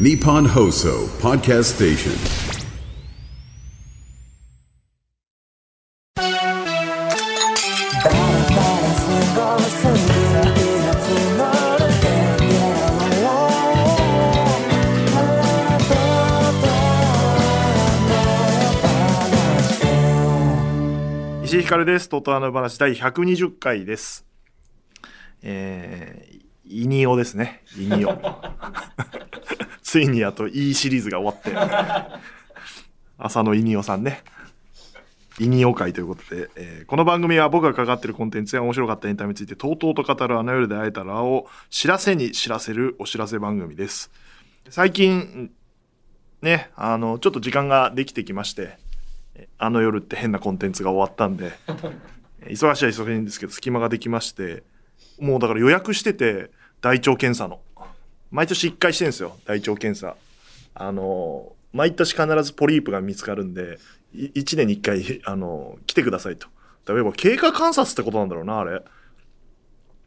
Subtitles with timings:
[0.00, 2.64] ニポンホーソーパーキャストステーション
[21.44, 22.08] 石井ひかるです。
[22.08, 24.24] トトアの話第120回です。
[25.42, 27.62] えー、イニオですね。
[27.76, 28.18] イニオ。
[29.92, 31.52] ついにあと E シリーズが終わって、
[33.18, 34.22] 浅野イニオさんね。
[35.38, 44.10] イニオ会ということで、えーこの番組は僕がかかっているコンテンツや面白かったエンタメについてとうとうと語るあの夜で会えたらを知らせに知らせるお知らせ番組です。
[44.70, 45.50] 最近、
[46.40, 48.78] ね、あの、ちょっと時間ができてきまして、
[49.58, 51.52] あの夜って変なコンテンツが終わったんで、
[52.46, 54.62] 忙しいは忙しいんですけど、隙間ができまして、
[55.20, 57.60] もうだから予約してて、大腸検査の。
[58.32, 60.16] 毎年1回してるんですよ、大腸検査。
[60.74, 63.78] あの、毎年必ずポリープが見つかるんで、
[64.14, 66.48] 1年に1回、あの、来てくださいと。
[66.88, 68.82] 例えば経過観察ってことなんだろうな、あれ。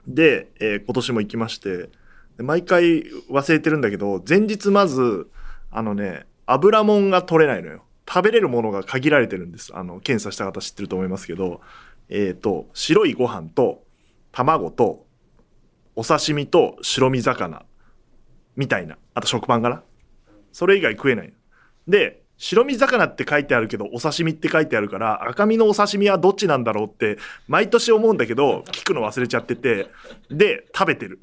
[0.07, 1.89] で、えー今年も行きまして、
[2.37, 5.29] 毎回忘れてるんだけど、前日まず、
[5.71, 7.83] あのね、油もんが取れないのよ。
[8.07, 9.75] 食べれるものが限られてるんです。
[9.75, 11.61] あの、検査した方知ってると思いますけど、
[12.09, 13.83] えっ、と、白いご飯と、
[14.31, 15.05] 卵と、
[15.95, 17.65] お刺身と白身魚、
[18.55, 18.97] みたいな。
[19.13, 19.83] あと食パンかな。
[20.51, 21.33] それ以外食えない。
[21.87, 29.87] で、白身魚って書いてあるけど、お刺身って書いてあるから、赤身のお刺身はどっちなんだろうって、毎年思うんだけど、聞くの忘れちゃってて、
[30.29, 31.19] で、食べてる。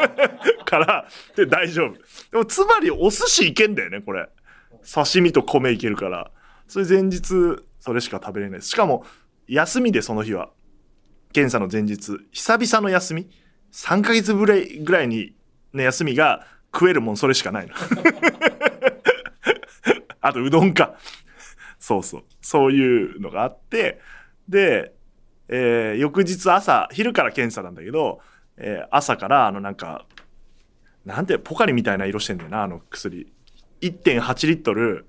[0.64, 1.92] から、で、大丈夫。
[2.30, 4.28] でも、つまり、お寿司いけんだよね、これ。
[4.90, 6.30] 刺身と米いけるから。
[6.66, 8.62] それ前日、それしか食べれない。
[8.62, 9.04] しかも、
[9.48, 10.50] 休みでその日は。
[11.32, 13.28] 検査の前日、久々の休み
[13.72, 15.34] ?3 ヶ月ぐらいぐらいに、
[15.74, 17.74] ね、休みが食えるもんそれしかないの。
[20.20, 20.94] あと、うどんか。
[21.78, 22.24] そうそう。
[22.40, 24.00] そういうのがあって、
[24.48, 24.92] で、
[25.48, 28.20] えー翌日朝、昼から検査なんだけど、
[28.56, 30.06] えー朝から、あの、なんか、
[31.04, 33.32] なんて、ポカリみたいな色してんだよな、あの薬。
[33.80, 35.06] 1.8リットル、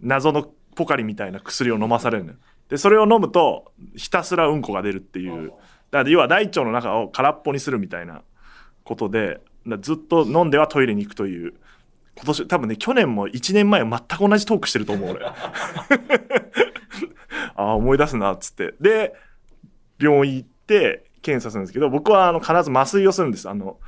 [0.00, 2.38] 謎のポカリみたいな薬を飲まされるのよ。
[2.68, 5.48] で、それを飲むと、ひたすらうんこが出るっていう。
[5.90, 8.22] だから、要は大腸の中を空っぽにするみたいな
[8.84, 9.40] ことで、
[9.80, 11.54] ずっと飲んではトイレに行くという。
[12.16, 15.26] 今年、多分ね、去年も1年前全く同じトークしてると思う、俺。
[17.56, 18.74] ああ、思い出すな、っつって。
[18.80, 19.14] で、
[19.98, 23.48] 病院行って検査するんですけど、僕はあの必ず麻酔をするんです。
[23.48, 23.78] あの、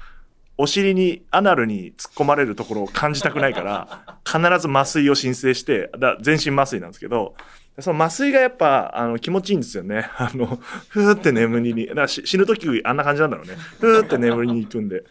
[0.58, 7.34] お尻に、アナルに突っ込まれるところを感じたくないから、 必ず麻酔を申請して、だ全身麻酔なんですけど、
[7.78, 10.08] その麻酔がやっぱ、あの、気持ちいいんですよね。
[10.16, 13.54] あの、ふーって眠りに、だからし死ぬ時あんな感じなんだろうね。
[13.78, 15.04] ふーって眠りに行くんで。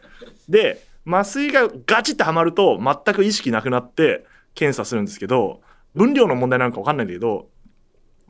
[0.49, 5.61] で、麻酔がガチってはまると、全く意識なくなって検査するんですけど、
[5.93, 7.47] 分量の問題なんかわかんないんだけど、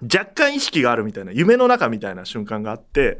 [0.01, 3.19] 若干意識があるみたいな、夢の中みたいな瞬間があって、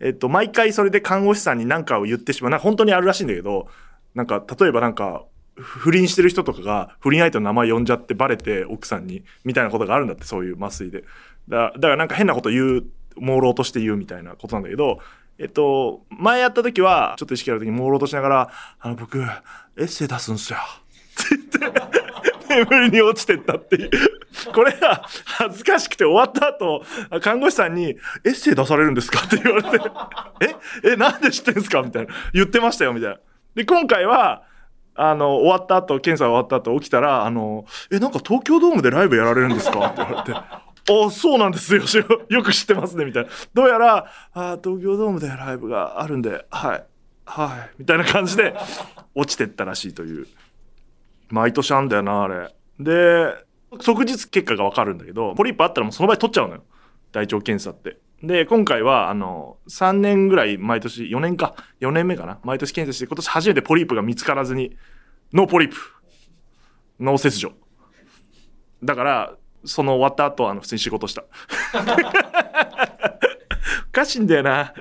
[0.00, 2.50] えっと、毎回それで看護師さんに何かを言ってしまう。
[2.50, 3.68] なんか本当にあるらしいんだけど、
[4.14, 5.24] なんか、例えばなんか、
[5.56, 11.04] 不倫してる人とかが不倫相手の名前呼んじゃってバレて奥さんに、みたいなことがあるんだって、そういう麻酔で。
[11.48, 12.84] だだからなんか変なこと言う、
[13.16, 14.98] 朦朧として言うみたいなことなんだけど、
[15.38, 18.50] えっと、前やった時は、ちょっと意識ある時に朦朧としながら、
[18.80, 19.24] あの、僕、エ
[19.76, 20.58] ッセイ出すんすよ。
[20.58, 23.90] って言って、眠りに落ちてったっていう。
[24.52, 26.84] これが恥ずかしくて終わった後、
[27.20, 29.20] 看護師さんに、エッセイ出されるんですか？
[29.24, 29.84] って言われて、
[30.84, 30.90] え？
[30.92, 31.82] え、なんで知ってんすか？
[31.82, 32.14] みたいな。
[32.32, 33.18] 言ってましたよ、みたいな。
[33.54, 34.42] で、今回は、
[34.94, 39.86] あの、終わった後、検査終わった後起きたら、あの、え、なんか東京ドームでライブやられるんですか？
[39.86, 40.40] って言われて、
[40.90, 41.82] あ、そうなんですよ。
[42.28, 43.30] よく知ってますね、みたいな。
[43.54, 46.84] どうやら、あ東京ドームでライブがあるんで、はい、
[47.24, 48.54] はい、みたいな感じで、
[49.14, 50.26] 落ちてったらしいという。
[51.30, 52.54] 毎年あんだよな、あれ。
[52.78, 53.34] で、
[53.80, 56.62] 即日結果がわかるんだけど、ポリープあったらもうその場で取っちゃうのよ。
[57.12, 57.98] 大腸検査って。
[58.22, 62.38] で、今回は、あの、3年ぐらい毎年、4年か、4年目かな。
[62.42, 64.76] 毎年検査して、今年初めてポリープが見つからずに、
[65.32, 65.76] ノーポリープ。
[67.00, 67.52] ノー切除。
[68.82, 71.24] だから、その終わった後は、あの、普通に仕事した。
[73.88, 74.74] おかしいんだよな。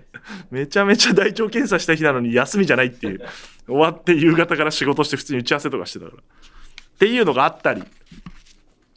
[0.49, 3.21] めちゃめちゃ大腸検査した日なのに休みじゃないっていう。
[3.67, 6.17] 終わって夕方から仕事して普通に打ち合わせとかしてたから。
[6.17, 7.83] っていうのがあったり、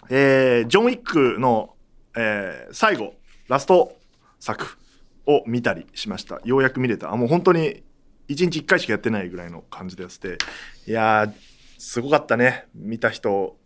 [0.09, 1.75] えージョン・ウィックの、
[2.17, 3.15] えー最後、
[3.49, 3.97] ラスト
[4.41, 4.79] 作
[5.27, 6.41] を見たりしました。
[6.45, 7.13] ようやく見れた。
[7.13, 7.83] あ、もう本当に
[8.29, 10.39] 1日1回しかやってないぐらいの感じでやってて。
[10.87, 11.33] いやー、
[11.79, 12.67] すごかったね。
[12.75, 13.57] 見た人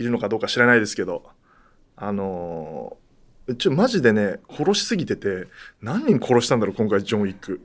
[0.00, 1.24] いるのかどうか知らないですけど。
[1.96, 3.00] あのー
[3.56, 5.46] ちょ、マジでね、殺しすぎてて、
[5.82, 7.60] 何人殺したんだろう、今回、ジョン・ウィック。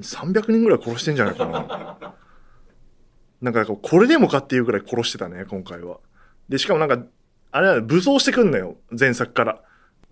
[0.00, 2.14] 300人ぐらい殺してんじゃないかな。
[3.40, 5.98] なんかこれでもかっていうぐらい殺してたね、今回は。
[6.48, 7.04] で、しかもなんか、
[7.50, 9.62] あれは武装してくんのよ、前作から。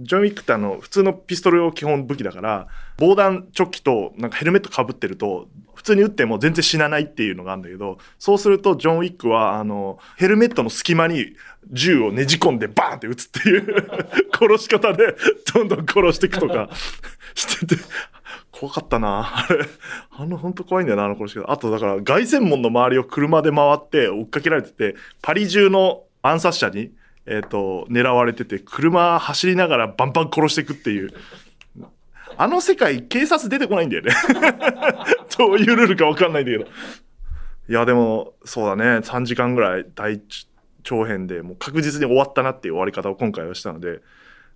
[0.01, 11.35] ジョン・ウィックってあの、普通のピストルを基本武器だから、防弾チョッキとなんかヘルメット被ってると、普通に撃っても全然死なないっていうのがあるんだけど、そうするとジョン・ウィックは、あの、ヘルメットの隙間に
[11.71, 13.87] 銃をねじ込んでバーンって撃つっていう
[14.33, 15.17] 殺し方で、
[15.55, 16.69] どんどん殺していくとか
[17.35, 17.83] してて、
[18.53, 19.67] 怖かったなあれ。
[20.11, 21.51] あの、ほんと怖いんだよな、あの殺し方。
[21.51, 26.91] あと、だから、凱旋門の周りを車で回って追っかけられてて、パリ中の暗殺者に、
[27.27, 31.11] えっ、と、狙われてて、車走りながらバンバン殺していくっていう。
[32.39, 34.13] あの世界、警察出てこないんだよね。
[35.39, 36.65] どういうルールかわかんないんだけど。
[37.69, 38.99] いや、でも、そうだね。
[38.99, 40.21] 3時間ぐらい大
[40.83, 44.01] 長編で、もう確実に終わったなっていう終わり方を今回はしたので、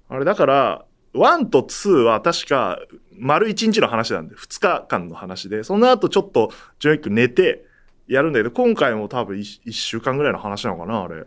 [0.09, 0.85] あれだから、
[1.15, 2.79] 1と2は確か
[3.19, 7.65] 丸1日の話なんで、2日間の話で、その後ちょっとジョン・ウィック寝て
[8.07, 11.25] やるんだけど、今回も多分 1, 週間ぐらいの話なのかな、あれ。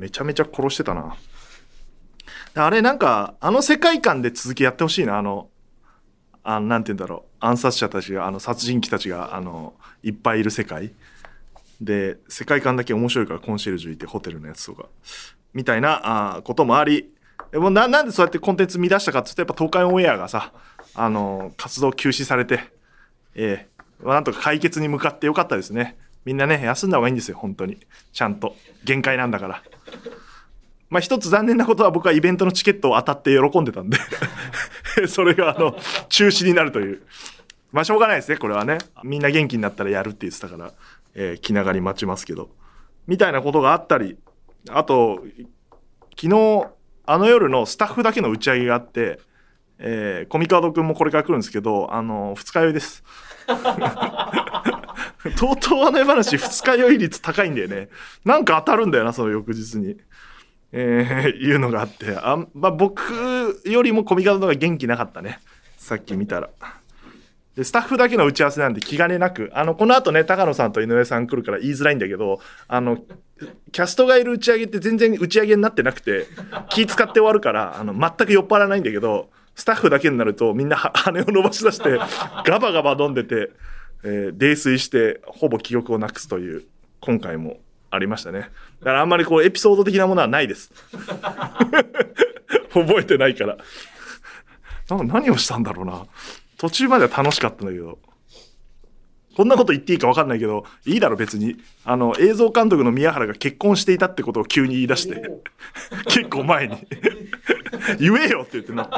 [0.00, 1.14] めちゃめちゃ殺してたな。
[2.54, 5.50] あれなんか、あの世界観で続きやってほしいな、あの、
[6.42, 10.92] あなんて言うんだろう、暗殺者たちが、あの、殺人鬼たちが、あの、いっぱいいる世界。
[11.82, 14.88] で、世界観だけ面白いからコンシェルジュいてホテルのやつとか。
[15.52, 17.12] みたいなあこともあり、
[17.52, 20.52] でもななんでそうやってコンテンツ見出したかって言うと、やっぱ東海オンエアがさ、
[20.94, 22.60] あの、活動休止されて、
[23.34, 23.70] ええ
[24.02, 25.98] なんとか解決に向かってよかったですね。
[26.30, 27.76] みんなね、休んだ方がいいんですよ、本当に。
[28.12, 28.54] ちゃんと。
[28.84, 29.62] 限界なんだから。
[30.88, 33.98] まあ一つ残念なことは僕はイベントのチケットを当たって喜んでたんで、
[35.10, 35.76] それがあの、
[36.08, 37.02] 中止になるという。
[37.72, 38.78] まあしょうがないですね、これはね。
[39.02, 40.72] みんな元気になったらやるって言ってたから、
[41.16, 42.50] えー気長に待ちますけど。
[43.08, 44.16] みたいなことがあったり、
[44.68, 45.24] あと、
[46.16, 46.66] 昨日、
[47.06, 49.18] あの夜のスタッフだけの打ち上げがあって、
[49.80, 53.02] えーコミカードくんもこれから来るんですけど、あの、二日酔いです。
[55.36, 57.88] とうとうあの話二日酔い率高いんだよね。
[58.24, 59.96] なんか当たるんだよな、その翌日に。
[60.72, 63.02] えーいうのがあって、あんまあ、僕
[63.64, 65.40] よりもコミカドの方が元気なかったね。
[65.76, 66.50] さっき見たら。
[67.56, 72.98] で、スタッフだけの打ち合わせなんで気兼ねなく、あの、この後ね、高野さんと井上さん来るから言いづらいんだけど、あの、
[73.72, 76.26] キャストがいる打ち上げって全然打ち上げになってなくて、
[76.68, 81.98] 気使って終わるから、あの、全く酔っ払わないんだけど、スタッフだけになるとみんな羽を伸ばし出して、
[82.44, 83.50] ガバガバ飲んでて、
[84.04, 86.64] えー泥酔して、ほぼ記憶をなくすという、
[87.00, 87.58] 今回も
[87.90, 88.40] ありましたね。
[88.80, 90.72] だからあんまりこう、エピソード的なものはないです。
[92.72, 93.58] 覚えてないから。
[94.88, 96.06] な何をしたんだろうな。
[96.58, 97.98] 途中までは楽しかったんだけど。
[99.36, 101.56] こんなこと言っていいか分かんないけど、いいだろ別に。
[101.84, 105.22] あの、映像監督の宮原が結婚していたってことを急に言い出して、
[106.08, 106.76] 結構前に。
[107.98, 108.96] 言えよって言ってなって。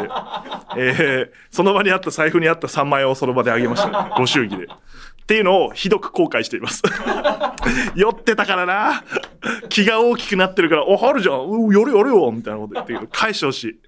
[0.77, 4.11] えーその場にあった財布にあった3万円をその場であげました、ね。
[4.17, 4.65] ご祝儀で。
[4.65, 4.69] っ
[5.27, 6.83] ていうのをひどく後悔しています。
[7.95, 9.05] 酔ってたからな。
[9.69, 11.45] 気が大きくなってるから、お、あるじゃん。
[11.45, 12.33] うんやるやるよ。
[12.33, 13.81] みたいなこと言ってるけど、返してほしい。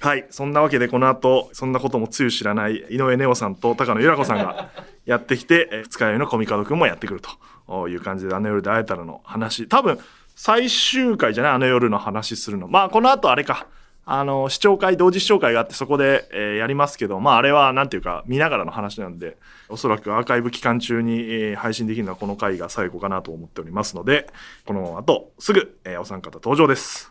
[0.00, 0.26] はい。
[0.30, 4.70] そんなわけで、この後、そんなこともつゆ知らない井上ネオさんと高野由良子さんが
[5.06, 7.20] やってきて、二日酔いのコミカドくんもやってくる
[7.68, 9.68] という感じで、あの夜で会えたらの話。
[9.68, 9.98] 多分、
[10.34, 11.52] 最終回じゃない？
[11.52, 12.68] あの夜の話するの。
[12.68, 13.66] まあ、この後あれか。
[14.04, 19.36] あの、視聴会、同時視聴会があって、そこで、えーやりますけど、まあ、あれは、なんていうか、見ながらの話なんで、
[19.68, 24.26] おそらくアーカイブ期間中に、えー配信できるのはこの回が最後かなと思っておりますので、
[24.66, 27.10] この後、すぐ、えーお三方登場です。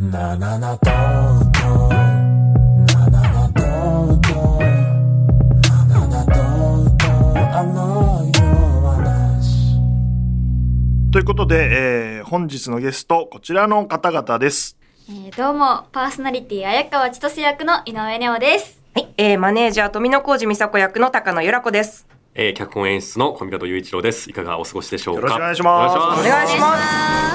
[0.00, 0.76] ななな
[11.10, 11.68] ということで、
[12.18, 14.76] えー本日のゲスト、こちらの方々です。
[15.08, 18.82] えーどうも、パーソナリティ、綾川千歳役の井上ネオです。
[18.94, 22.06] はい、えー、マネージャー富野浩二美佐子役の高野由良子です。
[22.34, 24.28] えー、脚本演出の小見方雄一郎です。
[24.28, 25.20] いかがお過ごしでしょうか？
[25.20, 26.76] よろしくお願いしますお願いしますお願いしま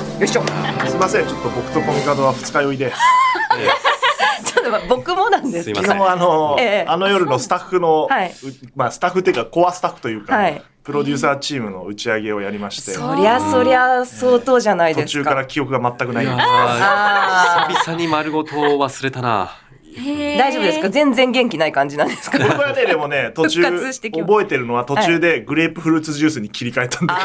[0.03, 0.19] す。
[0.19, 0.87] よいしょ。
[0.89, 2.91] すいません、ちょっと僕とコミカドは二日酔いで、
[4.45, 5.81] ちょっと僕もなんですけど。
[5.81, 8.33] すいません昨日あの、ええあの夜のスタッフの、はいう
[8.75, 15.23] まあスタッフっていうかコアスタッフというか、はいプロデューサーチームの打ち上げをやりまして、そりゃそりゃ相当じゃない途ですか。
[15.23, 16.27] 中から記憶が全くない。
[16.29, 19.51] あ久々に丸ごと忘れたな。
[19.95, 20.37] ー。
[20.37, 20.89] 大丈夫ですか？
[20.89, 22.37] 全然元気ない感じなんですか？
[22.37, 27.21] 僕はね、でもね、 途中、覚えてるのは途中でグレープフルーツジュースに切り替えたんだけ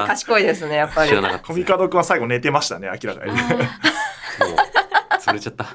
[0.00, 1.12] ど、賢いですね、やっぱり。
[1.46, 3.32] コミカド君は最後寝てましたね、明らかに。
[5.18, 5.66] 潰れちゃった。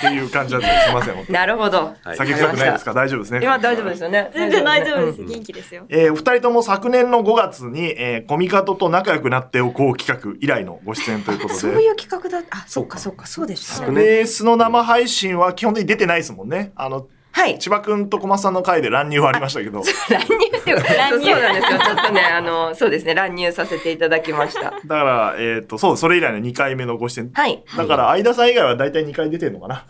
[0.00, 0.84] ていう感じだったんです。
[0.84, 1.94] すいません、なるほど。
[2.02, 2.92] はい酒臭くないですか？
[2.94, 3.40] 大丈夫ですね。
[3.42, 4.30] 今大丈夫ですよね。
[4.34, 5.20] 全然大丈夫です。
[5.22, 5.84] うん元気ですよ。
[5.88, 11.60] えー、お二人とも昨年の5月に、えーコミカドと仲良くなっておこう企画以来のご出演ということで。
[11.60, 12.44] そういう企画だ。
[12.50, 13.94] あ、そっかそっか、そうでしたね。
[13.94, 16.72] ベースの生配信は基本的に出てないですもんね。
[16.76, 17.58] あの、はい。
[17.58, 21.78] 千葉くんと小松さんの回で乱入はありましたけど、乱入っていうか 乱入そうそうなんですよ。
[21.78, 24.70] ちょっとね、あの、そうですね、乱入させていただきました。
[24.70, 27.30] だから、えっ、と、そう、それ以来の2回目のご出演。
[27.32, 27.62] はい。
[27.76, 29.84] だから、相田さん以外は大体2回出てるのかな。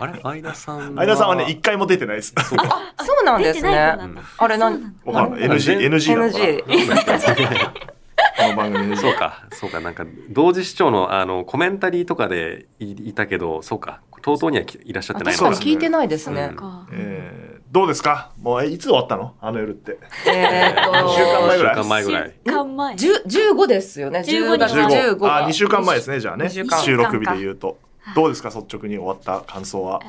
[0.00, 0.20] あれ？
[0.20, 2.34] 相田さん 相田さんはね、1回も出てないです。
[2.36, 2.80] そうか。
[3.00, 3.96] そうなんですね。
[4.38, 8.00] あれなん、わかんない NG、NG なのかな？NG。
[8.36, 8.96] この番組 NG。
[9.00, 16.56] そうか、そうか、なんか、同時視聴の、あの、コメンタリーとかでいいたけど、そうか、とうとうにはいらっしゃってないのかに聞いてないですねうん。
[16.56, 18.32] かえーどうですか？
[18.42, 19.36] もう、えいつ終わったの？
[19.40, 19.96] あの夜って。
[20.26, 21.74] えーっと、 2週間前ぐらい？
[21.76, 22.34] 週間前ぐらい。
[22.44, 24.18] 週間前十15ですよね。
[24.26, 25.26] 15 10月15 15。
[25.44, 26.48] あ、2週間前ですね、じゃあね。
[26.50, 26.64] 収
[26.96, 27.78] 録日で言うと。
[28.16, 28.48] どうですか？
[28.48, 30.00] 率直に終わった感想は？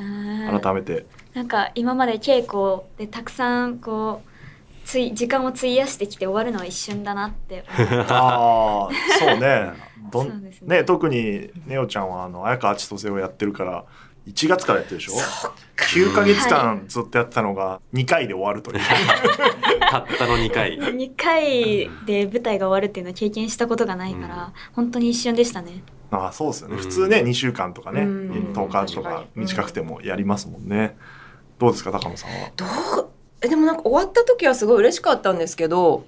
[0.60, 1.06] 改めて。
[1.36, 8.90] なんか今まで稽古でたくさんこうつい時間を費やしてきて終わるのは一瞬だなって思って ああ、
[9.20, 9.72] そうね。
[10.12, 10.78] どそうんですね。
[10.78, 13.86] ね、特にネオちゃんはあの綾川千歳をやってるから
[14.28, 15.14] 1月からやってるでしょ
[15.78, 18.80] ？9ヶ月間ずっとやってたのが2回で終わるという、
[19.90, 20.78] たったの2回。
[20.80, 25.84] 2回で舞台が終わるっていうのは経験したことがないから、本当に一瞬でしたね。
[26.12, 26.76] ああそうですよね。
[26.76, 26.82] うん。
[26.82, 28.54] 普通ね2週間とかねうん。
[28.54, 30.98] 10日とか短くてもやりますもんね。
[31.58, 32.52] どうですか高野さんは？
[32.56, 33.10] どう？
[33.42, 36.06] えでもなんか終わった時はすごい嬉しかったんですけど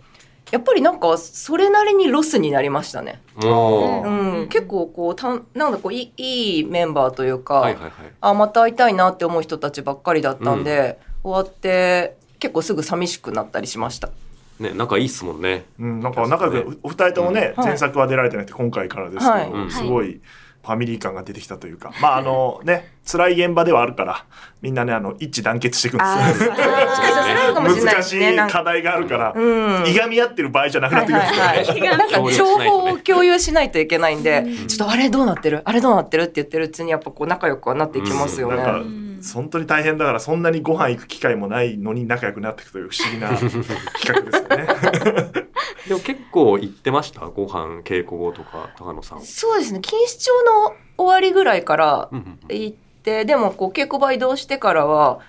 [0.51, 3.21] やっぱりなんかそれなりにロスになりましたね。
[3.35, 7.91] もう、うん、結構こうたんなんだこういいいいメンバーというか、はいはいはい。
[8.21, 14.09] あまた会いたいなって思う人たちばっかりだったんで、終わって結構すぐ寂しくなったりしました。
[14.59, 15.65] ね、仲いいっすもんね。
[15.79, 20.21] うん、なんか仲良くお二人ともね、うん前作は出られてなくて今回からですけど、はいうんすごい
[20.63, 24.25] ファミリー感が出てきたというか、まああのね辛い現場ではあるから
[24.61, 26.53] みんなねあの一致団結していくんあですよ
[27.53, 29.85] 難しい課題があるから、うん。
[29.85, 31.27] いがみ合ってる場合じゃなくなってくるんで
[31.65, 34.67] すよなんか情報を共有しないといけないんで、うん。
[34.67, 35.61] ちょっとあれどうなってる？
[35.65, 38.55] あれどうなってるって言ってるうちにやっぱこう仲良くはなっていきますよね。
[38.55, 39.21] なんかうん。
[39.33, 43.51] 本当に大変だからそんなにご飯行く機会もないのに仲良くなっていくという不思議な企
[44.07, 44.47] 画ですよ
[45.33, 45.42] ね。
[45.87, 47.21] でも結構行ってました？
[47.27, 49.21] ご飯、稽古後とか、高野さん。
[49.21, 49.79] そうですね。
[49.79, 52.09] 錦糸町の終わりぐらいから
[52.49, 55.19] 行ってでもこう稽古場移動してからは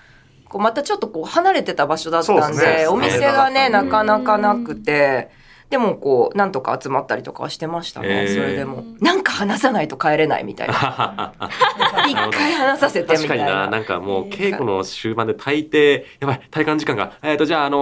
[0.48, 2.86] こうまたちょっとこう離れてた場所だったんでね。
[2.86, 5.30] お店がねうんなかなかなくて。
[5.70, 8.34] でもこうなんとか集まったりとかはしてましたね、へー。
[8.34, 8.84] それでも。
[9.00, 11.32] なんか話さないと帰れないみたいな。
[12.08, 13.44] 一回話させてみたいな。
[13.44, 17.78] 確かにな、なんかもう稽古の終盤で大抵、やばい、体感時間が、えっ、と、じゃあ、あの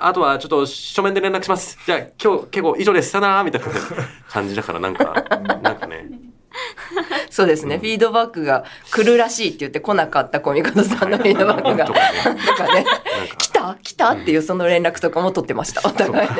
[0.00, 1.78] ーあとはちょっと書面で連絡します。
[1.86, 3.10] じゃあ、今日稽古以上です。
[3.10, 3.44] さよなら。
[3.44, 3.68] みたいな
[4.28, 5.14] 感じだから、なんか、
[5.62, 6.08] なんかね、
[7.30, 11.86] そうですね、フィードバックが来るらしいって言って来なかったコミカドさんのフィードバックが。
[11.86, 12.86] とかね、なんかね。
[13.38, 13.76] 来た？
[13.82, 16.28] 来たっていうその連絡とかも取ってましたお互い。
[16.28, 16.34] で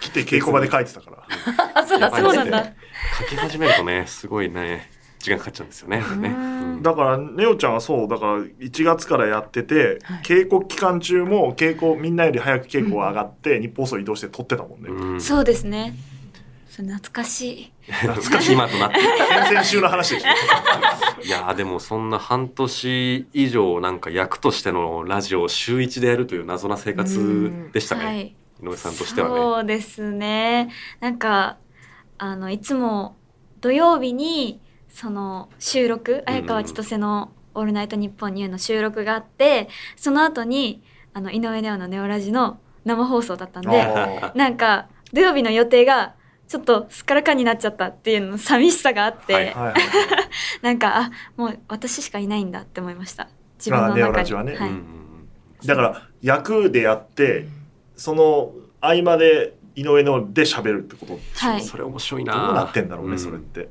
[0.00, 1.18] 来て稽古場で書いてたから。
[1.74, 2.76] あそうだそうだですね
[3.20, 6.04] 書き始めるとね、すごいね、時間かかっちゃうんですよね。
[6.18, 6.28] ね。
[6.28, 6.32] う
[6.78, 6.82] ん。
[6.82, 14.88] だからネオちゃんはそうだから1月からやってて、稽古期間中も稽古みんなより早く稽古が上がって、日本放送移動して撮ってたもんね。
[14.88, 15.20] うん。
[15.20, 15.94] そうですね。
[16.68, 18.52] それ懐かしい懐かしい。
[18.52, 19.00] 今となって。
[19.00, 21.22] 先々週の話でしょ。
[21.22, 28.36] いやーでもそんな半年以上なんか役としてのラジオを週一でやるという謎な生活でしたね、はい。
[28.62, 29.36] 井上さんとしてはね。
[29.36, 30.70] そうですね。
[31.00, 31.58] なんか
[32.18, 33.16] あのいつも
[33.60, 40.82] 土曜日にその収録綾川千歳の「オールナイトニッポンニュー」の収録があってその後に
[41.12, 46.14] あの井上ネオのネオラジの生放送だったんであなんか土曜日の予定が
[46.50, 49.82] ちょっとすっからかんになっちゃったっていうの寂しさがあって、はいーはいはい。
[50.62, 53.28] なんかあもう私しかいないんだって思いました。
[53.56, 54.56] 自分のあネオ中に、ラジはね。
[54.56, 54.68] はい。
[54.68, 55.00] うんうん
[55.64, 57.46] だから役でやって
[57.94, 61.60] その合間で井上ので喋るってことはい。
[61.60, 62.32] それ面白いな。
[62.32, 63.18] どうなってんだろうね、ん。
[63.18, 63.68] それって。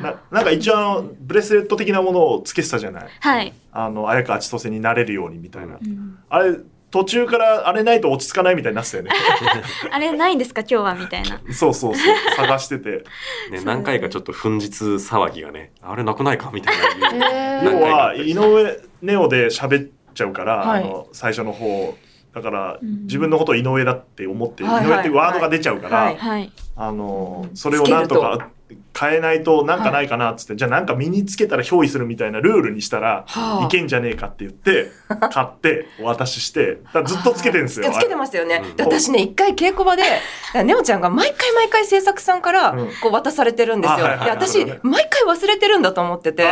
[0.00, 3.08] ななんか一応あのブレスレット的なものをつけてたじゃない。
[3.20, 6.18] はい、あの綾川千歳になれるようにみたいな、うん。
[6.30, 6.56] あれ
[6.94, 9.10] 途中からあれないと落ち着かないみたいになってたよね。
[9.90, 11.40] あれないんですか今日はみたいな。
[11.52, 13.04] そうそうそう探してて。
[13.50, 17.10] ね、何回かちょっと紛失騒ぎがねあれなくないかみたいな。
[17.10, 20.84] へ要何回かは井上ネオで喋っちゃうから、はい。
[20.84, 21.98] あの最初の方
[22.32, 23.02] だから、うん。
[23.06, 26.16] 自分のことを井上だって思って、はい井上ってワードが出ちゃうから、はい。
[26.16, 26.52] はい。
[26.76, 28.50] あのうんそれをなんとか
[28.98, 34.90] 変えないとなんかないかなっつって、じゃあなんか身につけたら憑依するみたいなルールにしたら、はあいけんじゃねえかって言って
[35.30, 37.90] 買ってお渡ししてずっとつけてるんですよ。
[37.92, 38.62] つけてましたよね。
[38.78, 40.02] 私ね、一回稽古場で、
[40.64, 43.96] ネオちゃんが毎回毎回制作さんからうんこう渡されてるんですよ。
[43.96, 46.44] で、あはいはいはい私、毎回忘れてるんだと思ってて。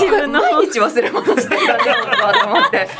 [0.00, 2.88] 自分の毎日忘れ物してたんだと思って。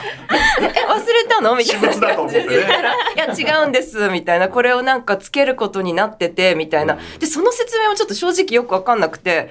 [0.61, 2.95] え、忘れたのみたいな感じで言ったら。
[2.95, 4.49] いや、違うんです、みたいな。
[4.49, 6.99] これをなんかつけることになってて、みたいな。
[7.19, 9.51] で、その説明をちょっと正直よくわかんなくて、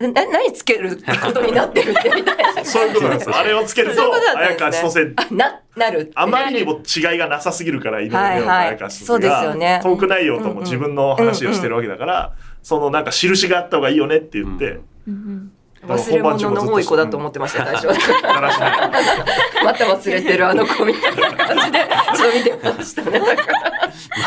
[0.00, 2.64] な、な、何つけることになってるってみたいな。
[2.64, 3.30] そういうことなんです。
[3.30, 4.56] あれをつけると綾ですね。
[4.58, 6.12] 川千歳あ、な、なる。
[6.14, 8.40] あまりにも違いがなさすぎるから、井上はいはい。
[8.40, 9.78] 陽と綾川千そうです歳よね。
[9.78, 15.52] がトーク内容とも自分の話をしてるわけだから、そのなんか印があった方がいいよねって言って、うんうんうん
[15.86, 17.86] 忘れ物の多い子だと思ってました、最初。
[19.64, 23.20] また忘れてるあの子みたいな感じで、そう見てましたね。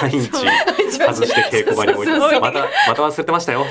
[0.01, 3.65] 毎日外して稽古場に置いてまたまた忘れてましたよ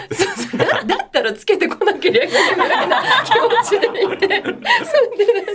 [0.57, 5.47] だだったらつけてこなければいけないぐらいな気持ちでいて、それで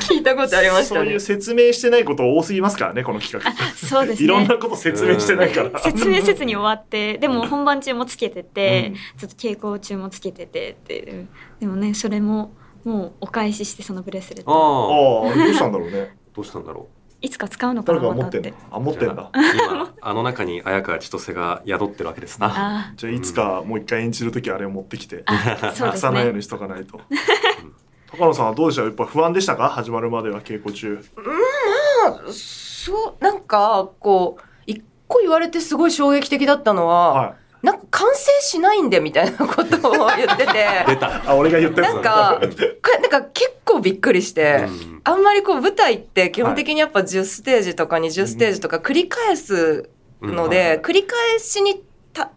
[0.00, 1.20] 聞いたことありましたねそういう。
[1.20, 3.52] 説明してないこと多すぎますからね、この企画。
[3.74, 5.78] そうですねいろんなこと説明してないから。
[5.80, 11.28] 説明せずに終わってでも本番中もつけてて、うんちょっと稽古中もつけててっていう
[11.62, 12.50] でもねそれも
[12.82, 14.50] もうお返ししてそのブレスレット。
[14.50, 16.16] ああああ、どうしたんだろうね。
[16.34, 16.88] どうしたんだろ
[17.20, 19.06] いつか使うのか誰なまたってか持って。
[19.06, 19.62] んのあ、持ってんだ。
[19.62, 22.48] う今あの中に綾川千歳が宿ってるわけですな。
[22.88, 25.24] あじゃあいつかもう一回演じるときあれを持ってきて、
[25.78, 27.00] 出さないようにしとかないと。
[28.10, 29.68] 高野さんはどうでしたやっぱ不安でしたか？
[29.68, 30.98] 始まるまでは稽古中。
[32.32, 40.66] そう、なんか、こう、一個言われてすごい衝撃的だったのは、はなんか完成しないんでみたいなことを言ってて。
[41.26, 42.50] あ、俺が言っなんか、なん
[43.10, 45.00] か結構びっくりして、うん。
[45.04, 49.88] あんまりこう舞台って基本的にやっぱ10ステージとか20ステージとか繰り返す
[50.20, 51.80] ので、繰り返しにた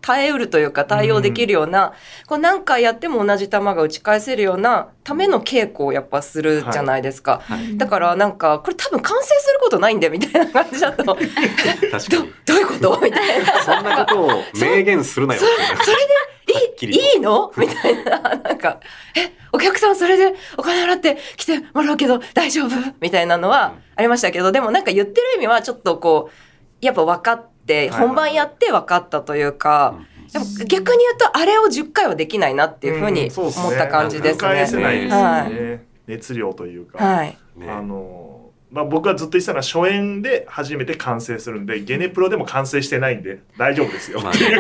[0.02, 1.94] 耐えうるというか対応できるような、
[2.28, 7.42] こう何回やっても同じ球が打ち返せるようなための稽古をやっぱするじゃないですか。
[7.44, 7.78] はい。
[7.78, 12.34] だからなんか、これ多分完成することないんでみたいな感じだと、ど、確かに。
[12.46, 13.00] どういうこと？
[13.02, 13.62] みたいな。
[13.64, 15.42] そんなことを明言するなよ。
[15.42, 16.14] っていうそれで
[16.88, 17.52] りといいいの？
[17.58, 18.80] みたいな、なんか、
[19.16, 22.70] え、お客さんそれでお金払って来てもらうけど大丈夫？
[23.02, 29.96] みたいなのはありましたけど、でもなんか言ってる意味はちょっとこう、やっぱ分かって、はい本番やって分かったというか、
[30.32, 34.48] でも逆に言うとあれを10回はできないなっていうふうに思った感じですね。
[34.48, 35.86] ないですよはね。
[36.08, 37.04] 熱量というか。
[37.04, 37.38] はい。
[37.56, 38.35] ねあの
[38.76, 44.20] まあ、僕はずっと言ってたのは初演で初めて完成するんでゲネプロでも完成してないんで大丈夫ですよ。
[44.20, 44.60] っていう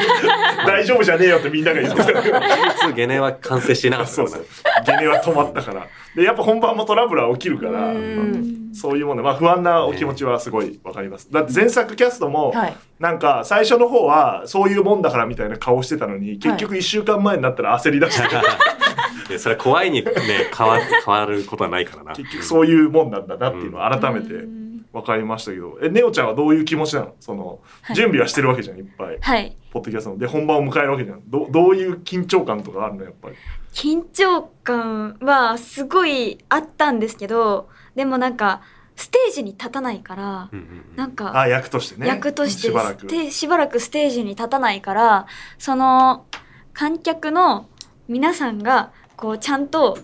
[0.65, 2.13] 大丈夫じゃねえよってみんなが言ってた。
[2.13, 4.45] か ら普通ゲネは完成してなかったそうそう
[4.87, 5.87] ゲネは止まったから。
[6.15, 8.69] でやっぱ本番もトラブルは起きるからうん。
[8.73, 11.29] そういうものまあ不安なお気持ちはすごいわかります。
[11.29, 12.77] だって前作キャストもはい。
[13.01, 18.23] なんか最初の方はそういうもんだからみたいな顔してたのに結局1週間前になったら焦り出して。
[18.23, 18.29] い
[19.33, 20.11] やそれは怖いにね
[20.55, 22.13] 変わ変わることはないからな。
[22.13, 24.65] 結局そういうもんなんだなっていうのを改めてうん。
[24.93, 25.77] 分かりましたけど。
[25.81, 27.15] えネオちゃんはどういう気持ちなの？
[27.19, 27.95] そのはい。
[27.97, 29.17] 準備はしてるわけじゃんいっぱい。
[29.19, 29.57] はい。
[29.71, 30.17] ポッドキャストの。
[30.17, 31.21] で本番を迎えるわけじゃん。
[31.29, 33.03] どどういう緊張感とかあるの？
[33.03, 33.35] やっぱり。
[33.73, 38.61] 緊張感はすごいあったんですけどでもなんか
[38.95, 40.95] ステージに立たないからうんうんうん。
[40.95, 42.07] なんかあ役としてね。
[42.07, 43.01] 役としてしばらく。
[43.01, 46.25] ステしばらくステージに立たないからその
[46.73, 47.67] 観客の
[48.07, 49.97] 皆さんがこうちゃんと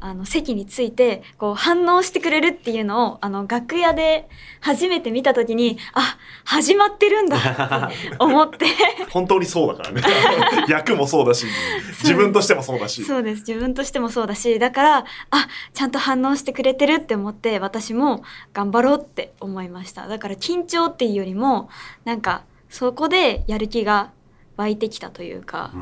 [0.00, 4.28] あの席についてこう反応してくれるっていうのをあの楽屋で
[4.60, 7.36] 初めて見た時にあ始まってるんだ
[7.88, 8.66] って思って。
[9.10, 10.02] 本当にそうだからね。
[10.68, 11.46] 役もそうだし
[12.02, 13.04] 自分としてもそうだし。
[13.04, 13.40] そうです。
[13.40, 15.04] 自分としてもそうだしだからあ
[15.74, 20.06] ちゃんと反応してくれてるって思って私も頑張ろうって思いました。
[20.06, 21.68] だから緊張っていうよりも
[22.04, 24.12] なんかそこでやる気が
[24.56, 25.72] 湧いてきたというか、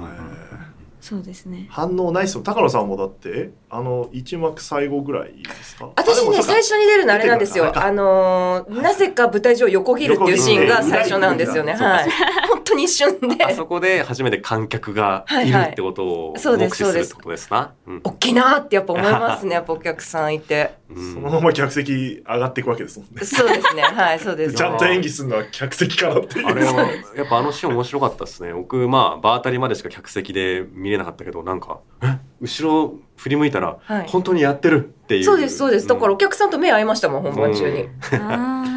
[1.09, 5.91] そうですね反応ないっすよ高野さんもだってあの一幕最後ぐらいですか？
[5.95, 7.73] 私ね、最初に出るのあれなんですよ。
[7.77, 11.75] あのーなぜか舞台上横切るっていうシーンが最初なんですよね。
[11.75, 12.11] はい。
[12.49, 13.45] 本当に一瞬で。
[13.45, 17.73] あそこで初めて観客がいるってことを目そうです視するってことですな？
[17.87, 19.55] うん大きいなーってやっぱ思いますね。
[19.55, 20.75] やっぱお客さんいて。
[20.89, 23.83] うんそのまま客席上がっていくわけですもんねそうですね。
[23.83, 24.55] はい、そうです。
[24.55, 28.53] ちゃんと演技するのは客席からっていうあれはやっぱあのシーン面白かったですね。
[28.53, 32.19] 僕まあ場当たりまでしか客席で見れなかったけどなんかえ？
[32.41, 34.07] 後ろ振り向いたらはい。
[34.09, 35.25] 本当にやってるっていう。
[35.25, 35.87] そうです、そうです。
[35.87, 36.19] だからおん。
[36.19, 37.83] 客さんと目合いましたもん、本番中に。
[37.83, 37.91] うん。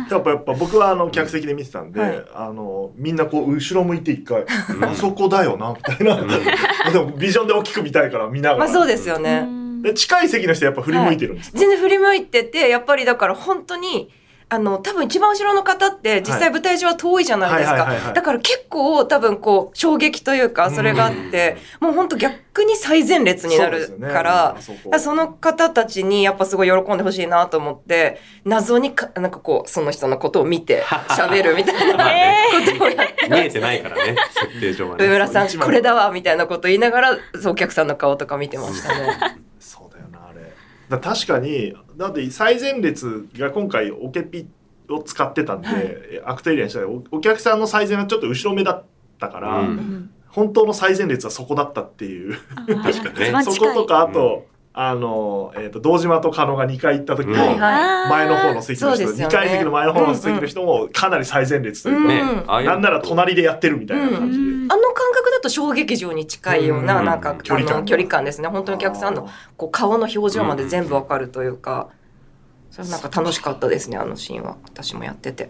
[0.09, 2.25] やっぱやっぱ僕はあの客席で見てたんで、はい。
[2.33, 4.85] あのみんなこう後ろ向いて一回、うん。
[4.85, 6.27] あそこだよなみたいな、うん。
[6.93, 9.41] でもビジョンで大きく見たいから見ながら、まあそうですようね。
[9.41, 14.09] んで近い席の人やっぱ振り向いてるんです、全然振り向いてて、やっぱりだから本当に、
[14.51, 18.13] あの、多分一番後ろの方って実際舞台上は遠いじゃないですか。
[18.13, 32.05] だから結構多分こう衝撃というか、それがあって、もう本当逆に最前列になるから、あそその方たちにやっぱすごい喜んでほしいなと思って、謎にか、なんかこう、その人のことを見て 喋るみたいな
[32.73, 33.29] ことをやって。
[33.29, 35.05] 見えてないからね設定上はね。
[35.05, 39.37] 上村さんこれだわみたいなこと言いながらお客さんの顔とか見てましたね。
[39.59, 40.51] そうだよなあれ
[40.89, 44.47] だ確かにだって最前列が今回オケピ
[44.89, 48.85] を使ってたんで、アクトエリアにしたらおお客さんの最前はちょっと後ろ目だっ
[49.19, 49.67] たから、うん。
[49.67, 52.37] うん本当の最前列はそこだったっていう。
[52.83, 53.43] 確かにね。
[53.43, 64.43] そことかあと、あの、えー、と堂島と加納が2回行った時のはいはい前の方の席の人、そうですよね2階席の前の方の席の人もかなり最前列というか、うんね、うなんなら隣でやってるみたいな感じで。
[64.71, 68.47] あの感覚だと小劇場に近いような、うんなんか、距離感距離感ですね。
[68.47, 69.27] 本当にお客さんの
[69.57, 71.89] こう顔の表情まで全部わかるというか、
[72.69, 74.57] それなんか楽しかったですね、あのシーンは。
[74.63, 75.49] 私もやってて。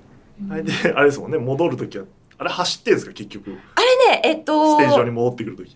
[0.49, 2.05] あれで、あれですもんね、戻る時は、
[2.37, 3.57] あれ走ってんですか、結局。
[3.75, 5.75] あれね、えっと、ステージ上に戻ってくる時。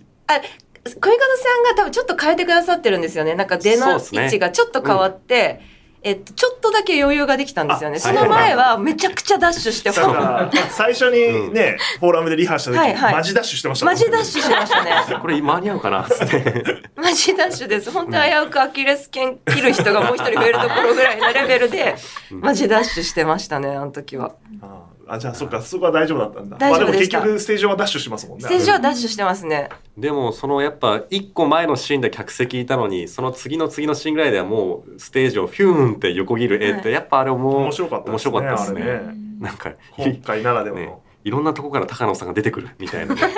[0.86, 3.36] 小池さんが多分ちょっと変えてくださってるんですよね。
[3.36, 5.62] なんか出の位置がちょっと変わって、
[6.02, 7.96] えっと、ちょっとだけ余裕ができたんですよね。
[7.96, 14.92] あその前はめちゃくちゃダッシュして、だから、最初にね、フォーラムでリハした時、はいはいマジダッシュしてましたもんマジダッシュしてましたね。
[15.22, 16.82] これ間に合うかなっつって。
[16.98, 17.90] マジダッシュです。
[17.90, 21.96] 本当に危うくアキレス腱切る人がもう一人増えるところぐらいのレベルで、
[22.32, 24.36] マジダッシュしてましたね、あの時は。
[24.62, 26.58] ああ、じゃあ、そっか、そこは大丈夫だったんだ。
[26.58, 28.44] 大丈夫でしたまあでも結局、ステージ上はダッシュしますもんね。
[28.46, 29.70] ステージはダッシュしてますね。
[29.98, 41.02] でもそのやっぱ一個前のシーンで客席いたのにその次の次のシーンぐらいではもうステージをフューンって横切る絵ってやっぱあれも面白かった面白かったですねあれねなんか今回ならではねの。
[41.24, 43.30] いろんなとこから高野さんが出てくるみたいな 感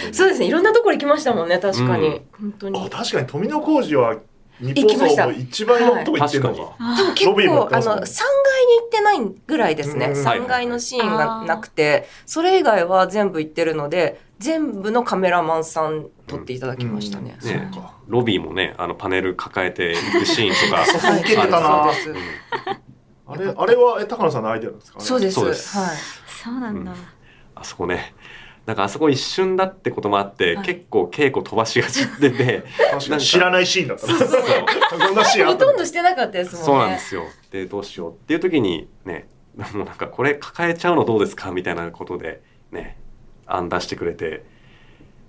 [0.00, 0.46] じでそうですね。
[0.46, 2.06] いろんなところ行きましたもんね、確かに。
[2.06, 2.88] うん本当にあ。
[2.90, 4.20] 確かに富野浩二は日
[4.62, 5.30] 行きました。
[5.30, 6.58] 一番いろんなとこ行ってんのはい。
[6.58, 6.76] か。
[6.78, 10.06] 多分結ロビーもやっ構、あの、てますもん3階に行ってないぐらいですね。
[10.06, 17.36] うん3階のシーンがなくて、それ以外は全部行ってるので、全部のカメラマンさん撮っていただきましたね。
[17.42, 17.48] うん。
[17.48, 20.84] ねそうかロビーもねあのパネル抱えていくシーンとか。
[23.24, 25.00] あれ、あれは、え、高野さんのアイデアなんですか？
[25.00, 25.34] そうです。
[25.34, 25.78] そうです。
[25.78, 25.96] はい。
[26.44, 26.96] そうなんだ、うん。
[27.54, 28.14] あそこね
[28.66, 30.66] なんかあそこ一瞬だってこともあって、はい。
[30.66, 32.64] 結構稽古飛ばしがちで て
[33.18, 34.06] 知らないシーンだった
[35.46, 36.66] ほとんどしてなかったですもんね。
[36.66, 37.24] そうなんですよ。
[37.50, 38.12] で、どうしよう。
[38.12, 42.98] っていう時にね、もうなんかこれ抱えちゃうのどうですかみたいなことでね、
[43.46, 44.44] 案出してくれて、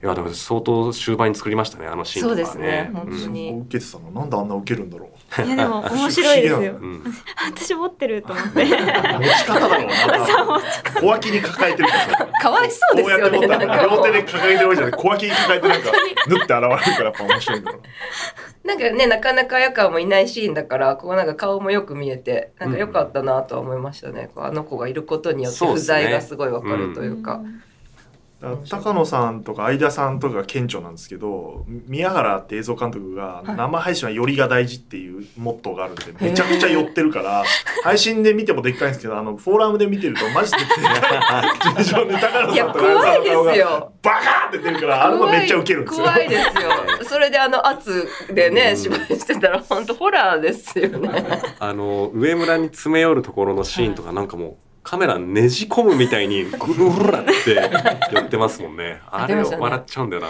[0.04, 2.52] いや、でも相当終盤に作りましたね、あのシーンとかはね。
[2.54, 3.34] そうですね本当うん。
[3.34, 5.12] に受けてたのなんであんな受けるんだろう。
[5.46, 7.04] いやでも 面白いですようん
[7.46, 11.00] 私持ってると思って持ち方だろうな。
[11.00, 12.32] 小脇に抱えてるから。
[12.39, 13.39] かわいそうですこうやよね。
[13.84, 14.91] 両手で抱えてるじゃない。
[14.98, 15.91] 小脇に抱えてなんか、
[16.28, 16.69] 縫って現れるか
[17.00, 18.76] らやっぱ面白いんだろうな。
[18.76, 24.30] なんかね、なかなか綾川もいないシーンだから、こうなんか顔もよく見えて、なんか良かったなとは思いましたね。
[24.34, 27.32] こうあの子がいることによって不在がすごいわかるというか。
[27.32, 27.72] だから
[28.69, 37.43] 高野さんとか相田さんとかが顕著なんですけど宮原って映像監督がはい生配信は寄りが大事っていうモットーがあるんでめちゃくちゃ寄ってるから
[37.84, 40.58] 配信で見てもでっかいんですけどあのフォーラムで見てるとマジで
[41.84, 43.93] 尋常に高野さんとか相怖いで田さんの顔がすよ。
[44.01, 46.06] バカーって出るからあれもめっちゃウケるんですよ。
[46.06, 46.71] 怖いですよ。
[47.03, 51.10] それであの圧でね、うん芝居してたら本当ホラーですよね。
[51.60, 57.69] あの、上村に詰め寄るところのシーンとかなんかもう、カメラねじ込むみたいにぐるぐるって
[58.12, 59.02] 寄ってますもんね。
[59.10, 59.62] あれやってましたね。
[59.63, 60.28] 笑っちゃうんだよな。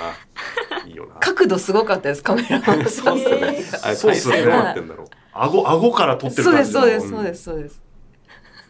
[0.88, 1.16] いいよな。
[1.20, 2.62] 角度すごかったです、カメラ。
[2.88, 3.63] そうっすよね。
[3.84, 5.08] あれそうっすよね体勢どうなってんだろう。
[5.34, 7.84] 顎顎から撮ってるそうです、感じのそうです、そうです、そうです。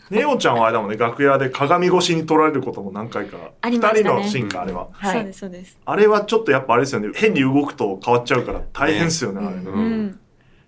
[0.09, 3.37] ネオちゃんはあれだもんね楽屋で鏡越しに撮られることも何回か。
[3.61, 4.01] ありましたね。
[4.01, 4.87] 二人のシーンかあれは。
[4.91, 5.13] はい。
[5.15, 5.77] そうですそうです。
[5.85, 7.09] あれはちょっとやっぱあれですよね。
[7.13, 9.47] 変に動くと変わっちゃうから大変ですよねね。
[9.47, 9.63] あれね。
[9.65, 10.05] ううん。
[10.07, 10.19] ん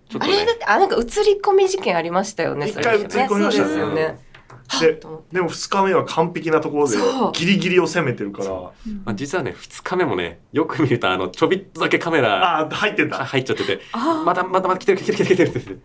[0.08, 0.34] ちょっとね。
[0.36, 0.56] あれだっ。
[0.56, 3.68] て、あ、なんか映り込み事件ありましたよね、一それ回映り込みましたね。
[3.68, 3.76] ね。
[3.76, 3.94] そう
[4.80, 5.00] で。
[5.32, 6.96] でも2日目は完璧なところで
[7.32, 8.50] ギリギリを攻めてるから。
[8.50, 8.72] ま
[9.06, 13.24] あ、実はね、2日目もね、よく見ると、あの、ちょびっとだけカメラああ入ってんだ。
[13.24, 13.80] 入っちゃってて、
[14.24, 15.80] まだまだまだ来てる来てる来てる来てる来てる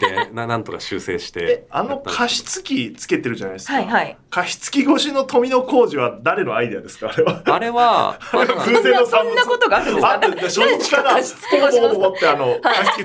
[0.00, 1.66] で、な なんとか修正してえ。
[1.70, 4.16] あの加湿器つけてるじゃないですか、はいはい。
[4.30, 7.10] 加湿器越しの富野浩二は誰のアイデアですか？
[7.12, 7.42] あれは。
[7.46, 10.66] あれは、まあ偶然のそんなことがあるんですか？
[10.68, 11.36] 初日からあの加湿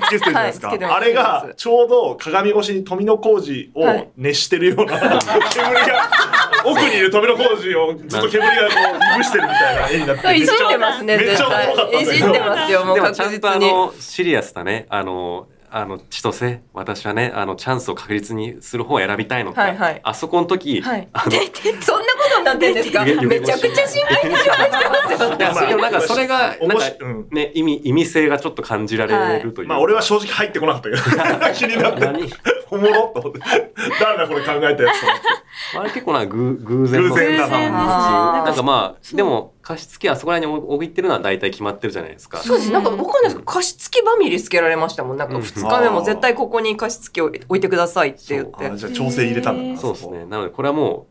[0.00, 4.98] つけてるじゃないですか、はいあれがちょうど鏡越しに富野浩二を熱してるような、
[5.52, 6.10] 煙が
[6.64, 8.68] 奥にいる富野浩二をずっと煙がこ
[9.10, 12.26] ういぶしてるみたいな絵になっていじってますね、めっちゃおもろかったんいだけど。
[12.26, 13.56] じってますよ、もうでも確ちゃんとあ。
[13.58, 20.00] の、シリアスだね、あの、あの、千歳、私はね、あの、チャンスを確実にする方を選びたいのって、はいはい。
[20.04, 21.08] あそこの時、はい。
[21.12, 21.50] あの、い
[21.82, 23.04] そんなことになってんですか？
[23.04, 24.50] めちゃくちゃ心配になって
[25.10, 25.36] ますよ。
[25.36, 26.84] や、それなんかそれが、おなんか
[27.32, 29.66] ね、意味、意味性がちょっと感じられるという。
[29.66, 29.74] か。
[29.74, 31.02] まあ俺は正直入ってこなかったけど。
[31.54, 32.00] 気になって。
[32.06, 32.32] 何？
[32.70, 33.40] おもろっと思って。
[34.00, 35.24] 誰だこれ考えたやつと思って。
[35.80, 37.08] あれ結構な偶偶然の。
[37.08, 37.70] 偶然だな。
[38.44, 38.52] な。
[38.52, 42.36] んかまあ、でも、加湿器あそこら辺に置いてるのは大体決まってるじゃないですか。
[42.36, 42.70] そうです。
[42.70, 45.16] なんかわかんないですけど、加湿器バミリつけられましたもん。
[45.16, 48.76] なんかうん二日目も絶対ここに加湿器を置いてくださいって言って。
[48.76, 50.26] じゃあ調整入れたんだなそうですね。
[50.26, 51.06] なので、これはも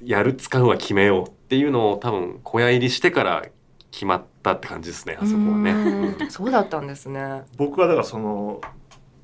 [0.00, 3.44] う、やる、使うは決めようっていうのを多分、小屋入りしてから
[3.90, 5.72] 決まったって感じですね、あそこはね。
[5.72, 7.42] うんそうだったんですね。
[7.56, 8.60] 僕はだからその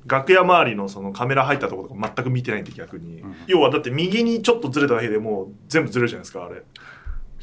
[0.07, 6.63] 楽屋周りのそのカメラ入ったところとか全く見てないんで逆に、うん要はだって右にちょっとずれただけでもう全部ずれるじゃないですかあれ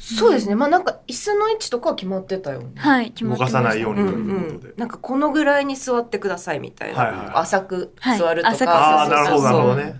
[0.03, 0.55] そうですね。
[0.55, 3.59] まあなんか椅子の位置とかは決まってたよねはい決ま動ってました。
[3.59, 4.73] かさないようにとうんいうことで。
[4.75, 7.27] なんかこのぐらいに座ってくださいみたいな、はいはい。
[7.35, 8.69] 浅く座るとか、はい浅く。
[8.69, 9.95] ああ、なるほど、なるほどそうね。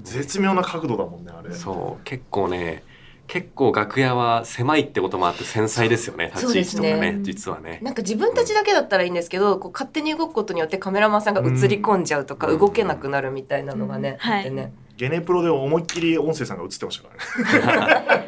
[0.00, 1.54] 絶妙な角度だもんね、あれ。
[1.54, 2.04] そう。
[2.04, 2.82] 結構ね
[3.28, 6.32] 結構楽屋は狭いってこともあって繊細ですよね。
[6.34, 7.18] 立ち位置とかねね。
[7.22, 7.78] 実はね。
[7.82, 12.58] なんか自分たちだけだったらいいんですけど、こう勝手に動くことによってカメラマンさんが映り込んじゃうとか、うん。
[12.58, 14.32] 動けなくなるみたいなのがね、うん。
[14.32, 14.72] あってね。
[15.02, 18.04] ゲネプロで思いっきり音声さんが映ってましたからね。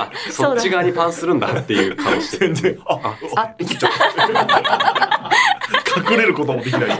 [0.00, 2.94] あそっち側にパンするんだっていう顔してる全然、あ、
[3.36, 3.92] ああ、映っちゃっ
[5.94, 6.10] た。
[6.10, 6.90] 隠れることもできない。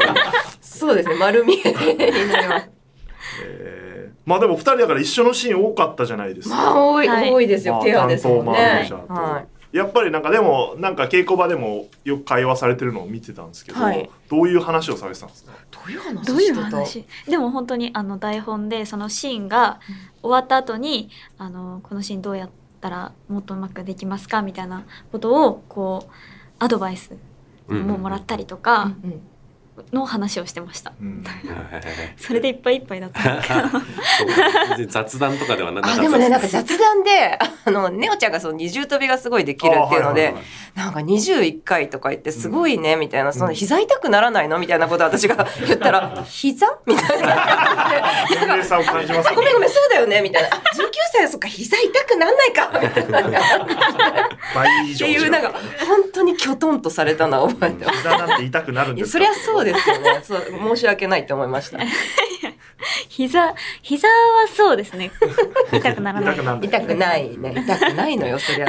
[0.61, 2.71] そうですね、丸見えになります。
[3.43, 6.55] えーまあでも二人だから一緒のシーン多かったじゃないですか。
[6.55, 9.07] まあ多い、はい多いですよ、まあペアですもん担当マネーねジャー。
[9.07, 9.47] とはい。
[9.77, 14.11] やっぱりなんかでもなんか稽古場でもよく会話されてるのを見てたんですけど、はい。
[14.29, 15.53] どういう話をされてたんですか？
[15.71, 17.05] どういう話どういうしてた話？
[17.29, 19.81] でも本当にあの台本でそのシーンが
[20.23, 24.43] 終わった後にあのこのシーンどうやったらもっとうまくできますか？
[24.43, 26.11] みたいなことをこう
[26.59, 27.17] アドバイス
[27.69, 29.21] ももらったりとかうんうん
[29.93, 30.93] の話をしてました。
[31.01, 31.25] うん。
[32.17, 33.21] それでいっぱいいっぱいだった。
[34.89, 40.45] 雑談とかではなあでもねなんか雑談であのネオちゃんがその二重跳びがすごいできるっていうので、あはいはいはい。
[40.77, 44.59] なんか21回とか言ってすごいねみたいな、その膝痛くならないの？
[44.59, 46.67] みたいなことを私が言ったら膝？
[46.87, 47.37] みたいな
[48.31, 50.21] 年齢差を感じますあごめんごめんそうだよね？
[50.23, 50.49] みたいな。
[50.49, 50.61] あ19
[51.13, 52.71] 歳はそっか膝痛くなんないか？
[52.81, 53.41] みたいな。
[54.55, 55.53] 倍以上っていうなんか
[55.87, 57.99] 本当にきょとんとされたのは覚えてます。
[57.99, 60.21] 膝なんて痛くなるんですそりゃそうですよね。
[60.25, 61.79] そう申し訳ないって思いました。
[63.09, 64.15] 膝膝は
[64.55, 65.11] そうですね。
[65.73, 66.35] 痛くならない。
[66.35, 67.55] 痛くなん痛くないね。
[67.57, 68.39] 痛くないのよ。
[68.39, 68.67] そりゃ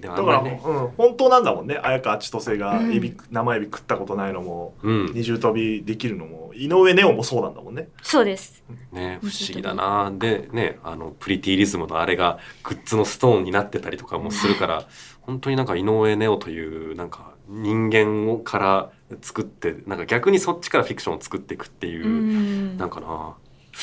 [0.00, 0.62] だから、んまりね。
[0.64, 1.78] うん、本当なんだもんね。
[1.82, 2.92] 綾川千歳がうん。
[2.92, 5.12] エビ、生エビ食ったことないのもうん。
[5.14, 7.88] 二重跳びできるのも井上ネオもそうなんだもんね。
[8.02, 8.64] そうです。
[8.92, 10.12] ね不思議だな。
[10.12, 14.86] でねあのプリティリズムのあれがグッズのストーンになってたりとかもするから
[15.20, 18.90] 本当になんか井上ネオというなんか人間をから
[19.22, 23.36] 作ってなんか逆にそっちからフィクションを作っていくっていうう、んなんかな不思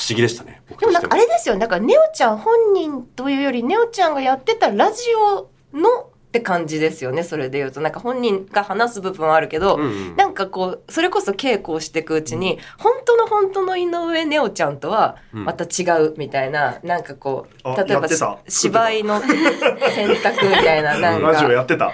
[0.08, 1.56] 議でしたね僕でもなんかあれですよ。
[1.56, 7.22] なんかネオちゃん本人というよりネオちゃんがやってたラジオのって感じですよね。
[7.22, 7.80] それで言うと。
[7.80, 9.76] なんか本人が話す部分はあるけど。
[9.76, 10.16] うんうん。
[10.16, 15.44] なんかこうそれこそ稽古をしていくうちに本当の本当の井上ネオちゃんとはうん。
[15.44, 18.08] また違うみたいな、なんかこうあ例えば
[18.48, 19.20] 芝居の
[19.94, 21.92] 選択みたいななんラジオかやってた。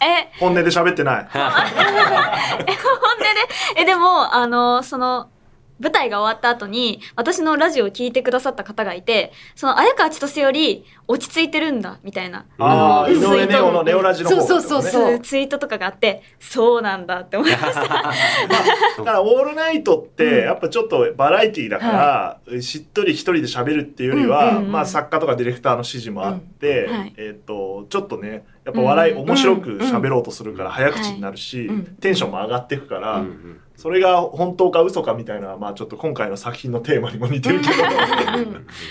[0.00, 0.30] え？
[0.40, 1.28] 本音で喋ってない。
[1.32, 1.58] 本音
[3.76, 3.82] で？
[3.82, 5.28] えでもあのその
[5.80, 12.46] 舞台が終わった後に私のラジオを聞いてくださった方がいてその綾川千歳より落ち着いてるんだみたいな。
[12.58, 15.20] ああ井うん上ネオのネオラジの方がそうそうそうねそう。
[15.20, 17.80] ツイートとかがあってそうなんだって思いました。
[17.82, 18.12] だか
[19.04, 24.72] ら「オールナイト」ってやっぱちょっとバラエティーだから、しっとり一人で喋るっていうよりは、うんうんうん。
[24.72, 26.98] まあ、作家とかディレクターの指示もあって、うん。
[26.98, 27.14] はい。
[27.16, 29.18] えっとちょっとねやっぱ笑い、うん。
[29.22, 31.84] 面白く喋ろうとするから早口になるし、うん。
[32.00, 33.60] テンションも上がっていくから、うんうん。
[33.74, 37.72] それが本当か嘘かみたいなまあちょっと今回の作品のテーマにも似てるけど、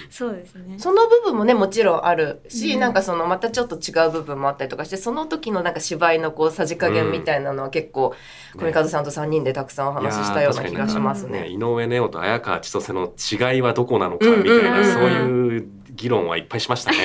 [0.09, 0.77] そうですね。
[0.77, 2.79] その部分もねもちろんあるし、うん。
[2.81, 8.17] なんかそのまたちょっと違う部分もあったりとかしてその時のなんか芝居のこうさじ加減みたいなのは結構ね。
[8.59, 11.47] 小見和さんと3人でたくさんお話ししたような気がしますね。
[11.47, 13.13] 井上ネオと綾川千歳の
[13.53, 14.93] 違いはどこなのかみたいな、うんうんうんうん。
[14.93, 16.97] そういう議論はいっぱいしましたね。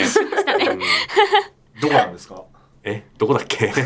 [0.72, 0.80] うん。
[1.80, 2.42] どこなんですか？
[2.88, 3.66] えどこだっけ？
[3.68, 3.82] でも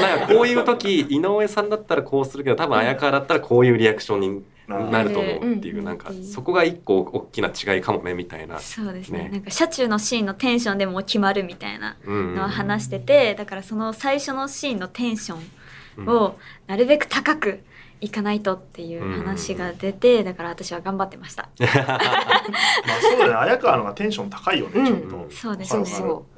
[0.00, 8.58] なんかこういう時井上さんだったらこうするけど多分綾川だったらこういうリアクションになると思うっていう、うんなんかそこが一個大きな違いかもねみたいな。
[8.58, 9.24] そうですね。
[9.24, 12.34] ねなんか車中のシーンのテンションでもう決まるみたいなうん。
[12.34, 15.36] のは話しててだからその最初のシーンのテンショ
[15.98, 16.04] うん。
[16.04, 17.60] ンをなるべく高く
[18.00, 21.48] いかないとっていう話が出てだから私は頑張ってました。
[21.62, 22.00] まあ
[23.00, 23.34] そうだね。
[23.34, 24.86] 綾川のがテンション高いよね、うん。
[24.86, 25.84] ちょっと、そうですね。
[25.86, 26.33] そう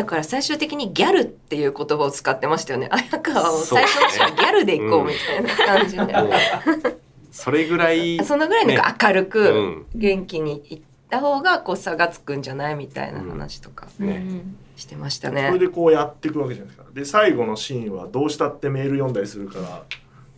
[0.00, 2.88] だから最終的にギャルっていう言葉を使ってましたよね。
[2.90, 6.96] 綾川を最初のシーンはギャルでいこうみたいな感じで。
[7.30, 9.86] それぐらいそのぐらいなんか明るうくん。
[9.94, 14.56] 元気にいった方がこう差がつくんじゃないみたいな話とかねうん。
[14.74, 15.58] してましたそれね。
[15.58, 16.90] でこうやっていくわけじゃないですか。
[16.94, 19.82] で最後のシーンはどうしたってメール読んだりするから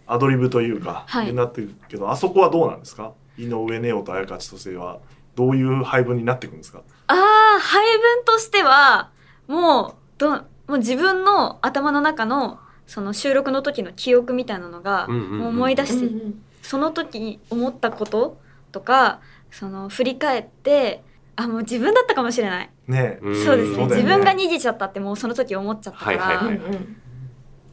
[0.08, 1.26] アドリブというか、はい。
[1.26, 3.12] になってるけどあそこはどうなんですか？
[3.38, 4.98] 井上ネオと綾川千歳は。
[5.34, 6.82] どういう配分になっていくんですか？
[7.06, 9.08] ああ配分としては
[9.52, 16.42] もうどもう自分の頭の中のその収録の時の記憶みたいなのが思い出して、うんうん。
[16.62, 18.38] その時に思ったこと
[18.70, 21.02] とかその振り返って
[21.36, 23.18] あもう自分だったかもしれない、ね。
[23.44, 23.76] そうですね。
[23.76, 23.84] ね。
[23.86, 26.56] 自分が逃げちゃったってもうその時思っちゃったから、はいはいはい。
[26.56, 26.96] うんうん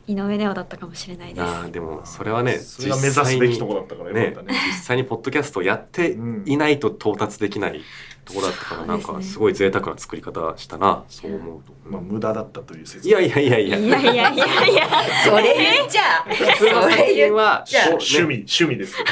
[0.10, 1.72] 井上ネオだったかもしれないです。
[1.72, 4.32] でもそれはねそれが目指すべきところだったからよね。
[4.32, 7.82] ね実際にポッドキャストをやってうんいないと到達できない
[8.30, 11.74] ところだったからなんかすごい贅沢な作り方したなそう思うと。
[11.84, 13.78] まあ無駄だったという説いやいやいやいや。
[13.78, 14.30] いやいやいや
[14.68, 14.88] いや
[15.26, 19.04] それ言っちゃ普通の作品は趣味趣味ですけ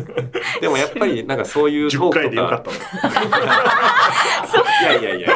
[0.00, 0.04] ど
[0.60, 3.22] でもやっぱりなんかそういうト10ーク回でよかっとたか。
[4.82, 5.28] いやいやいやいや。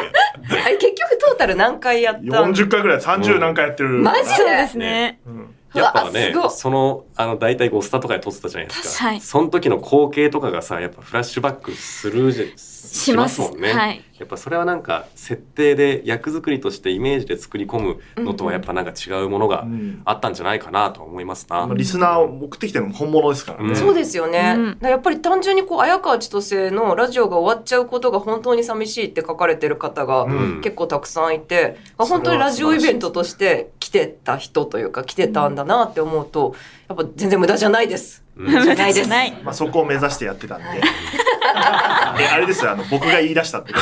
[0.65, 12.45] あれ結局トータル何回やったのん40回ぐらい30何回やってる、マジそうですねうんやっぱねそのあの大体ゴスタとかで撮ってたじゃないですか、はいその時の光景とかがさやっぱフラッシュバックするじゃ
[12.87, 13.35] します。
[13.35, 14.03] すもんね、はい。
[14.17, 20.01] やっぱそれはなんか設定で役作りとしてイメージで作り込むのとはやっぱなんか違うものがうん。
[20.05, 23.75] あったんじゃないかなと思いますな、まあリスナーを目的地の本物ですからね、うん。
[23.75, 24.89] そうですよね、うん。
[24.89, 30.61] やっぱり単純にこう綾川千歳のラジオが終わっちゃうことが本当に寂しいって書かれてる方がうん。
[30.61, 36.55] 結構たくさんいて、あ本当にラジオイベントとして来てた人というか来てたんだなって思うと
[36.87, 38.23] やっぱ全然無駄じゃないです。
[38.37, 39.09] うんじゃないです。
[39.09, 40.65] ないまあ、そこを目指してやってたんで
[42.19, 43.73] えあれですよあの僕が言い出したって。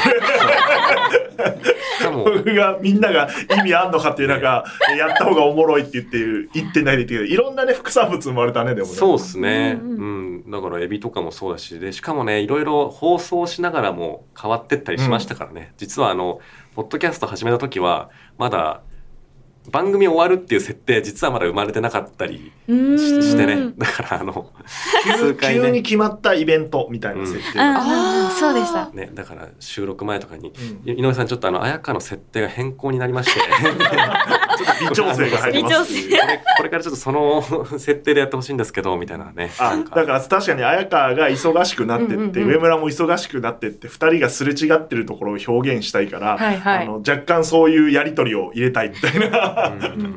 [2.12, 4.64] 僕がみんなが意味あんのかっていう中
[4.98, 7.34] やった方がおもろいって言ってる言ってないで言ってる。
[7.34, 8.94] いろんなね副産物生まれたねでもね。
[8.94, 10.52] そうですね、ううんん。
[10.52, 16.40] だからエビとかもそうだしでしかもねいろいろ放送しながらも変わってったりしましたからね、実はあの
[16.76, 18.82] ポッドキャスト始めた時はまだ
[19.70, 23.74] 番組終わるっていう設定実はまだ生まれてなかったりししてね。
[23.78, 24.52] だからあの
[25.04, 25.62] 数急回ね。
[25.62, 28.26] 急に決まったイベントみたいな設定うんが、うん。
[28.26, 28.90] うんそうでした。
[28.90, 30.54] ねだから収録前とかに
[30.86, 31.00] うん。
[31.00, 33.40] 井上さんちょっとあの綾香の設定が変更になりまして。
[34.82, 35.94] 微調整が入ります。
[36.10, 37.44] これこれからちょっとその
[37.78, 39.52] 設定でやってほしいんですけどみたいなね。
[39.94, 42.48] だから確かに綾香が忙しくなってって、うんうんうん。
[42.48, 46.84] 上村も忙しくなってって2人がすれ違ってるところを表現したいから、はいはい。
[46.84, 49.52] あの若干そういうやり取りを入れたいみたいな。
[49.52, 49.57] うん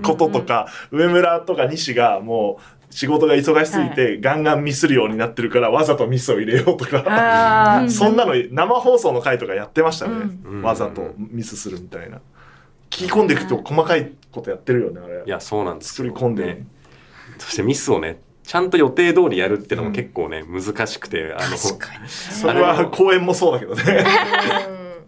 [0.03, 7.87] こととか、上村とか西がもう仕事が忙しすぎて、ガンガンミスるようになってるからわざとミスを入れようとか。
[7.88, 10.12] そんなの生放送の回とかやってましたね、
[10.44, 10.62] うん。
[10.62, 12.20] わざとミスするみたいな。
[12.90, 15.22] 聞き込んでいくと細かいことやってるよねあれ。
[15.24, 16.66] いやそうなんです作より込んでる、ね。
[17.38, 24.05] そしてミスをねちゃんと予定通りやるっていうのも結構ね、難しくてあのそれは公演もそうだけどね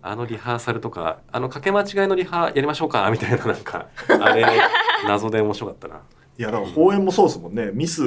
[0.02, 4.44] あのリハーサルとかあの掛け間違いのリハやりましょうかみたいななんかあれ
[5.06, 6.00] 謎で面白かったな。
[6.38, 7.70] いやだから公演もそうですもんね。
[7.72, 8.02] ミス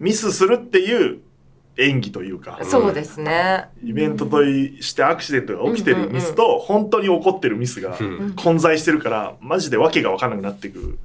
[0.00, 1.20] ミスするっていう
[1.76, 2.58] 演技というか。
[2.62, 3.66] そうですね。
[3.84, 8.32] イベントとしてアクシデントが起きてるミスと本当に起こってるミスがうん。
[8.36, 10.98] 混在してるからマジで訳が分からなくなってく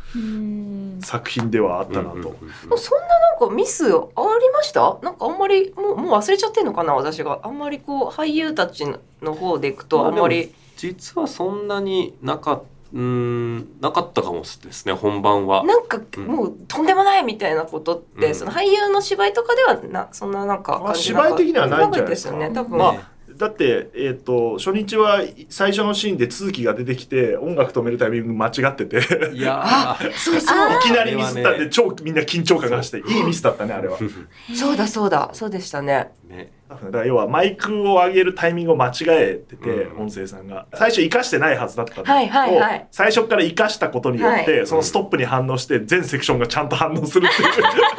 [1.01, 2.33] 作品ではあったなと、うんうんうん
[2.77, 4.99] そんななんかミスありました？
[5.01, 7.39] なんかあんまりもうもう忘れちゃってんのかな私が。
[7.43, 8.85] あんまりこう俳優たち
[9.21, 10.53] の方でいくとあんまり。
[10.75, 12.61] 実はそんなになか
[12.93, 15.63] うーんなかったかもですね本番は。
[15.63, 16.25] なんかうん。
[16.25, 18.35] もうとんでもないみたいなことって、うん。
[18.35, 21.37] その俳優の芝居とかではなそんななんかまあ感じなかった。
[21.37, 22.33] 芝居的にはないんじゃないですか。
[22.33, 22.95] よね多分、まあ
[23.39, 28.97] だって、えー、と初日は最初のシーンで都築が出てきて音楽止めるタイミング間違ってて。
[29.33, 30.11] いいやー。
[30.11, 30.79] そうそう。
[30.81, 33.97] きなりミスったんで、ね超みんな緊張感がしていいミスだったねあれは。
[34.53, 36.51] そうだそうだそうでしたねね。
[36.69, 40.01] だから要はマイクを上げるタイミングを間違えてて、うん。
[40.03, 40.67] 音声さんが。
[40.73, 42.87] 最初生かしてないはずだったのを、はいはいはい。
[42.91, 47.53] 最初から生かしたことによって、はそのストップに反応して全セクションがちゃんと反応するっていう。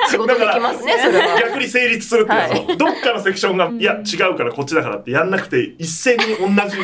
[0.09, 1.41] 仕事できますね それは。
[1.41, 2.77] 逆に成立するっていう、はい。
[2.79, 6.77] どっかのセクションが、いや違うからこっちだからってやんなくて一斉に同じ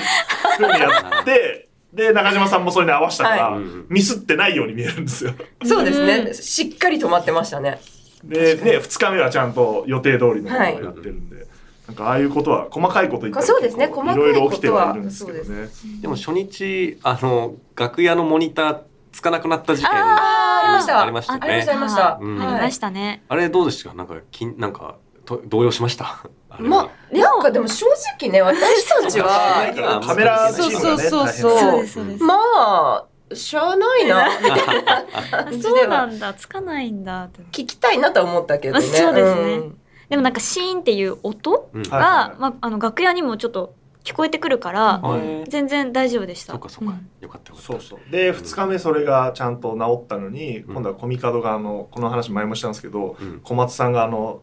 [0.58, 5.32] 風にやってで中島さんもそれに合わせたから、はいミスってないように見えるんですよ。
[5.64, 6.34] そうですね。
[6.34, 7.80] しっかり止まってましたね
[8.28, 11.46] でね2日目はちゃんと予定通りのことをやってるんで、
[11.86, 13.86] なんかああいうことは細かいこと言ったらそうですね。
[13.86, 15.68] 細かいいろいろ起きてことははいるんですけどね。
[16.00, 18.78] でも初日あの楽屋のモニター
[19.12, 21.02] つかなくなった事件ありました。
[21.02, 21.40] ありましたね。
[21.42, 22.36] ありましたありました、うん。
[22.38, 22.48] はい。
[22.48, 23.22] ありましたね。
[23.28, 23.90] あれどうでした？
[23.90, 26.28] かなんかきんなんかと動揺しました？
[26.58, 27.86] まあなんかでも正
[28.18, 32.04] 直ね私たちは カメラチームがねそうそうそう大そう。
[32.18, 34.28] まあしゃあないな。
[34.40, 35.04] みたいな。
[35.12, 36.34] あ感じそうなんだ。
[36.34, 37.42] つかないんだって。
[37.52, 38.84] 聞きたいなとは思ったけどね。
[38.84, 39.56] あ そうですね。
[39.58, 39.76] ん。
[40.08, 41.82] でもなんかシーンっていう音うん。
[41.82, 45.44] はいが、まああの楽屋にもちょっと聞こえてくるから、はい。
[45.48, 46.52] 全然大丈夫でした。
[46.52, 47.08] そうかそうか、ん。
[47.20, 47.72] よかったよかった。
[47.72, 47.98] そうそう。
[48.10, 50.74] で2日目それがちゃんと治ったのに、うん。
[50.74, 53.40] 今度はコミカドがあのこの話前もしたんですけど、うん。
[53.42, 54.40] 小松さんがあの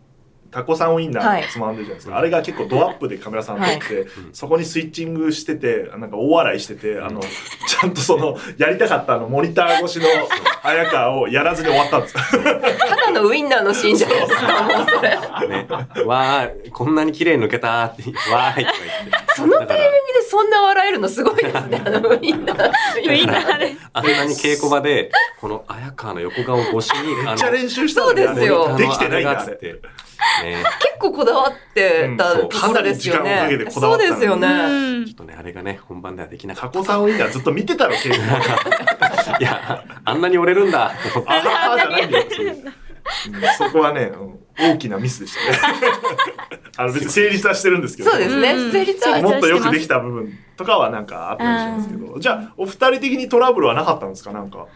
[0.53, 1.43] タコさんウインナはい。
[1.43, 10.05] ーつまんでるじゃないですか、あれが結構ドアップでカメラさん撮って、うんそこにスイッチングしててなんか大笑いしててあのちゃんとそのやりたかったあのモニター越しの
[10.61, 12.13] 早川をやらずに終わったんです。
[12.31, 15.47] ただのウインナーのシーンじゃないですか。
[15.47, 15.67] ね、
[16.05, 19.33] わーこんなに綺麗に抜けたってわーいとか言って。
[19.35, 22.71] そのタイミングでそんな笑えるのすごいですねあのウインナー
[23.09, 23.57] ウインナー。
[23.59, 23.75] で。
[23.93, 28.75] あんなに稽古場でこの綾川の横顔越しにめっちゃ練習したのにそうですよ。
[28.77, 29.81] できてないんだって
[30.43, 33.29] ね結構こだわってたうんところですよね。
[33.29, 34.47] 時間をかけてこだわったのそうですよね。
[34.47, 38.15] うんちょっとねあれがね本番ではできなかった加古さんウインナーずっと見てたろ、稽古。
[39.39, 40.93] いやあんなに折れるんだ
[41.25, 42.25] ああじゃないんだよ。
[42.27, 42.73] うん
[43.57, 45.77] そこはね、うん大きなミスでしたね。
[46.77, 48.11] あの別に成立はしてるんですけど。
[48.11, 48.53] そうですね。
[48.53, 54.31] うん成立はもっとよくできた部分とかはなんかあったりしますけど、じゃあお二人的にトラブルはなかったんですか？
[54.31, 54.67] なんか。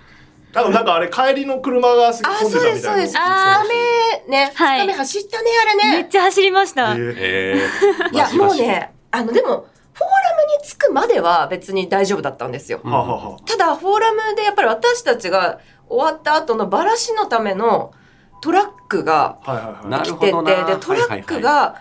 [0.58, 3.03] 多分なんかあれ帰りの車がすあ、混んでそうです、たみたいな。
[3.03, 3.18] そうです。
[3.20, 4.51] あ二日目ね。
[4.55, 5.97] はい二日目走ったね、あれね。
[5.97, 6.95] めっちゃ走りました。
[6.95, 6.99] い
[8.12, 12.80] や、もうね、あの、でも、フォーラムに着くまでは別に大丈夫だったんですよ。
[13.45, 17.93] ただ、フォーラムでやっぱり私たちが終わった後のバラシのための
[18.41, 19.89] トラックがはいはいはい。
[19.89, 21.76] なる来てて、ほどなで、トラックが、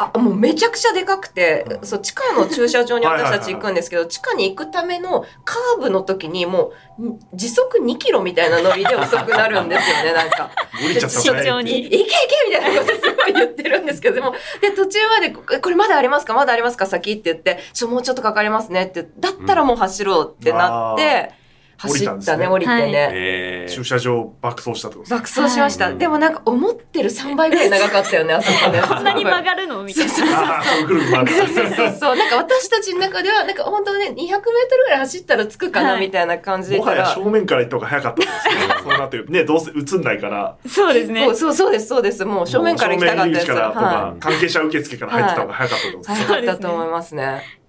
[0.00, 10.50] あ、もうめちゃくちゃでかくて、そう、地下の駐車場に私たち行くんですけど、地下に行くためのカーブの時にもう、ん時速2キロみたいなノリで遅くなるんですよね、なんか。
[10.82, 11.80] 降りちゃった慎重に。
[11.80, 12.08] いいけいけ
[12.48, 16.32] みたいなことすごい言ってるんですけど、でも、で、途中まで、ここれまだありますか？
[16.32, 16.86] まだありますか？
[16.86, 21.39] 先って言って、ちょ、もうちょっとかかりますねって、だったらもう走ろうってなって、降り
[21.80, 23.10] 走ったね、たんですね降りてね。
[23.12, 25.86] えー駐車場爆走したってことですか爆走しました。
[25.86, 28.82] はいでもなんか思ってる3倍ぐらい長かったよね、 あそこね。
[28.82, 30.12] こんなに曲がるのみたいな。
[30.40, 30.88] ああ、そう。
[30.88, 32.16] そうそうそうそう。
[32.16, 36.78] なんか私たちの中では、なんか本当ね、200メートルぐらい走ったら着くかな、はいみたいな感じで。
[36.78, 38.74] もはや正面から行った方が早かったですね。
[38.82, 39.26] そうなってる。
[39.30, 40.56] ね、どうせ映んないから。
[40.66, 41.54] そうですねそう。
[41.54, 42.24] そうです、そうです。
[42.24, 43.46] もう正面から行きたかったです。
[43.46, 47.59] 正面入り口からとかは関係者受付から入ってた方が早かったと思うんです早かったと思いますね。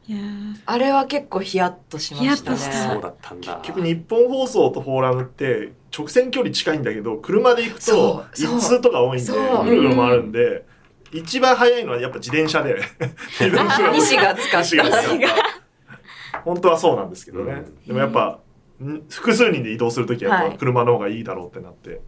[0.65, 2.57] あれは結構ヒヤッとしましたね。
[2.57, 3.55] そうだったんだ。
[3.63, 10.65] 結局日本放送とフォーラムって直線距離近いんだけど車で行くと一通とか多いんでぐるぐる回るんで
[11.11, 12.81] 一番早いのはやっぱ自転車で
[13.93, 16.41] 西が使った。
[16.43, 17.87] 本当はそうなんですけどね、うん。
[17.87, 18.39] でもやっぱ
[18.83, 20.51] ん複数人で移動するときはやっはい。
[20.53, 22.01] ぱ車の方がいいだろうってなって、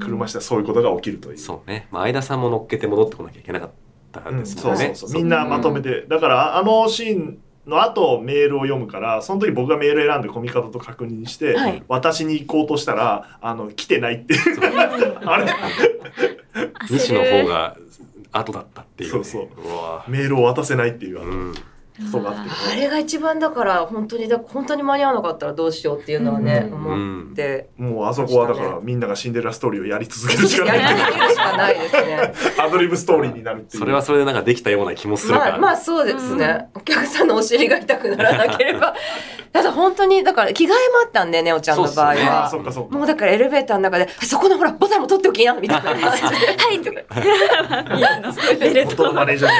[0.00, 1.38] 車してそういうことが起きるという。
[1.38, 3.70] そうね、まあ、相田さんも乗っけて戻ってこなきゃいけなかっ
[4.12, 4.84] たうんですもんね。
[4.86, 6.02] そうそうそう、みんなまとめて。
[6.08, 11.82] だからあのシーンの後メールを読むからその時僕がメール選んでコミカドと確認して、はい。
[11.88, 14.60] 私に行こうとしたらあの来てないっていう。
[15.24, 15.46] あれ？
[16.90, 17.76] 西の方が
[18.32, 20.04] 後だったっていう、ね、そうそうわ。
[20.08, 21.30] メールを渡せないっていうあの。
[21.30, 21.54] うん
[22.12, 26.74] ことがあって、あれが一番だから本当にだ本当に間に合わなかったらどうしようっていうのはね、うん。
[26.74, 32.32] 思って、もうあそこはだからみんながシンデレラストーリーをやり続けるしかやりない続けるしかないですね。
[32.58, 33.80] アドリブストーリーになるっていう。
[33.80, 35.38] それはそれでなんかできたような気もする。
[35.38, 38.94] から、まあまあそうですね、お客さんのお尻が痛くならなければ。
[39.52, 40.74] ただ本当にだから着替えも
[41.04, 42.30] あったんでねおちゃんの場合そうね。
[42.50, 42.96] そっかそっか。
[42.96, 45.92] もうだからエレベーターの中で「そこのほらボタンも取っておきな」みたいな。
[45.92, 46.14] 感じでは
[46.72, 47.00] いとか。
[49.32, 49.50] いですか。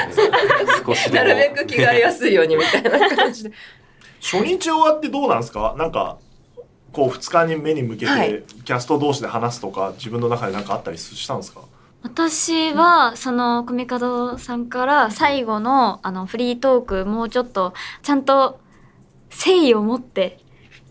[0.85, 1.25] 少しでも。
[1.25, 3.51] なるべく着替えやすいようにみたいな感じで
[4.21, 6.17] 初日終わってどうなんですかなんか
[6.93, 11.61] こう2日に目に向けて、キャスト同士で話すとか自分の中で何かあったりしたんですか
[12.03, 18.59] 私はそのコミカドさんから最後のあのフリートークもうちょっとちゃんと
[19.31, 20.39] 誠意を持って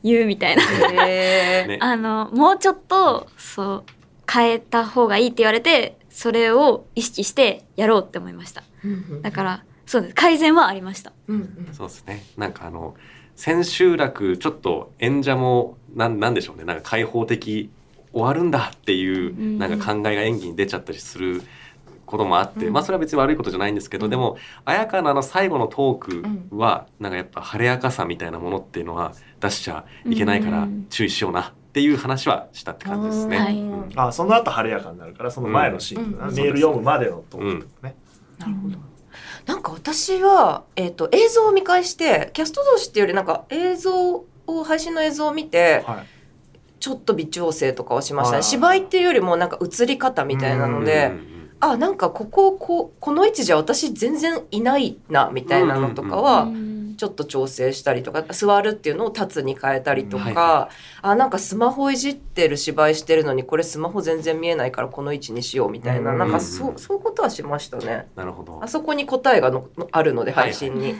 [0.03, 0.65] 言うみたいな
[1.05, 3.85] ねあのもうちょっとそう
[4.31, 8.65] 変えた方がいいって言われてそれを意識してやろうって思いました
[9.21, 10.15] だからそうです。
[10.15, 11.13] 改善はありました。
[11.29, 11.75] うんうん。
[11.75, 12.25] そうですね。
[12.37, 12.95] なんかあの
[13.37, 16.65] 千秋楽ちょっと演者もなんなんでしょうね。
[16.65, 17.71] なんか開放的
[18.13, 19.59] 終わるんだっていううん。
[19.59, 21.43] なんか考えが演技に出ちゃったりする
[22.07, 22.73] こともあって、うん。
[22.73, 24.11] まあそれは別に悪いことじゃないんですけど、うん。
[24.11, 30.87] でも綾香のあの最後のトークはなんかやっぱ晴れやかさみたいなものっていうのは出しちゃいけないからうん。
[30.91, 33.39] 注意しようなっていう話はしたって感じですね。
[33.39, 33.59] はい。
[33.59, 33.93] うん。
[33.97, 36.35] あその後晴れやかになるからその前のシーン、うん。
[36.35, 37.95] メール読むまでのトークとかね、
[38.39, 38.92] なるほど。
[39.47, 46.07] なんか私は、えっと映像を見返してキャスト同士っていうよりなんか映像を配信の映像を見てはい。
[46.81, 48.41] ちょっと微調整とかをしましたはい。
[48.41, 51.33] ね芝居っていうよりもなんか映り方みたいなので、うんうんうん
[51.65, 60.71] あなんかここここの位置じゃ私全然いないなみたいなのとかはうんちょっと調整したりとか座るっていうのを立つに変えたりとか、うんは
[61.03, 66.19] あなんかスマホいじってる芝居してるのにこれスマホ全然見えないからこの位置にしようみたいな、うん。
[66.19, 68.07] なんかそうそういうことはしましたね。
[68.15, 68.61] なるほど。
[68.63, 70.91] あそこに答えがののあるのではい配信に。
[70.91, 70.97] やっ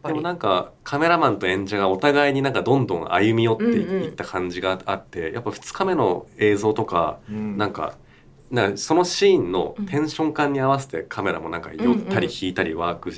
[0.00, 7.56] ぱりでもなんかカメラマンと演者がお互いになんかどんどん歩み寄ってうんうんいった感じがあって、やっぱ2日目の映像とかうん。
[7.56, 7.96] なんか
[8.52, 13.10] なんかそのシーンのテンション感に合わせてカメラもなんか寄ったり引いたりワーク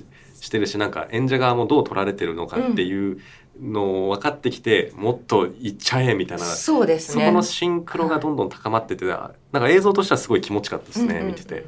[0.44, 3.18] ししてるしなんか演者側もどう撮られてるのかっていう
[3.60, 6.44] のを分かってきてもっといっちゃえみたいな。
[6.44, 7.24] そうですね。
[7.24, 11.26] そこのシンクロがどんどん高まっててなんか映像としてはすごい気持ちよかったですねうんうん。
[11.28, 11.64] 見てて。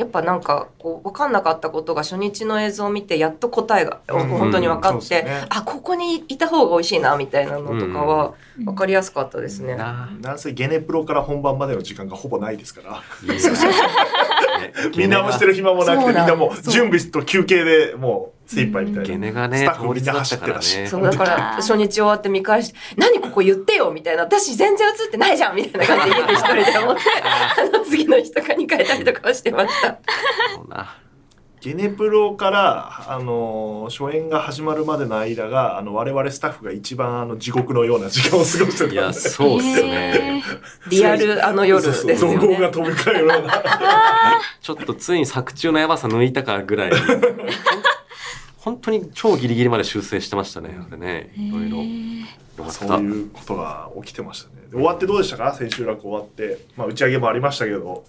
[0.00, 5.46] やっぱなんかこう分かんなかったことが初日の映像を見てやっと答えがうん本当に分かって、そうですね。
[5.50, 8.32] あここにいた方が美味しいなみたいなのとかは
[8.64, 9.76] 分かりやすかったですね。
[9.76, 13.02] ななんせゲネプロから本番までの時間がほぼないですから。
[14.96, 16.70] みんなもしてる暇もなくてみんなもう。
[16.70, 19.08] 準備と休憩でもう精一杯みたいな。
[19.08, 20.76] ゲネがねスタッフみんな走だってたし。
[20.78, 29.98] ねそうだから初日終わって見返して「何ここ言ってよ」みたいな「私全然映ってないじゃん」みたいな感じで一人で思って あの次の日とかに変えたりとかはしてました。
[31.60, 38.94] ゲネプロから、あのー初演が始まるまでの間があの我々スタッフが一番あの地獄のような時間を過ごしてたんで。
[38.94, 40.42] いやそうっすよね。
[40.88, 42.70] リアルあの夜ですよそうそう怒号がね。
[42.70, 43.62] 飛び交うような。
[44.62, 47.20] ちょっとついに作中のやばさ抜いたかぐらい本
[48.78, 51.32] 当に超ギリギリまで修正してましたねあれね。
[51.36, 54.54] いろいろよかっそうたいうことが起きてましたね。
[54.70, 55.54] で終わってどうでしたか？
[55.54, 58.04] 千秋楽終わって、まあ、打ち上げもありましたけど。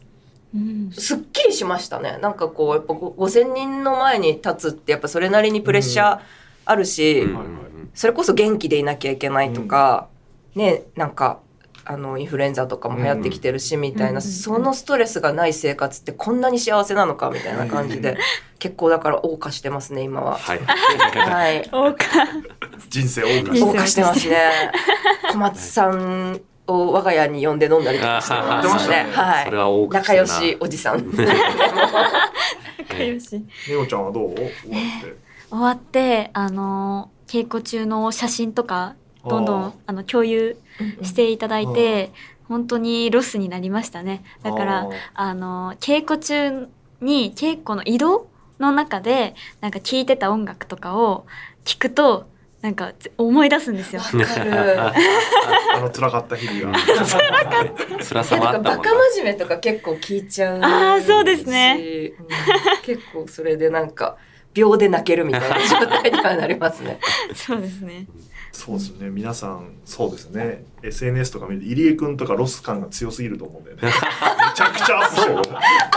[0.53, 0.91] うん。
[0.91, 2.19] すっきりしましたね。
[2.21, 6.19] なんかこうやっぱご5000人の前に立つってやっぱそれなりにプレッシャー
[6.65, 7.35] あるし、うん。
[7.35, 7.53] はいはい
[7.93, 10.07] それこそ元気でいなきゃいけないとか、
[10.55, 11.41] ねなんか
[11.91, 18.17] あのインフルエンザとかも流行ってきてるしみたいな、うんそのストレスがない生活ってこんなに幸せなのかみたいな感じで、
[18.59, 20.37] 結構だから謳歌してますね今は。
[20.37, 20.59] はい。
[20.59, 21.63] はい。
[21.63, 22.05] 謳歌。
[22.89, 24.71] 人生して謳歌してますね。
[25.31, 29.11] 小松さんを我が家に呼んで飲んだりとかしてましたね。
[29.11, 29.51] はい。
[29.89, 31.11] 仲良しおじさん。
[31.11, 31.23] 仲
[33.03, 33.45] 良し。
[33.67, 34.35] ネオちゃんはどう？
[34.35, 34.51] 終わっ
[35.03, 35.15] て。
[35.49, 40.57] 終わってあの稽古中の写真とかどんどんあの共有
[41.03, 42.11] していただいて
[42.47, 44.23] 本当にロスになりましたね。
[44.43, 46.67] だからあの稽古中
[47.01, 48.27] に稽古の移動
[48.59, 51.25] の中でなんか聴いてた音楽とかを
[51.65, 52.27] 聞くと
[52.61, 54.01] なんか思い出すんですよ。
[55.73, 56.79] あの辛かった日々が。
[56.79, 57.59] 辛さいやなんか
[58.29, 58.77] バもあったもんな。
[58.77, 61.77] カ真面目とか結構聞いちゃうあーそうですね。
[61.79, 62.27] しうん。
[62.83, 64.17] 結構それでなんか
[64.53, 66.99] 秒で泣けるみたいな状態にはなりますね。
[67.33, 68.05] そうですね。
[68.51, 69.09] そうですね。
[69.09, 70.63] 皆さんそうですね。
[70.83, 73.83] SNS とか見ると入江君とかロス感が強すぎると思うんだよね。
[73.87, 73.91] め
[74.55, 75.35] ちゃくちゃアップしてる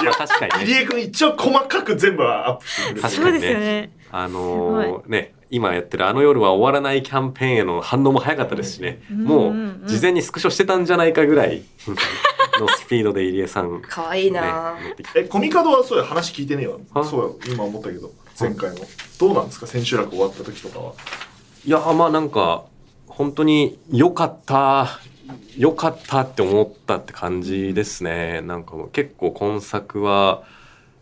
[0.03, 0.73] いや確かにね。
[0.73, 3.41] 入江君一応細かく全部アップしてる確かにね。
[3.41, 3.91] ですよね。
[4.13, 11.63] あのーね今やってるあの夜は終わらないキャンペーンへの反応も早かったですしね、うんもう事前にスクショしてたんじゃないかぐらい
[12.59, 17.05] のスピードで入江さん、ね、可愛いな、乗ってきてえコミカドはそうや話聞いてねえよあ？
[17.05, 18.79] そうよ今思ったけど前回も
[19.21, 19.67] どうなんですか？
[19.69, 20.93] 千秋楽終わった時とかは
[21.65, 22.65] いやまあなんか
[23.07, 25.01] 本当に良かった
[25.57, 28.43] 良かったって思ったって感じですね。
[28.43, 30.43] なんか結構今作は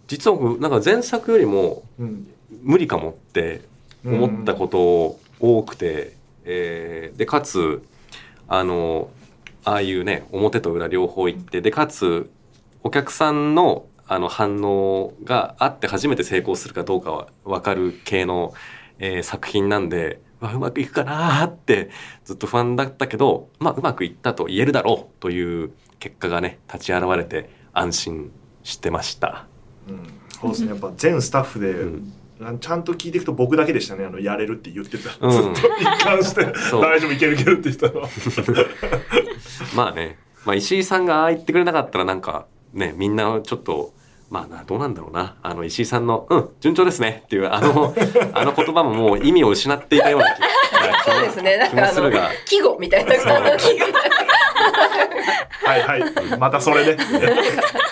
[0.06, 1.82] 実は僕なんか前作よりも
[2.62, 3.62] 無理かもって
[4.04, 7.82] 思ったこと多くて、えーでかつ
[8.46, 9.10] あの
[9.64, 12.30] ああいうね表と裏両方行ってでかつ
[12.84, 18.52] お客さんのあの反応があって初めて成功するかどうかは分かる系の、
[18.98, 21.90] えー作品なんでうわうまくいくかなーって
[22.24, 25.70] ずっと不安だったけど、まあ、うまくいったと言えるだろうという
[26.00, 28.32] 結果がね立ち現れて安心
[28.64, 29.46] してました。
[29.88, 30.02] うん。
[30.30, 30.70] そうですね。
[30.70, 32.12] やっぱ全スタッフで、うん。
[32.58, 34.04] ちゃんと聞いていくと僕だけでしたね。
[34.04, 35.54] あのやれるって言ってた、うん。
[35.54, 38.02] ずっと一貫して大丈夫いけるいけるって言ってたの。
[39.76, 43.94] まあね、まあ、石井さんがああ言ってくれなかったらなんかねみんなちょっと
[44.32, 47.94] まあなどうなんだろうなあの石井さんの「うん順調ですね」っていうあの
[48.32, 50.40] あの言葉ももう意味を失っていたような気
[51.04, 51.56] 気もそうですね。
[51.58, 53.78] なん気かるが季語みたいな感じ。
[55.64, 56.38] はいはい。
[56.38, 56.96] またそれで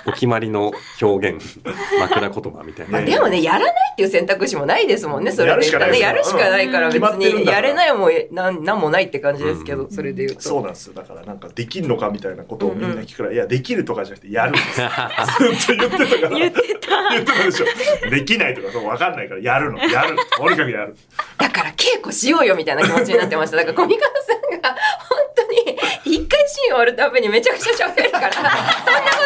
[0.06, 1.60] お決まりの表現
[2.00, 5.32] 枕言葉みたいな、まあでもねやらないっていう選択肢もないですもんね。
[5.32, 5.98] それで言ったらね。
[5.98, 7.46] ややるしかないから別に。
[7.46, 9.90] やれないもなんなんもないって感じですけど、うん。
[9.90, 10.42] それで言うと。
[10.42, 10.94] そうなんですよ。
[10.94, 14.80] だからなんかできるのかみたいなことをみんな聞くから、いやできるとかじゃなくてやるんです。
[14.80, 16.38] ずっと言ってたから。
[16.38, 17.10] 言ってた。
[17.10, 17.66] 言ってたでしょ。
[18.10, 19.78] できないとかそう分かんないからやるの。
[19.78, 20.96] やるとにかくやる。
[21.38, 23.56] だから稽古しようよみたいな気持ちになってました。
[23.56, 28.56] だからコミカドさんが本当に一回シーン終わるたびにめちゃくちゃ喋るから、そんなこ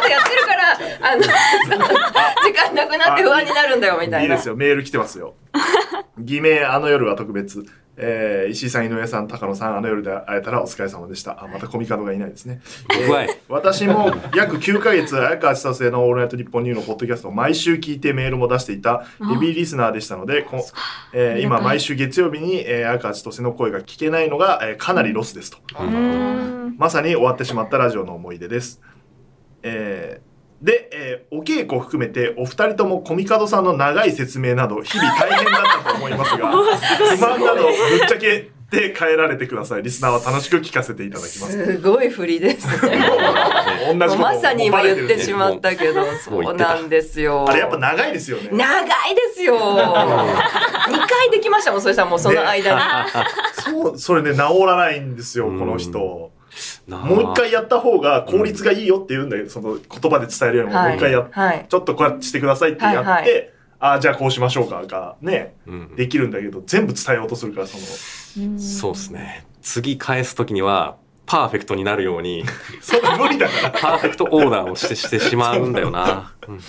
[0.02, 0.78] とやってるから、
[1.10, 1.86] あの、その
[2.44, 4.22] 時間なくなって不安になるんだよみたいな。
[4.22, 4.56] いいですよ。
[4.56, 5.34] メール来てますよ。
[6.18, 7.64] 偽名あの夜は特別。
[7.96, 11.42] えー石井さん井上さん高野さんあの夜で会えたらお疲れ様でした。
[11.42, 20.64] あまたコミカドがいないですね、僕は私も約9ヶ月綾川千歳の「オールナイトニッポンニュー」のポッドキャストを毎週聞いてメールも出していたヘビーリスナーでしたのでこ、
[21.12, 25.58] えー今毎週月曜日に、えー、綾川千歳の声が聞けないのが、えーかなりロスですと。
[26.76, 28.80] まさに終わってしまったラジオの思い出です。
[29.62, 30.33] えー
[30.64, 39.82] で、えーお稽古を含めてお二人ともコミカドさんの長い説明など日々大変だったと思いますが 不満などぶっちゃけで帰られてください。
[39.82, 41.52] リスナーは楽しく聞かせていただきます。
[41.52, 42.98] すごい振りですね。
[43.92, 47.44] 同じことをまさに今言ってしまったけど、そうなんですよ。
[47.48, 48.48] あれやっぱ長いですよね。
[48.50, 49.54] 長いですよ。
[49.56, 52.80] 二回できましたもん、そしたらもうその間に。
[53.62, 56.32] そう、それね、治らないんですよ、うんこの人。
[56.86, 59.48] もう一回やった方が効率がいいよって言うんだよ。
[59.48, 61.66] その言葉で伝えるよりも、もう一回やっはい。
[61.68, 63.50] ちょっとこうやってしてくださいってやって、はいはい
[63.84, 69.46] ああ、じゃあこうしましょうかがね、うんできるんだけど、全部伝えようとするから、その、そうですね。
[69.60, 70.96] 次返すときには、
[71.26, 72.44] パーフェクトになるように、
[72.80, 73.70] それ無理だから。
[73.70, 76.32] パーフェクトオーダーをしてしてしまうんだよな。
[76.48, 76.60] うん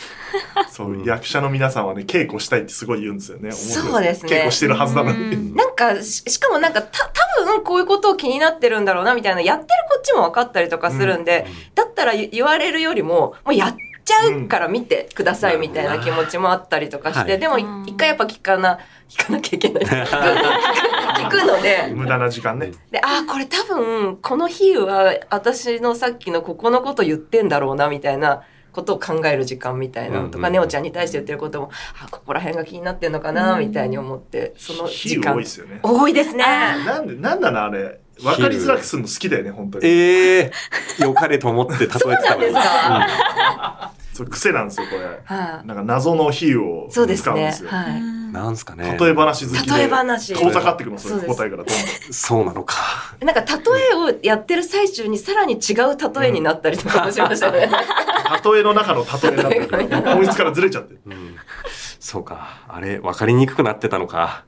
[0.69, 3.49] そう、役者の皆さんはね、稽古したいってすごい言うんですよね。
[3.49, 5.17] 面白いそうですね稽古してるはずなのに。
[5.17, 11.45] うんなんかし、しかもなんか、た、多分こういうことを気になってるんだろうな、みたいな、やってるこっちも分かったりとかするんで、
[11.75, 13.75] だったら言言われるよりも、もうやっ
[14.05, 18.79] ちゃうから見てください、みたいな気持ちもあったりとかして、はいでも一回やっぱ聞かな、
[19.09, 19.85] 聞かなきゃいけない。
[21.27, 22.71] 聞くので、無駄な時間ね。
[22.91, 31.71] で、ああ、これ多分、この日は私のさっきのここのこと言ってんだろうな、みたいなことを考える時間みたいなのとか、うんネオちゃんに対して言ってることも、
[32.01, 35.33] あここら辺が気になってんのかな、みたいに思って、その比喩時間。
[35.35, 35.79] 多いですよね。
[35.83, 36.43] 多いですね。
[36.85, 37.99] なんで、なんなのあれ。
[38.23, 39.85] わかりづらくするの好きだよね、本当に。
[39.87, 40.51] ええ
[40.99, 43.91] 良かれと思って例えてたのにそうなんですか？
[44.15, 45.03] そう癖なんですよ、これ。
[45.25, 47.35] はい、なんか謎の比喩を使そうですね。
[47.35, 47.69] うんですよ。
[47.69, 47.83] は
[48.31, 48.97] なんすかね。
[48.97, 49.77] 例え話好きで。
[49.77, 52.13] 例え話遠ざかってくの、それ答えからどんどん。
[52.13, 52.75] そうなのか。
[53.21, 53.25] い。
[53.25, 53.57] なんか例
[53.91, 57.69] えをやってる最中にさらに違う例えになったりとかもしましたね。
[57.69, 61.01] 例えの中の例えになってるから、本質からずれちゃってる。
[61.07, 61.35] うん。
[61.99, 62.63] そうか。
[62.69, 64.45] あれ、わかりにくくなってたのか。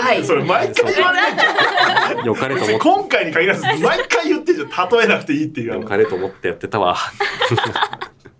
[0.00, 0.24] はい。
[0.24, 2.24] それ毎回言われないじゃん。
[2.24, 2.78] 良かれと思って。
[2.78, 4.88] 今回に限らず、毎回言ってんじゃん。
[4.90, 5.82] 例えなくていいっていうあの。
[5.82, 6.96] 良かれと思ってやってたわ。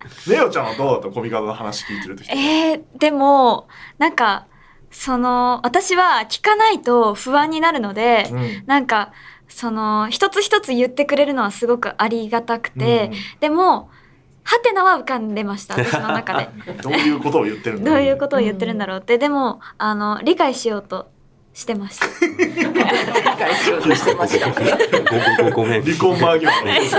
[0.28, 1.08] ネオちゃんはどうだった？
[1.10, 2.30] コミカドの話聞いてる時。
[2.30, 4.46] えー、でもなんか
[4.90, 8.62] その私は聞かないと不安になるので、うん。
[8.66, 9.12] なんか
[9.48, 13.90] その一つ一つ言ってくれるのはすごくありがたくて、でも
[14.42, 16.48] ハテナは浮かんでました私の中で。
[16.82, 19.18] どういうことを言ってるんだどういうことを言ってるんだろうって。
[19.18, 21.08] でもあの理解しようと
[21.56, 22.54] してました理
[23.38, 24.46] 解しようとしてました。
[25.40, 25.82] ごごごめん。
[25.82, 26.90] 離婚間際の理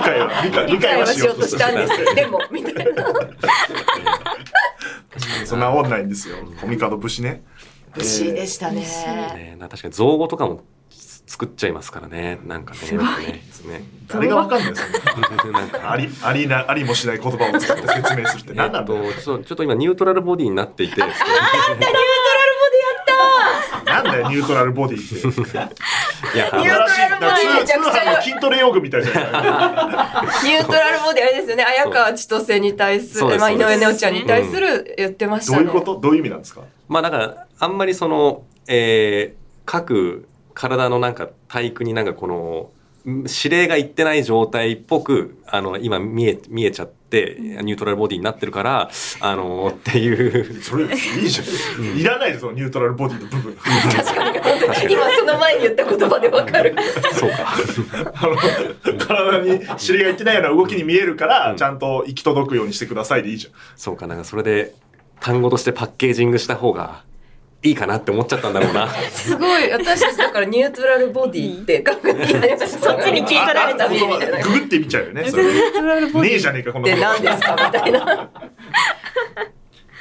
[0.00, 2.14] 解は理解理理解解ははしようとしたんです。
[2.16, 2.82] でも、みたいな。
[5.46, 7.42] そんな治んないんですよコミカド節ね
[7.92, 8.80] 不思議でしたね。
[8.80, 12.40] ねな確かに造語とかも作っちゃいますからね。
[12.44, 12.80] なんかね。
[12.80, 13.26] よくね
[13.78, 14.82] ね誰がわかんないです
[15.46, 21.00] よなんかありありなありもしない言葉を使って説明するって何なんだよえっとちょっとちょっと今ニュートラルボディになっていて。
[24.02, 25.16] なんだよニュートラルボディって。
[26.36, 29.22] いや、ニュートラルボディめちゃ筋トレ用具みたいじゃない。
[29.24, 31.64] ニュートラルボディあれですよね。
[31.64, 35.58] 綾川千歳に対する、まあ、井上ネオちゃんに対する言ってましたね。
[35.58, 36.00] どういうこと？
[36.00, 36.62] どういう意味なんですか？
[36.88, 39.38] まあだから、あんまりその、えー
[39.70, 42.70] 各体のなんか体育になんかこの、
[43.06, 48.90] ん指令がいってない状態っぽく、あの、今見え、見えちゃって、ニュートラルボディになってるから、
[49.20, 50.88] あの、っていう、それい
[51.24, 51.44] いじゃ
[51.82, 54.92] んいらないですよニュートラルボディの部分確かに。
[54.92, 56.74] 今その前に言った言葉でわかる。
[57.12, 57.36] そうか。
[58.14, 64.74] あの体に尻がいってないような動きに見えるから、うんちゃんと行き届くようにしてくださいでいいじゃんそうか、なんかそれで
[65.20, 67.02] 単語としてパッケージングした方が
[67.62, 68.88] いいかなって思っちゃったんだろうな。
[68.88, 69.70] すごい。
[69.72, 74.42] 私たちだからニュートラルボディって考えてそっちに聞い取られたみたいな。
[74.44, 75.50] ググってみちゃうよねそれね
[76.34, 77.56] えじゃねえかこのって何ですか？
[77.72, 78.30] みたいな。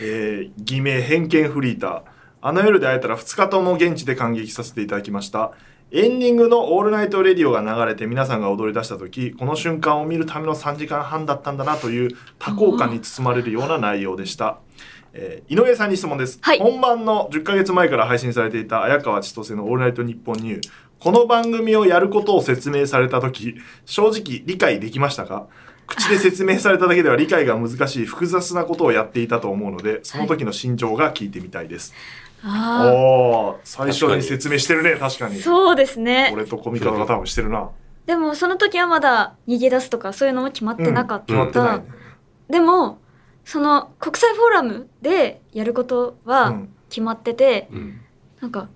[0.01, 2.01] えー偽名偏見フリーター
[2.41, 5.53] あの夜で会えたら2日とも現地で観劇させていただきました
[5.91, 14.59] エンディングの「オールナイトレディオ」が流れて皆さんが踊り出した時この瞬間を見るための3時間半だったんだなという多幸感に包まれるような内容でした、
[15.19, 16.59] えー井上さんに質問です、はい。
[16.59, 20.61] 本番の10ヶ月前から配信されていた綾川千歳の「オールナイトニッポンニュー」
[20.99, 23.55] この番組をやることを説明された時
[23.85, 25.47] 正直理解できましたか？
[25.87, 31.93] 口で説明されただけでは理解が難しい複雑なことをやっていたと思うのでその時の心情が聞いてみたいです、
[32.43, 35.39] あおー最初に説明してるね確かに。
[35.39, 36.31] あそうですね。
[36.33, 37.69] 俺とコミカドが多分してるな。
[38.05, 41.85] でもその時はまだ逃げ出すとかそういうのも決まってなかった、決まってないね、
[42.49, 42.99] でも
[43.47, 46.69] その国際フォーラムでやることうはん。
[46.89, 48.01] 決まってて、うん。
[48.41, 48.67] なんか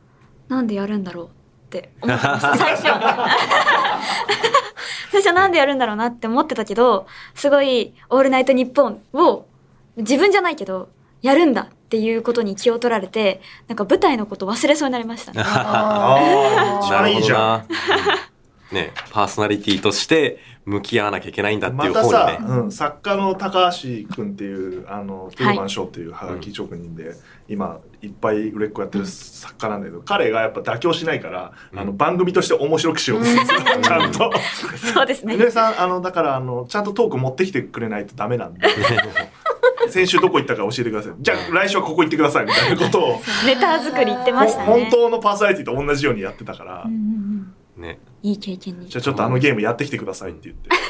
[0.47, 1.29] なんでやるんだろうっ
[1.69, 2.57] て思ってました。
[2.57, 2.83] 最初。
[5.11, 7.05] 最初なんでやるんだろうなって思ってたけど
[7.35, 9.45] すごい「オールナイトニッポン」を
[9.97, 10.87] 自分じゃないけど
[11.21, 15.33] やるんだっていうことに気を取られてなんか舞台のこと忘れそうになりました。
[15.33, 17.67] ね ああいいじゃん。
[18.07, 18.30] な。
[18.71, 22.47] ね、パーソナリティとして向き合わなきゃいけないんだっていまたう方にね、。
[22.47, 27.13] さうん、作家の高橋君っていうあのトゥーマンショーっていうハガキ職人で、
[27.49, 33.43] 今いっぱい売れっ子やってる作家なんだけど、彼がやっぱ妥協しないから、あの番組として面白くしようとする。
[33.43, 33.47] ん。
[33.47, 34.31] ですよちゃんと。
[34.93, 35.51] そうですね。
[35.51, 38.61] さんあのだからあのちゃんとトーク持ってきてくれないとダメなんで。
[39.89, 41.13] 先週どこ行ったか教えてください。
[41.19, 43.21] じゃあ来週はここ行ってくださいみたいなことを。
[43.45, 44.65] ネタ作り言ってましたね。
[44.65, 47.83] ほ本当のパーソナリティと同じようにやってたから、うんうんうん。
[47.83, 48.89] ね、いい経験に。
[48.89, 50.69] じゃあちょっとあのゲームやってきてくださいって言って。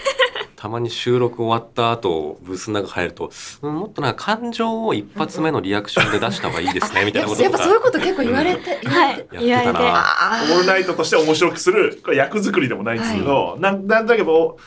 [0.61, 3.32] たまに収録終わった後、ブースの中入ると、
[3.63, 10.05] うんもっとなんか感情を一発目のリアクションで出した方がいいですね、みたいやなこととかっぱそういうこと結構言われて、言わはいやってたな。
[10.53, 14.59] オールナイトとして面白くするこれ役作りでもないんですけど、なんなんだけど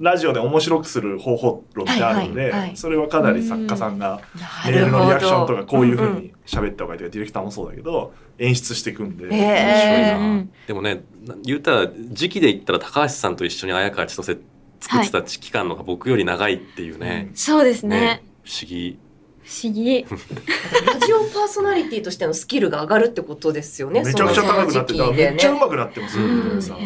[0.00, 2.76] ラジオで面白くする方法論ってあるので、はいはいはい。
[2.76, 14.38] それはかなり作家さんがーメールのリアクションとかこういうふうに喋った方がいいとかディレクターもそうだけど演出していくんで、え面白いな、うんでもねな言ったら時期で言ったら高橋さんと一緒に綾川千歳
[14.80, 18.00] 作ってた期間のが僕より長いっていうね,、そうですね。
[18.00, 18.98] ね不思議。
[19.42, 20.02] 不思議。
[20.02, 24.02] ラジオパーソナリティとしてのスキルが上がるってことですよね。
[24.02, 26.78] めちゃくちゃ高くなってた、めっちゃね上手くなってますよ、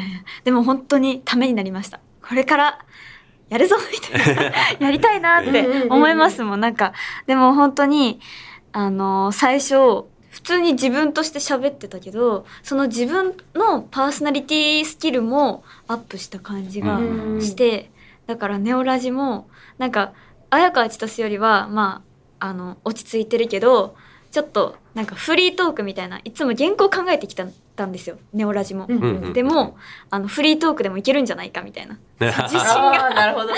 [0.43, 2.79] でも本当にためになりましたこれから
[3.49, 4.43] やるぞみたいな。
[4.87, 6.93] やりたいなって思いますもんなんか。
[7.27, 8.21] でも本当に
[8.73, 17.03] あの最初普通に自分として喋ってたけどその自分のパーソナリティスキルもアップした感じがう
[17.37, 17.41] ん。
[17.41, 17.91] して、
[18.27, 19.49] だからネオラジも
[19.79, 20.13] なんか
[20.51, 22.03] 綾川千歳よりはま
[22.41, 23.97] ああの落ち着いてるけど
[24.31, 28.19] ちょっとなんかフリートークみたいないつも原稿考えてきたたんですよ。
[28.33, 28.87] ネオラジも。
[28.89, 29.33] うんうんうん。
[29.33, 29.77] でも
[30.11, 31.99] あのフリートークでもいけるんじゃないかみたいな。
[32.21, 33.11] 自信が。
[33.15, 33.51] なるほど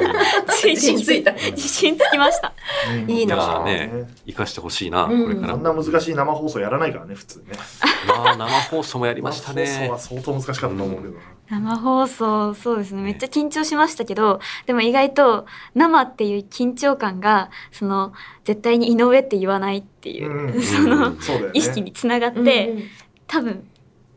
[0.64, 1.32] 自信ついた。
[1.32, 2.52] 自信つきました。
[2.92, 3.10] うん。
[3.10, 3.64] いいな。
[3.64, 5.24] ねね生かしてほしいな、うん。
[5.24, 5.52] これから。
[5.54, 7.44] あんな難しい生放送やらないからね普通ね。
[8.06, 13.02] まあ生放送もやりました生放ね送は相当難しかったと思うけどな、生放送そうですね。
[13.02, 18.12] めっちゃ緊張しましたけどでも意外と生っていう緊張感がその
[18.44, 20.62] 絶対に井上って言わないっていう、うん。
[20.62, 21.16] その、ね。
[21.52, 22.84] 意識につながって、うんうん
[23.30, 23.64] 多分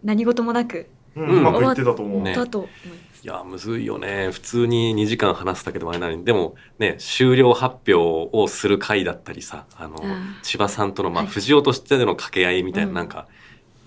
[0.04, 3.24] 何事もなくうんうまくいってたと思う、ねだと思います。
[3.24, 4.32] いやむずいよね。
[4.32, 6.26] 普通に2時間話すだけでもあれなのに。
[6.26, 11.32] でもね終了発表をする回だったりさあの、うん千葉さんとの、まあはい。
[11.32, 12.96] 藤尾としてでの掛け合いみたいな、うん。
[12.96, 13.28] なんか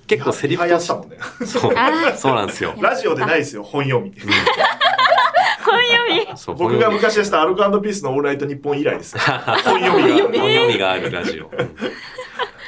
[0.06, 1.18] 結構セリフやとってたもんね。
[1.44, 1.72] そう。
[2.16, 2.74] そうなんですよ。
[2.80, 4.12] ラジオでないですよ本読み。
[5.64, 6.56] 本読み。
[6.56, 9.20] 僕が昔やってたアルコピースのオールナイトニッポン以来ですよ。
[9.64, 10.20] 本読み。
[10.20, 11.76] が本読みがあるラジオ、うん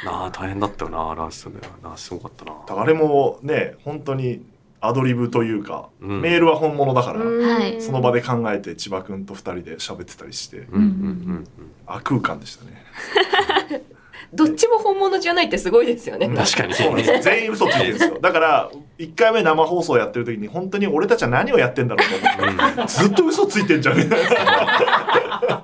[0.04, 2.82] なあ大変だったよなラジオでなすごかったな。
[2.82, 4.44] あれもね本当に
[4.80, 6.20] アドリブというか、うん。
[6.20, 7.80] メールは本物だから、はい。
[7.82, 11.48] その場で考えて千葉君と二人で喋ってたりして、うんうんうん
[11.86, 12.84] 悪空間でしたね。
[14.34, 16.28] どっちも本物じゃないってすごいですよね。
[16.28, 16.74] 確かに。
[16.74, 17.10] そうなんです。
[17.10, 18.18] よ全員嘘ついてるんですよ。
[18.22, 25.62] だから1回目生放送やってる時に本当に俺たちは何をやってんだろうと思って、ずっと嘘ついてんじゃんみたいな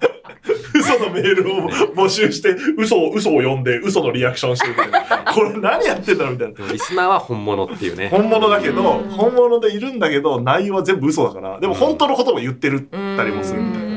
[0.96, 4.90] 嘘のメールを募集して嘘を嘘を呼んで嘘のリアクションしてるみたい
[5.24, 5.32] な。
[5.32, 6.72] これ何やってんだろうみたいな。
[6.72, 8.08] リスナーは本物っていうね。
[8.08, 9.08] 本物だけど、うん。
[9.10, 11.60] 本物でいるんだけど内容は全部嘘だから。
[11.60, 13.88] でも本当のことも言ってるったりもするみたいな、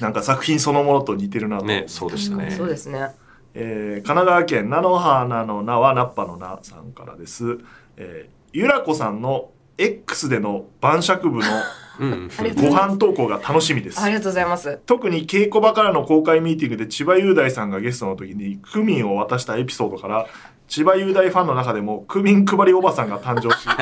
[0.00, 1.64] なんか作品そのものと似てるなと。
[1.64, 2.50] 思ってねそうでしたね。
[2.50, 3.08] そうですね。
[3.54, 7.58] えー神奈川県菜の花の名はナッパの名さんからです、
[7.96, 11.44] えーゆらこさんの X での晩酌部の
[12.00, 12.12] うん。
[12.12, 12.54] うん。
[12.56, 14.00] ご飯投稿が楽しみです。
[14.00, 14.80] ありがとうございます。
[14.86, 20.26] 特に稽古場からの公開ミーティングで千葉雄大さんがゲストの時にクミンを渡したエピソードから
[20.68, 23.76] 千葉雄大ファンの中でもクミン配りおばさんが誕生し本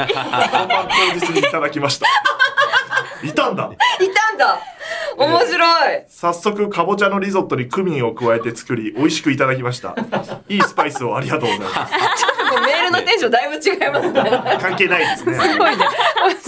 [0.69, 2.07] 番当日にいただきました。
[3.23, 3.71] いたんだ。
[4.01, 4.59] いたんだ。
[5.17, 6.05] 面白い。
[6.09, 9.95] 早速かぼちゃのリゾットにクミンを加えて作り美味しくいただきました。
[10.49, 11.93] いいスパイスをありがとうございます
[12.61, 14.59] メールのテンションだいぶ違いますね。
[14.61, 15.35] 関係ないですね。
[15.35, 15.85] すごいね。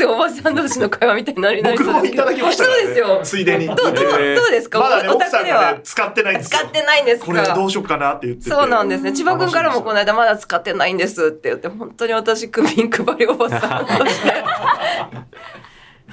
[0.04, 3.20] おばさん同士の会話みたいになりなり僕もいただきましたから、ね、そうですよ。
[3.22, 3.66] ついでに。
[3.66, 6.58] どうどうどうですか、まだねお奥さん宅ではがね使ってないんですよ。
[6.58, 7.26] 使ってないんですか？
[7.26, 8.50] これどうしようかなって言ってて。
[8.50, 9.12] そうなんですね。
[9.12, 14.32] 千葉君からもこの間まだ使ってないんですって言って、本当に私、クミン配りおばさんとして。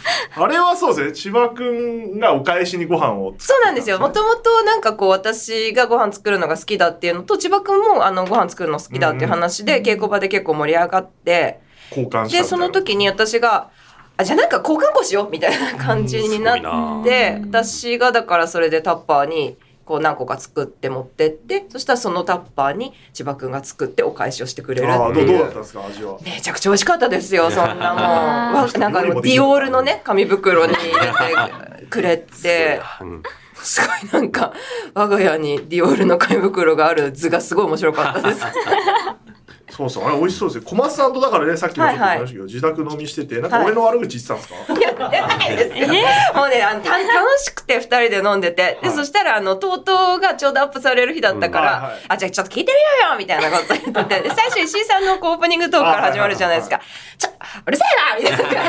[0.35, 1.31] あれはそうですね。
[1.31, 3.99] 千葉君がお返しにご飯をそうなんですよ。
[3.99, 11.59] もともとなんかこう私がご飯作るのが好きだっていうのと、千葉君もあのご飯作るの好きだっていう話で、稽古場で結構盛り上がって、
[11.91, 12.45] 交換で、な。
[12.45, 13.69] その時に私が、
[14.17, 19.57] あ、じゃあなんか交換庫しようみたいな感じになって、私がだからそれでタッパーに、
[19.89, 25.61] こう何個か作って持ってって、そしたらそのタッパーに千葉君が作ってお返しをしてくれるっていうどうどうだったん。
[25.63, 26.19] ですか味は？
[26.23, 28.79] めちゃくちゃ美味しかったですよ、そんなもん。
[28.79, 33.23] なんか ディオールのね、紙袋に入れてくれて、うん
[33.61, 34.53] すごいなんか、
[34.93, 38.45] 我が家にディオールの紙袋がある図がすごい面白かったです。
[39.79, 40.05] そうそう。
[40.05, 40.63] あれ美味しそうですよ。
[40.65, 45.77] 小松さんとだからねさっきもちょっと言いましたけど、自宅飲みしててなんか俺の悪口言ってたんですか、いや、出ないです。
[45.79, 45.87] よ。
[46.35, 47.07] もうね、あの、た楽
[47.39, 48.95] しくて二人で飲んでて、で、はい。
[48.97, 52.01] そしたら、あの、とうとうがちょうどアップされる日だったから、うんはいはい。
[52.09, 56.81] あ、じゃあちょっと聞いてみようよみたいなこと言ってて、 で、最初石井さんのこうオープニングトークから始まるじゃないですか。
[57.17, 57.29] ちょ、
[57.65, 58.63] うるせえなみたい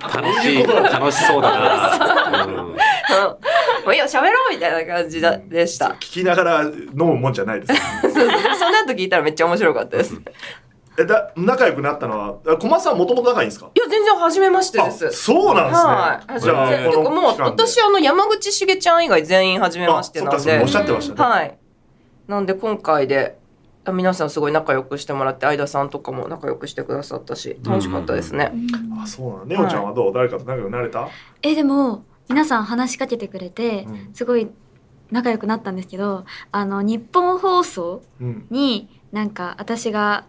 [0.00, 0.08] な。
[0.08, 0.66] 感じで。
[0.66, 2.44] 楽しい、楽しそうだな。
[2.44, 2.50] う。
[2.50, 2.76] んうん
[3.84, 5.96] もういいよ、喋ろうみたいな感じだでした。
[5.98, 10.14] 聞きながら飲むもんじゃないですそうそうその後聞いたらめっちゃ面白かったです。
[10.14, 10.18] い
[10.96, 13.68] えだ仲良くなったのはあ小松さんもともと仲いいんですか？
[13.74, 15.10] や、全然初めましてあです。
[15.10, 16.40] そうなんですね、はい。
[16.40, 20.68] じゃあてかもう、この期間で私、あの、山口しげちゃん以外全員初めましてなんであそっかそっかおっ。
[20.68, 21.58] しゃってましたね、はい。
[22.28, 23.36] なんで今回で、
[23.84, 28.52] あ皆さんすごい仲良くしてもらって、相田さんとかも仲良くしてくださったし、楽しかったですね。
[29.02, 31.08] あそうなのネオちゃんはどう、誰かと仲良くなれた？
[31.42, 34.10] えでも皆さん話しかけてくれてうん。
[34.14, 34.48] すごい
[35.10, 38.46] 仲良くなったんですけどあの日本放送うん。
[38.50, 40.26] になんか私が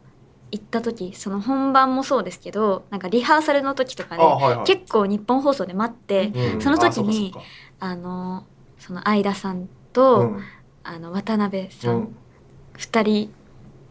[0.52, 4.66] 行った時その本番もそうですけどなんかリハーサルの時とかで、あはいはい。
[4.66, 6.62] 結構日本放送で待って、うん。
[6.62, 7.34] その時に
[7.80, 8.46] あの
[8.80, 10.43] その相田さんと、かうん。
[10.84, 12.16] あの渡辺さうんん。
[12.74, 13.34] 二、人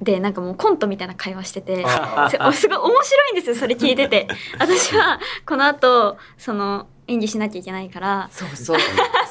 [0.03, 1.85] でなんかもうコントみたいな会話してて。
[1.87, 4.27] あすすごい面白いんですよそれ聞いてて。
[4.59, 8.29] 私はこの後その演技しなきゃいけないから。
[8.33, 8.79] そうそう。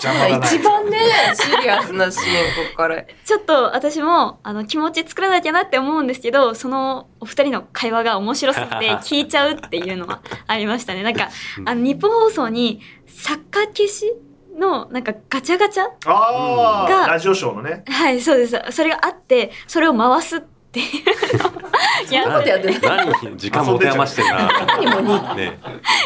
[0.04, 0.48] 邪魔だな。
[0.48, 1.00] 一番ね、
[1.34, 3.04] シリアスなシーン、ここから。
[3.04, 11.04] ちょっと私もあの気持ち作らなきゃなって思うんですけどそのお二人の会話が面白すぎて 聞いちゃうっていうのはありましたね。
[11.04, 11.30] なんか
[11.66, 14.14] あの日本放送にサッカー消し
[14.56, 17.84] のなんかガチャガチャがラジオショーのね。
[17.88, 18.62] はいそうです。
[18.70, 21.64] それがあってそれを回すっていうの。
[22.10, 24.50] をやそうだよね何時間持て余してんな。
[24.68, 25.60] 何もに、ね。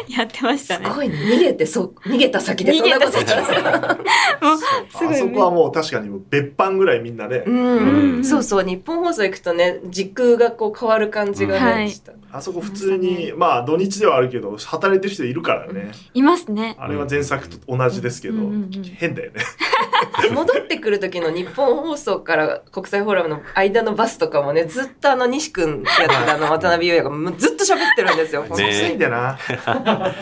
[0.07, 0.86] やってましたね。
[0.86, 4.07] すごいね、逃げて、そう、逃げた先でそんなこと逃げたう
[4.41, 8.26] あそこはもう確かに別班ぐらいみんなで、うん、うん。
[8.26, 11.89] そうそう、日本放送行くとね、時空がこう変わる感じがね、はい。
[11.89, 19.41] したあそこ普通にまあ土日ではあるけど働いてる人いるからね、いますねあれは前作と同じですけど、うんうんうん変だよね
[20.34, 28.43] 戻ってくる時の日本放送から国際フォーラムの間のバスとかもねずっとあの西君やってたあの渡辺裕也がずっと喋ってるんですよ。
[28.43, 29.38] ねきついんだよな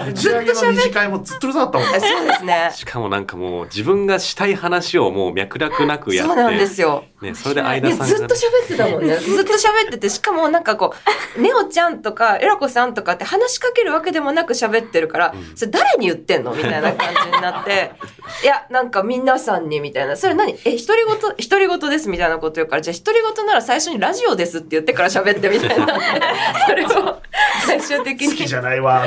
[0.08, 2.72] 打ち上げの二次会もずっとうるさかったもんえそうですね。
[2.74, 6.34] しかもなんかもう自分がしたい話をもう脈絡なくやって。
[6.34, 7.06] そうなんですよ。
[7.22, 9.16] ね、それで相ね、田さんがずっと喋ってたもんね。
[9.18, 10.94] ずっと喋ってて、しかもなんかこ
[11.38, 17.92] う、ネオちゃんとか、エラコさんとかって話しかけるわけでもなく喋ってるから、うんそれ誰に言ってんのみたいな感じになって、
[18.44, 20.54] いや、なんか皆さんにみたいな、それ何？
[20.66, 26.00] え、独り言、独り言ですみたいなこと言うから、じゃあ独り言なら最初にラジオですって言ってから喋ってみたいな。
[26.68, 27.22] それを
[27.66, 28.28] 最終的に。
[28.28, 29.06] 好きじゃないわあ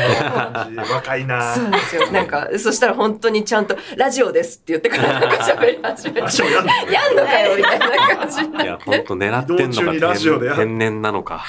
[0.66, 2.10] の感じ若いなそうですよ。
[2.10, 6.92] なんか、そしたら本当にちゃんと、ラジオですって言ってからなんか喋り始めて。
[6.92, 11.44] やんのかよみたいな感じになっていや、本当狙ってんのラジオでやか天天然なのか。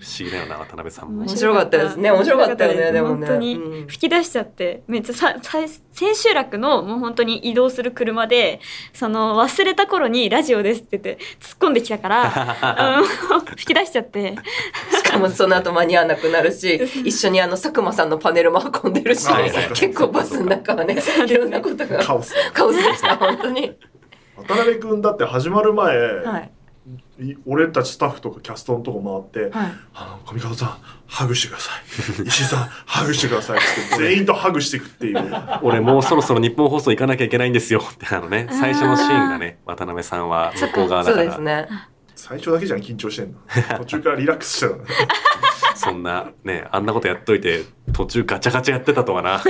[0.00, 1.24] うん不思議だよな、渡辺さんも。
[1.24, 1.76] 面白かった。
[1.76, 2.10] ですね。
[2.10, 3.26] 面白かったよねでもね。
[3.26, 3.86] 本当にうん。
[3.86, 5.58] 吹き出しちゃってめっちゃささ
[5.92, 8.60] 千秋楽のもう本当に移動する車で
[8.94, 14.36] その忘れた頃にラジオですって言って突っ込んできたから、 うん、吹き出しちゃって。
[15.04, 19.28] しかもその後間に合わなくなるし、 一緒にあの佐久間さんのパネルも運んでるし
[19.74, 20.96] 結構バスの中はね、
[21.26, 22.34] いろんなことがカオス。
[22.54, 23.76] カオスでした、本当に。
[24.36, 26.50] 渡辺君だって始まる前、はい。
[27.20, 29.72] い俺たちスタッフとかキャストのとこ回って「はい。
[29.94, 31.70] あの上方さんハグしてくださ
[32.22, 32.22] い。
[32.26, 33.60] 石井さんハグしてください」っ
[33.90, 35.32] て 全員とハグしていくっていう。
[35.62, 37.80] 俺もうそろそろ日本放送行かなきゃいけないんですよ。
[37.80, 41.68] ってあのね、最初のシーンがね、渡辺さんは向こう側だそうから、ですね。
[42.16, 43.38] 最初だけじゃん緊張してんの。
[43.78, 44.82] 途中からリラックスしてたの。
[44.82, 44.88] ね
[45.74, 47.64] そんなね、あんなことやっといて、
[47.94, 49.40] 途中ガチャガチャやってたとはな。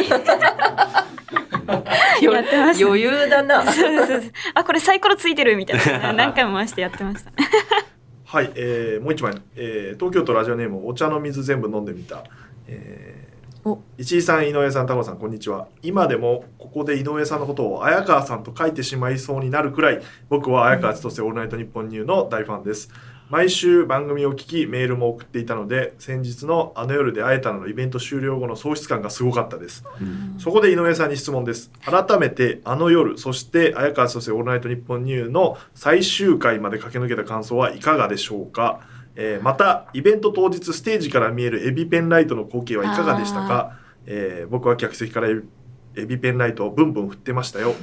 [2.23, 3.63] よ やってました余裕だな。
[3.71, 6.13] そうそうですあこれサイコロついてるみたいな。
[6.15, 7.31] 何回も回してやってました？
[8.27, 12.23] はい、えーもう一枚、えー東京都ラジオネームお茶の水全部飲んでみた、
[12.69, 13.79] えーお。
[13.99, 15.67] 石井さん井上さん高尾さんこんにちは。
[15.83, 20.01] 今でもここで井上さんのことを綾川さんと書いてしまいそうになるくらい
[20.31, 22.89] 僕は綾川千歳オールナイトニッポンニューの大ファンです
[23.31, 29.85] 毎週番組を聞きメールも送っていたので先日のあの夜で会えたののイベント終了後の喪失感がすごかったです。
[30.39, 31.71] そこで井上さんに質問です。
[31.85, 38.81] 改めて、あの夜、そして、綾川先生オールナイトニッポンニューの最終回まで駆け抜けた感想はいかがでしょうか、
[39.17, 43.77] えーまた、イベント当日、ステージから見えるエビペンライトの光景はいかがでしたか、
[44.07, 45.43] えー僕は客席からエビ
[45.97, 47.75] エビペンライトをブンブン振ってましたよ。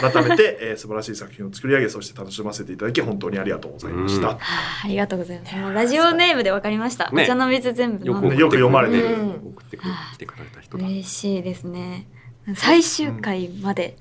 [0.00, 4.30] 改めて、えー素晴らしい作品を作り上げ、そして楽しませていただき、本当にありがとうございました。
[4.30, 4.38] あ
[4.84, 5.56] ありがとうございます。
[5.56, 7.22] もうラジオネームでわかりました、ね。
[7.22, 8.36] お茶の水全部飲んで。
[8.36, 9.16] よく読まれてる。
[9.54, 10.86] 送ってくれ来てくれた人だ。
[10.86, 12.06] 嬉しいですね。
[12.54, 13.96] 最終回まで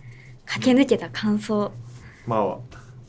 [0.46, 1.72] 駆け抜けた感想、
[2.28, 2.58] ま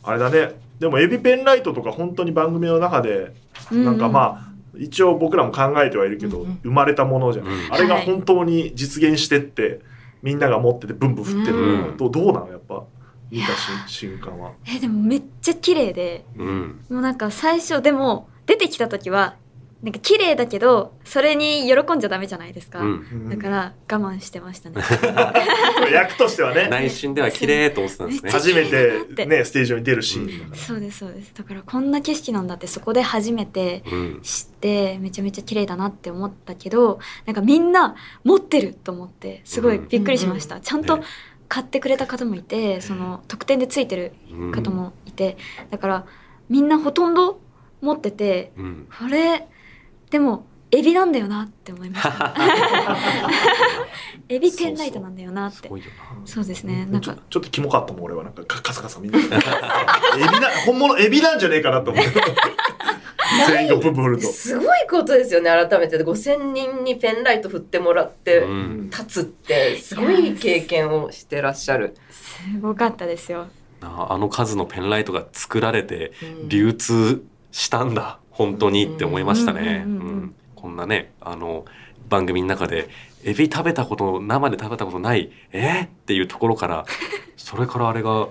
[0.03, 0.53] ああれだね。
[0.79, 3.35] でもエビペンライトとか本当に番組の中で
[3.73, 3.85] うん。
[3.85, 6.59] なんかまあ一応僕らも考えてはいるけど、うんうん。
[6.63, 7.53] 生まれたものじゃん、うん。
[7.71, 9.81] あれが本当に実現してって
[10.25, 12.83] みんなが持っててブンブン振ってるの、うんどうなのやっぱ
[13.31, 14.53] 見たし瞬間は。
[14.67, 16.81] えでもめっちゃ綺麗でうん。
[16.89, 19.37] もうなんか最初でも出てきた時は
[19.85, 23.29] なんか綺麗だけどそれに喜んじゃダメじゃないですか、うん。
[23.29, 24.77] だから我慢してましたね。
[25.93, 26.69] 役としてはね。
[26.73, 28.31] 内心では綺麗と思ってたんですね。
[28.31, 31.35] 初めててねステージ上に出るシーンだから、そうですそうです。
[31.35, 34.21] だからこんな景色なんだってそこで初めてうん。
[34.23, 41.03] 知ってめちゃめちゃ綺麗だなって思ったけどなんかみんな持ってると思ってすごいびっくりしました、ちゃんとね。
[41.47, 44.51] 買ってくれた方もいてその特典でついてるうん。
[44.53, 45.37] 方もいて、
[45.71, 46.07] だから
[46.49, 47.39] みんなほとんど
[47.83, 48.89] 持っててうん。
[48.99, 49.47] これ？
[50.15, 52.35] でもエビなんだよなって思いました。
[54.29, 55.69] エビペンライトなんだよなって。
[56.25, 56.87] そうですね。
[56.89, 58.23] なんかちょちょっとキモかったもん俺は。
[58.23, 59.19] なんかカカサカサみんな。
[59.19, 62.13] エビな本物エビなんじゃねえかなと思って。
[63.49, 64.29] 全員がブンブると。
[64.29, 65.99] すごいことですよね改めて。
[65.99, 68.91] 5000人にペンライト振ってもらってうん。
[68.91, 71.97] 立つってすごい経験をしてらっしゃる。
[72.09, 73.49] すごかったですよ。
[73.81, 76.49] ああの数のペンライトが作られてうん。
[76.49, 79.85] 流通したんだ本当にって思いましたね。
[79.87, 81.65] うんこんなねあの
[82.09, 82.89] 番組の中で
[83.25, 85.61] エビ食べたこと生で食べたことないえ？
[85.63, 86.85] ーっていうところから
[87.37, 88.29] それからあれが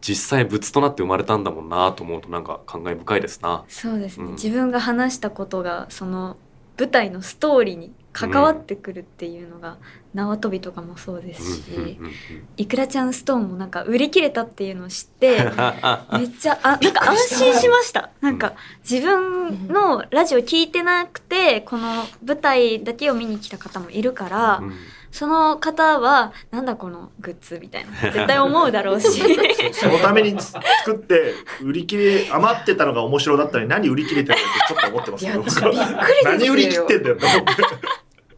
[0.00, 3.64] 実際物となって生まれたんだもんなと思うとなんか感慨深いですな。
[3.68, 4.32] そうですね、うん。
[4.32, 6.36] 自分が話したことがその
[6.78, 9.78] 舞台のストーリーに関わってくるっていうのが、
[10.14, 12.12] 縄跳びとかもそうですし、うんうん
[12.56, 15.38] いくらちゃんストーンもなんか売り切れたっていうのを知って
[16.16, 18.10] めっちゃあなんか安心しました。
[18.20, 18.54] なんか
[18.88, 24.74] 自分のラジオ聞いてなくてこの舞台だけを見に来た方もいるから、うん。
[25.10, 27.92] その方はなんだこのグッズみたいな。
[28.12, 29.20] 絶対思うだろうし。
[29.72, 36.32] そのためにつ作って売り切れ余ってたのが面白だったのに何売り切れてるのってちょっと思ってますいや僕びっくりですよ。
[36.32, 37.16] 何売り切ってんだよ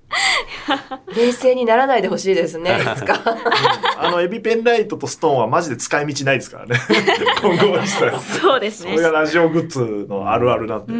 [1.16, 2.96] 冷静にならないでほしいですねい。
[2.96, 3.20] つか。
[3.98, 6.80] あのエビペンライトとストーンはマジで使い道ないですからね。
[7.42, 8.92] 今後はそうですね。
[8.92, 10.92] それがラジオグッズのあるあるなんで、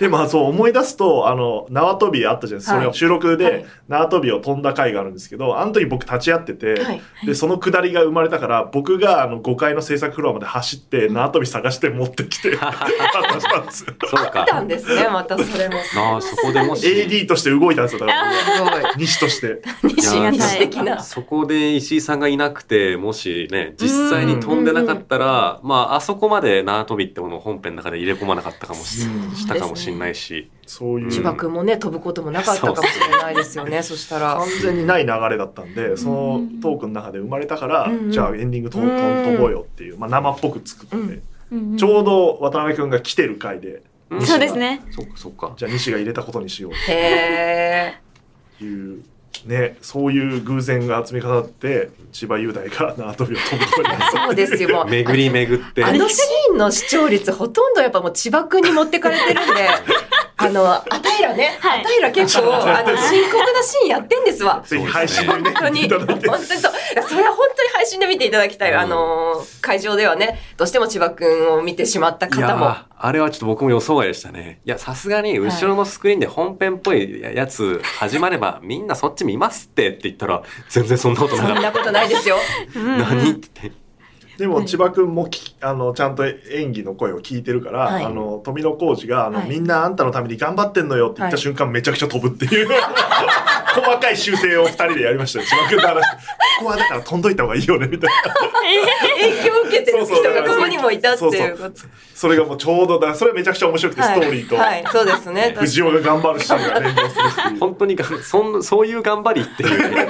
[0.00, 2.80] うんでもそう思い出すとあの縄跳びあったじゃないですか、はい。
[2.80, 3.36] それを収録はい。
[3.36, 7.00] で縄跳びを飛んだ回があるんですけどあの時僕立ち会ってて、はい。
[7.24, 13.94] でそのくだりが生まれたから僕があの5階の制作フロアまで走って縄跳び探して持ってきて 渡したんですよ。
[14.06, 14.40] そうか。
[14.40, 15.76] あったんですねまたそれも。
[15.76, 16.86] あそこでもし。
[16.86, 18.94] AD として動いたんですよだから。
[18.96, 19.62] 西として。
[19.82, 21.02] 西や西的な。
[21.02, 29.36] そこで石井さんがいなくてもしね実際に飛んでなかったら、まああそこまで縄跳びってものを本編の中で入れ込まなかったかもし,、うん。
[29.36, 31.10] したかもしれないし、そういう。
[31.10, 34.36] 千葉君もね飛ぶこともなかったかもしれないですよね そしたら。
[34.36, 34.48] 完。
[34.62, 38.90] 全にない流れだったんでそのトークの中で生まれたから、じゃあエンディングととうん。
[38.90, 41.22] 飛ぼうよっていう、まあ、生っぽく作って、うん。
[41.52, 44.22] うんちょうど渡辺君が来てる回でうん。
[44.26, 44.82] そうですね。
[44.90, 45.54] そっかそっか。
[45.56, 47.94] じゃあ西が入れたことにしようへえ。
[48.56, 49.02] っていう。
[49.44, 54.10] ね、そういう偶然が積み重なって千葉雄大が縄跳びを飛ぶことになった。
[54.26, 54.68] そうですよ。
[54.70, 54.86] もう。
[54.88, 55.84] 巡り巡って。
[55.84, 59.68] あのシーンの視聴率ほとんどやっぱもう千葉君に持ってかれてるんで、
[60.38, 64.62] あの、あたいらね、はいあたいら結構、 あの、深刻なシーンやってんですわ。
[64.64, 66.72] ぜひ配信でね本当に、いただいて本当にそう。
[67.08, 68.72] それは本当に配信で見ていただきたい。
[68.72, 72.66] うんあの、会場ではね、どうしても千葉君を見てしまった方も。
[72.66, 82.36] ーあれはちょっと僕も予想外でしたねいやさすがに後ろのスクリーンで本編っぽいやつ始まれば みんなそっち見ますってって言ったら全然そんなことなかっそんなことないですよ。
[82.72, 83.72] た 何って
[84.38, 88.04] でも千葉君もきあのちゃんと演技の声を聞いてるから、はい。
[88.04, 89.48] あの富野浩二があの、はい。
[89.48, 92.68] みんなあんたのために頑張ってんのよ」って言ったはい瞬間、めちゃくちゃ飛ぶっていう。
[93.76, 96.16] 細かい修正を二人でやりましたよ千葉君と話して。
[96.58, 98.34] ここはだから飛んどいた方がいいよねみたいな。
[99.16, 101.72] 影響を受けてる人がここにもいたっていうこと。
[102.14, 105.54] それがもうちょうどだそれはめちゃくちゃ面白くて、ストーリーと、はい、はいそうですね。
[105.58, 107.22] 藤尾が頑張るシーンが連動する
[107.60, 109.90] 本当にがそんそういう頑張りっていう。
[109.94, 110.08] ね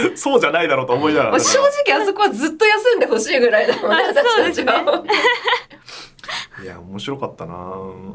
[0.14, 1.40] そうじゃないだろうと思いながら。
[1.40, 5.04] 正直あそこはずっと休んでほしいぐらいだもんね、私たちは。
[6.62, 7.54] いや面白かったな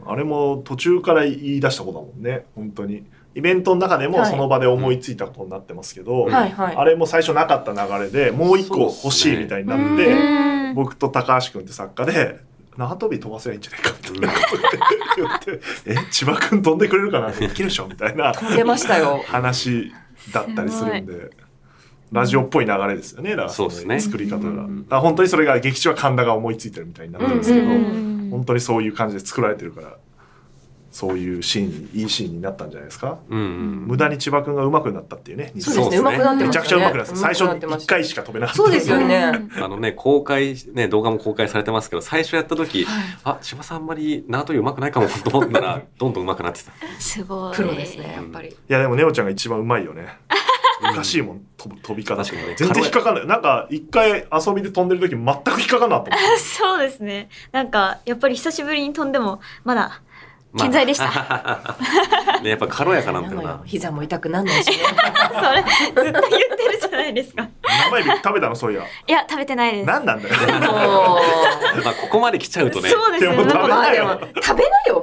[0.05, 3.03] あれも途中から言い出したことだもんね本当に
[3.33, 6.75] イベントの中でもはいその場で思いついたことになってますけど、はいはい。
[6.75, 10.45] あれも最初なかった流れでもう一個欲しいみたいになって、うん
[10.75, 12.39] 僕と高橋君って作家で
[12.77, 17.87] 縄跳び飛ばせばいいんじゃないかみたいなこと言って「え千葉君飛んでくれるかな?」いけるでしょ？
[17.87, 19.23] みたいな出ましたよ。
[19.27, 19.93] 話
[20.33, 21.29] だったりするんで。
[22.15, 23.31] ラジオっぽい流れですよね。
[23.31, 24.47] だからそうですね作り方が。
[24.47, 29.97] うんだ本当にそれが劇中は神田が思いついてるみたいになってるんですけど、うんうんうん本当にそういう感じで作られてるから、
[30.91, 33.85] そういうシーンにいいシーンになったんじゃないですか、うんうん。
[33.85, 36.09] 無駄に千葉君が上手くなったっていうねそうですね。
[36.09, 36.77] 上手くなってめちゃくちゃ。
[36.77, 39.25] 上手くなって最初に1上手くなってました回しか飛べなかったそうですよね。
[39.57, 42.87] あのね、公開、ね、動画も公開されてますけど、最初やった時、
[43.23, 46.71] あ、千葉さんあんまり縄跳び上手くないかもと思ったら、どんどん上手くなってた。
[46.99, 47.55] すごい。
[47.55, 48.49] プロですね、やっぱり。
[48.49, 50.17] いやでもネオちゃんが一番うまいよね
[50.83, 57.29] おかしいもん飛び方確かにね全然引っかかんないなんか一回遊びで飛んでる時全く引っかかんなかったもんそうですね。
[57.51, 60.01] なんか、やっぱり久しぶりに飛んでも、まだ、
[60.57, 61.75] 健在でした。
[62.41, 63.61] ね、やっぱ軽やかなんだよな。
[63.65, 64.77] 膝も痛くなんないしね。
[65.43, 67.47] それ、ずっと言ってるじゃないですか。
[67.91, 69.87] 生エビ食べたのそういやいや、食べてないです。
[69.87, 71.19] 何なんだよも
[71.83, 72.89] まあ、ここまで来ちゃうとね。
[72.89, 73.35] そうですね。
[73.35, 74.05] 食べなよ、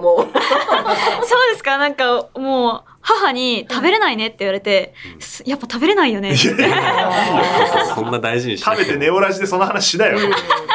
[0.00, 0.26] もう。
[1.26, 1.76] そうですか？
[1.76, 6.34] なんか、もう、母に食べれないねって言われて、すやっぱ食べれないよね。
[6.36, 10.18] そんな大事に食べてネオラジでその話しなよ。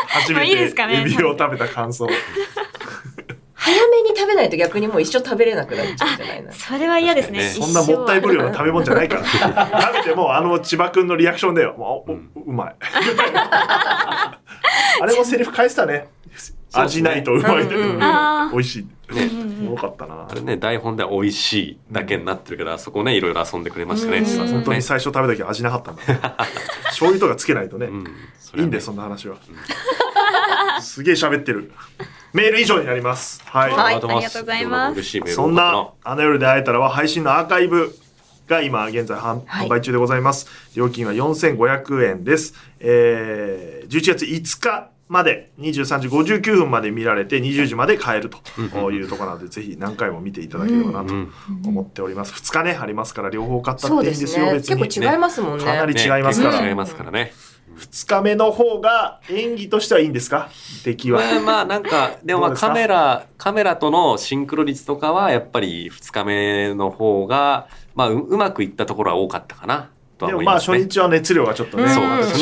[0.07, 1.01] 初まあめていいですかね。
[1.01, 2.07] エビを食べた感想。
[3.53, 7.39] 早めに食べないと逆にもう一生食べれなくなっちゃうんじゃないのそれは嫌ですね。
[7.39, 9.25] 確そんなもったいぶるような食べ物じゃないから。
[9.25, 11.75] 食べてもあの千葉君のリアクションだよ。
[11.77, 12.75] もうおうんうまい。
[14.99, 16.07] あれもセリフ返したね
[16.73, 17.95] 味ないとうまいで、うん。
[17.95, 18.03] うん。
[18.03, 18.51] あー。
[18.51, 19.29] 美味しい、ね。
[19.61, 20.27] おもろかったな。
[20.29, 24.23] あれね、台本では美味しいだけになってるけど、あそこね、いろいろ遊んでくれましたね。
[24.23, 26.03] 本当にね最初食べた時味なかったんだ
[26.85, 28.05] 醤油とかつけないとね、うん。
[28.39, 29.37] そいいんだよそんな話は、
[30.81, 31.71] すげえ喋ってる。
[32.33, 33.41] メール以上になります。
[33.45, 35.33] はい、はいありがとうございます。
[35.33, 37.95] そんな「あの夜で会えたら」は配信のアーカイブ
[38.47, 48.37] が今現在販売中でございます、料金は4500円です、えー、11月5日まで23時59分まで見られて20時まで買えると
[48.91, 51.31] いうところなのでぜひ何回も見ていただければなとうん。
[51.65, 52.33] 思っております。
[52.33, 54.51] 2日ねありますから両方買ったっていいんですよ。
[54.51, 55.63] 別に結構違いますもんね。
[55.65, 56.61] かなり違いますから。
[56.61, 56.69] ね。
[56.69, 57.31] 違いますからね。
[57.77, 60.49] 2日目の方が演技としてはいいんですか？
[60.83, 70.77] 出来は、まあまあなんか、 でもまあカメラ、カメラとのシンクロ率とかはやっぱり2日目の方が、まあううまくいったところは多かったかなとはでもまあ思いますね。
[70.79, 71.95] 初日は熱量がちょっとね、初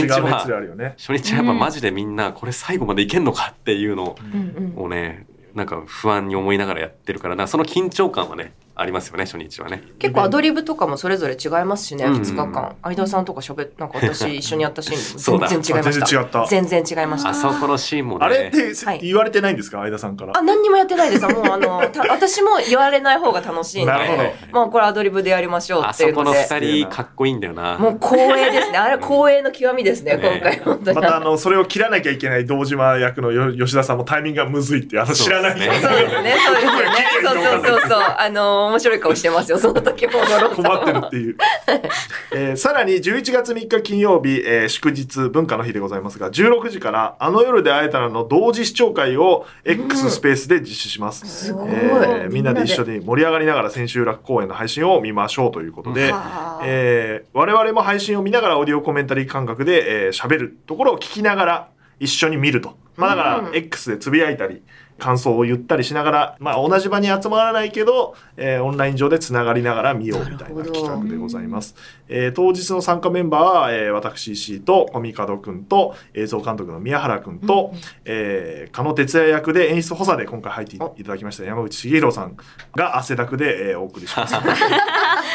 [0.06, 0.96] 日は熱量あるよね。
[0.98, 9.84] 初日はやっぱマジでみんなこれ最後までいけんのかっていうのうんうんをね、なんか不安に思いながらやってるからな、その緊張感はね、ありますよね、初日はね。
[10.00, 12.76] 結構アドリブとかもそれぞれ違いますしね、うん2日間。
[12.84, 16.06] 相田さんとか喋っなんか私一緒にやったシーン 全然違いました。
[16.06, 17.34] あ全然違った全然違いましたあ。
[17.34, 18.26] そこのシーンもね。
[18.26, 20.34] あれってはい言われてないんですか相田さんから？
[20.36, 21.26] あ、何にもやってないです。
[21.26, 24.18] もうあの、た私も言われない方が楽しいんでなるほ
[24.52, 26.16] ど、もうこれアドリブでやりましょうあっていので。
[26.16, 27.78] そうこの二人かっこいいんだよな。
[27.78, 28.78] もう光栄ですね。
[28.78, 30.96] あれ光栄の極みですね、ね今回本当に。
[30.96, 37.06] またあのそれを切らなきゃいけない堂島役のよ吉田さんもタイミングがむずいってあの知らない人そうですね、そうですよね。
[37.24, 38.16] そうそうそうそう。
[38.18, 40.14] あの、面白い顔してますよ、その時も。
[40.56, 41.38] 困ってるっていう、
[42.34, 51.70] えーさらに11月3日金曜日、えー祝日文化の日でございますが16時から「あの夜で会えたら」の同時視聴会を X スペースで実施します、すごい。
[51.72, 56.62] えーみんなで一緒みに盛り上がりながら千秋楽公演の配信を見ましょうということで、はあ。
[56.66, 61.68] えー我々も配信を見ながらオーディオコメンタリー感覚で喋、えー喋るところを聞きながら
[62.00, 62.76] 一緒に見ると。
[62.98, 64.64] まあだからうん X でつぶやいたり、
[64.98, 71.76] 感想を言ったりしながら、まあ同じ場に集まらないけど、えーオンライン上でつながりながら見ようみたいな企画でございます。
[72.08, 77.74] えー当日の参加メンバーは、えー私石井とコミカドくんと映像監督の宮原くんと、
[78.06, 82.38] えー、加野哲也役で演出補佐で今回入っていただきました山口茂弘さん
[82.76, 84.34] が汗だくで、えーお送りします。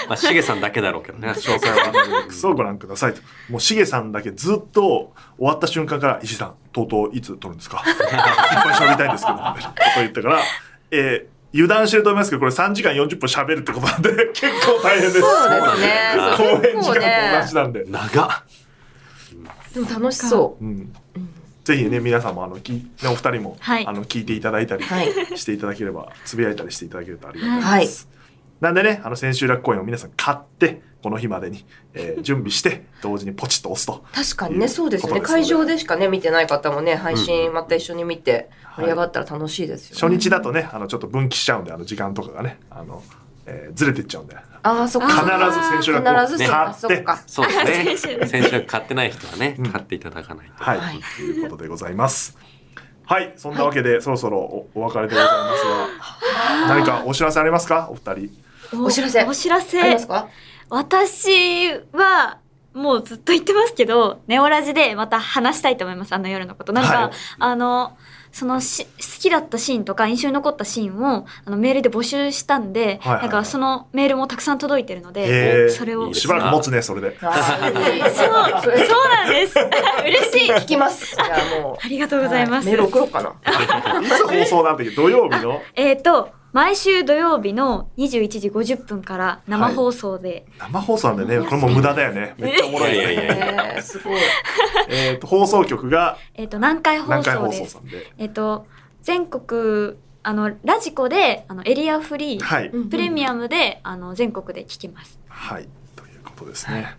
[0.09, 1.29] まあ、しげさんだけだろうけどね。
[1.37, 3.21] 詳細はアナリティクスをご覧くださいと。
[3.51, 7.83] もうしげさんだけずっと終わった瞬間から、石井さん、とうとういつ撮るんですか？
[7.87, 10.41] いっぱい喋りたいんですけど、みたいなこと言ったから、
[10.91, 15.21] えー油断してると思いますけど、これ3時間40分喋るってことなんで、 結構大変です。
[15.21, 16.15] そうですね。
[16.37, 17.85] 公演時間と同じなんで。
[17.89, 18.31] 長っ。
[19.75, 20.93] でも楽しそうん
[21.65, 28.09] ぜひね、皆さんも、あの、きねお二人も、はいあの、聞いていただいたりはいしていただければ、つぶやいたりしていただけるとありがたいです。
[28.61, 34.05] なんでね、あの、千秋楽公演を皆さん買って、この日までに、えー 準備して、同時にポチッと押すと。
[34.13, 34.15] う。
[34.15, 35.21] 確かにね、そうですよね。
[35.21, 40.15] 会場でしかね、見てない方もね、配信また一緒に見て、盛り上がったら楽しいですよね。
[40.17, 43.03] 初日だとね、あの、ちょっと分岐しちゃうんで、あの、時間とかがね、あの、
[43.47, 45.23] えーずれていっちゃうんで、ああ、そっ必か。
[45.23, 47.23] 必ずそっか、買って、そっか。
[47.27, 47.97] そうですね。
[47.97, 50.63] 先週先週買ってない人はね、うん買っていただかないと。
[50.65, 52.37] はい、はいということでございます。
[53.05, 55.65] はい、そんなわけで、そろそろおお別れでございます
[56.69, 58.29] が、何かお知らせありますか、お二
[58.71, 58.85] 人。
[58.85, 60.29] お知らせお知らせありますか？
[60.71, 62.39] 私は
[62.73, 67.97] もうずっと言ってますけどネオラジでまた話したいと思いますあの夜のことなんか、はいあの
[68.33, 68.91] そのし好
[69.21, 77.19] きだったシーンとか印象に残ったシーンをあのメールで募集したんで、はいはいはいなんかそのメールもたくさん届いてるのえで、ーそれをしばらく持つね、それで。
[77.19, 79.59] そうそうなんです
[80.07, 81.17] 嬉しい聞きます。
[81.17, 81.25] じゃ
[81.59, 81.77] あもう。
[81.85, 83.31] ありがとうございます、メール送ろうかな。
[84.01, 85.61] いつ放送なんだっけ、土曜日の？
[85.75, 92.35] えっ、と毎週土曜日の21時50分から生放送で、生放送なんでね、これも無駄だよね。
[92.39, 93.13] めっちゃおもろいよね。
[93.13, 94.21] いやいやいやえー、すごい。
[94.89, 98.13] えっと、放送局がえっ、と南海放送です送さんで。
[98.19, 98.67] えっ、と
[99.03, 102.71] 全国あのラジコであのエリアフリー、はい。
[102.71, 105.69] プレミアムであの全国で聞きますはい。
[105.95, 106.97] ということですね。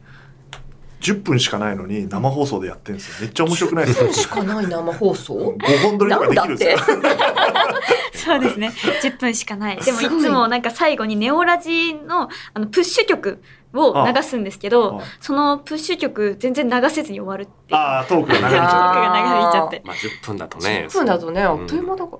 [1.01, 3.15] 10分しかないのに生放送でやってるんですよ。
[3.21, 4.13] めっちゃ面白くないですか？
[4.13, 6.97] しかない生放送？5本撮りとかできるんですよ。
[8.13, 8.71] そうですね。
[9.01, 9.77] 10分しかない。
[9.77, 13.41] でもいつもなんか最後にネオラジのあのプッシュ曲
[13.73, 15.01] を流すんですけどあ。
[15.01, 17.79] あそのプッシュ曲全然流せずに終わるっていう。
[17.79, 19.81] ああ、トークが流れちゃ トークが長引いちゃって。
[19.85, 20.85] まあ10分だとね。
[20.89, 21.57] 10分だとね、あう。
[21.59, 22.19] んっという間だかう。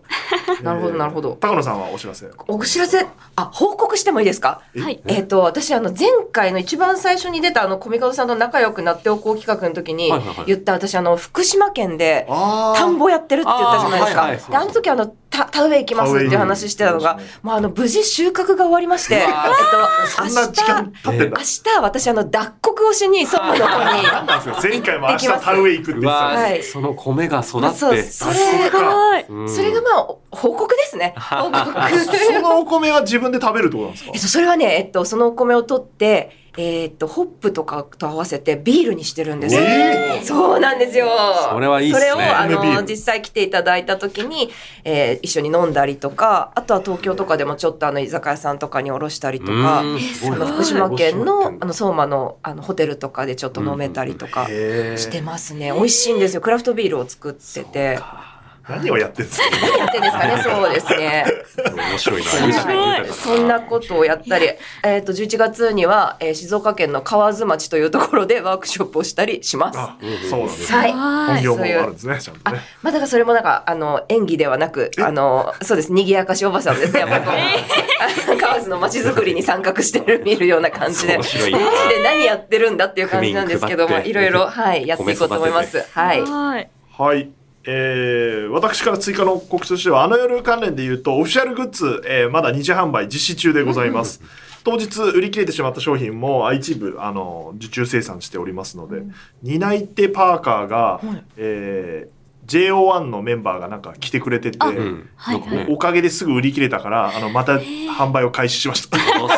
[0.63, 0.73] ら。
[0.73, 1.37] なるほど、なるほど。
[1.39, 2.29] 高野さんはお知らせ？
[2.47, 3.05] お知らせ、
[3.35, 4.61] あ、報告してもいいですか？
[4.75, 5.01] えはい。
[5.07, 5.19] え？
[5.21, 10.45] っ、と、私、あの、前回の一番最初に出た、あの、コミカドさんと仲良くなっておこう企画の時にはいはいはい。
[10.47, 14.21] 言った、私、あの、福島県で、あ田んぼやってるって言ったじゃないですか。
[14.21, 14.51] あーはいはい。
[14.51, 21.43] で、あの時、あの、た田植え行きますっていう話してたのがますね、もう、あの、無事収穫が終わりまして、えっと、そんな時間経ってんだ明。
[21.43, 24.67] 日、私、あの、脱穀をしに、相馬の方に、なんなんですか？
[24.67, 27.75] 前回も明日田植え行くって言ってうわたはいーその米が育って。
[27.77, 28.23] それす
[28.71, 31.15] ごが、いうんそれがまあ、報告ですね。
[31.19, 31.63] 報告。
[31.63, 34.11] そのお米は自分で食べるってことなんですか？
[34.13, 39.61] えっと、それはね、えっと、そのお米を取って、えっと、ホップとかと合わせてビールにしてるんですよ。
[39.61, 41.07] えそうなんですよ。
[41.49, 44.49] それはいいねそれを、あの、実際来ていただいた時に、
[44.83, 55.71] えー一緒に飲んだりとか、あとは東京とかでもちょっとあの、居酒屋さんとかにおろしたりとか、あの、福島県の、あの、の相馬の、あの、ホテルとかでちょっと飲めたりとかしてますね。
[55.71, 56.41] 美味しいんですよ。
[56.41, 57.99] クラフトビールを作ってて。
[58.69, 59.45] 何をやってんですか？
[59.61, 61.25] 何やってんですかね、そうですね。
[61.75, 62.29] 面白いな。
[62.29, 64.49] そんな豊かだそんなことをやったり、
[64.83, 69.79] えっと、11月には、えー静岡県の河津町というところで ワークショップをしたりします。
[69.79, 69.97] あ
[70.29, 70.99] そうなんですはいね。
[70.99, 72.61] 本業もあそういうるんですね、ちゃんとね。
[72.81, 77.31] まあ、だからそれもなんか、あの、演技ではなく、あの、そうです、賑やかしおばさんですね、やっぱりこ
[78.33, 81.59] う、 河津の街づくりに参画してる、見るような感じで、マジ面白いな
[81.89, 85.85] で何やってるんだっていう感じなんですけど、まあ、区民配っていろいろ、はい、やっていこうと思います。
[85.93, 86.21] はい。
[86.21, 87.29] はいはい。
[87.65, 94.21] えー、私から追加の告知としては、あの夜関連で言うと、オフィシャルグッズ、えーまだ二次販売実施中でございます。
[94.63, 99.03] 当日売り切れてしまった商品もあ一部あの受注生産しておりますので、
[99.43, 101.01] 担い手パーカーが、
[101.38, 105.09] えー JO1 のメンバーがなんか来てくれてて、うん。
[105.15, 108.97] はいなんかねおかげですぐ売り切れたから、あの、また販売を開始しました。
[108.97, 109.29] もう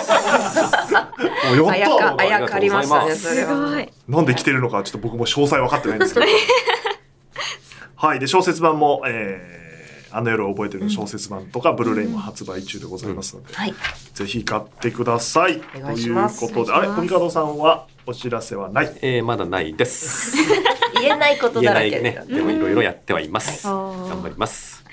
[1.70, 3.70] あやか、やったあやかりましたね、それすは。
[3.70, 6.26] ごいなんで来てるのかちょっと僕も詳細分かってないんですけど。
[8.06, 8.20] はい。
[8.20, 13.74] で、小説版も、えー、あの夜を覚えてる小説版とか、ブルーレイも発売中でございますので、はい。
[14.14, 15.60] ぜひ買ってください。
[15.60, 18.98] いというしますことで、あれ、コミカドさんはお知らせはない？
[19.02, 20.36] えーまだないです。
[21.02, 22.36] 言えないこと言えだないねらけで。。
[22.36, 23.66] でもいろいろやってはいます。
[23.66, 24.84] はい頑張ります。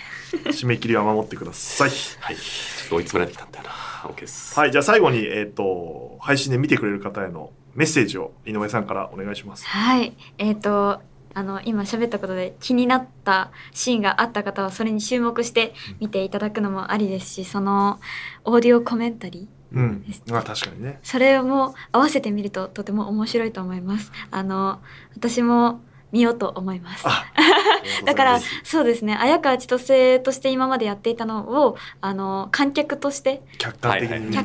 [0.45, 1.91] 締め切りは守ってください。
[2.21, 2.37] はい。
[2.37, 3.71] ちょっと追い詰められてきたんだよな。
[4.09, 4.57] OK です。
[4.57, 4.71] はい。
[4.71, 9.67] じゃあ最後に、えっ、と、配信で見てくれる方へのメッセージを井上さんからお願いします。
[9.67, 11.01] はいえっ、と
[11.35, 18.01] あの今喋ったことで気になったシーンがあった方はそれに注目して見ていただくのもありですしその
[18.45, 20.05] オーディオコメンタリーうん。
[20.33, 20.99] あ確かにね。
[21.03, 24.11] それも合わせてみるととても面白いと思います。
[24.31, 24.81] あの
[25.15, 25.81] 私も
[26.13, 27.05] 見ようと思います。
[27.07, 27.27] あ
[28.05, 29.15] だからそうですね。
[29.15, 33.79] 綾川千歳として今までやっていたのをあの観客として客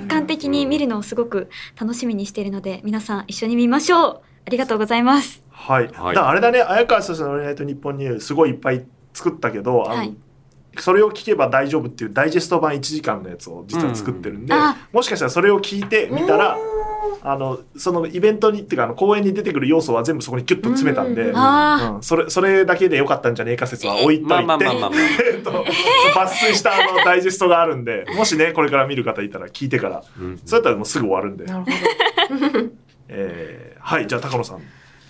[0.08, 1.50] 観的に見るのをすごく
[1.80, 4.22] 楽しみにしているので皆さん一緒に見ましょう。
[4.48, 5.88] ありがとうございますはい。
[5.88, 6.16] はい。
[6.16, 10.16] だあれだね、綾川先生のオールナイトニッポンニューすごいいっぱい作ったけど、あのはい。
[10.78, 14.62] それを聞けば大丈夫っていうダイジェスト版1時間のやつを実は作ってるんで、うん。
[14.62, 16.58] あもしかしたらそれを聞いてみたら、
[17.22, 21.30] あのそのイベントにっていうかあの公演に出てくる要素は全部そこにキュッと詰めたんで、うん。
[21.30, 21.36] うん。
[21.38, 31.46] あそれそれだけでよかったんじゃねえか説は置いといて、抜粋したあのダイジェストがあるんでもしねこれから見る方いたら聞いてからうんそうやったらもうすぐ終わるんで。
[33.08, 34.62] えーはいじゃあ高野さん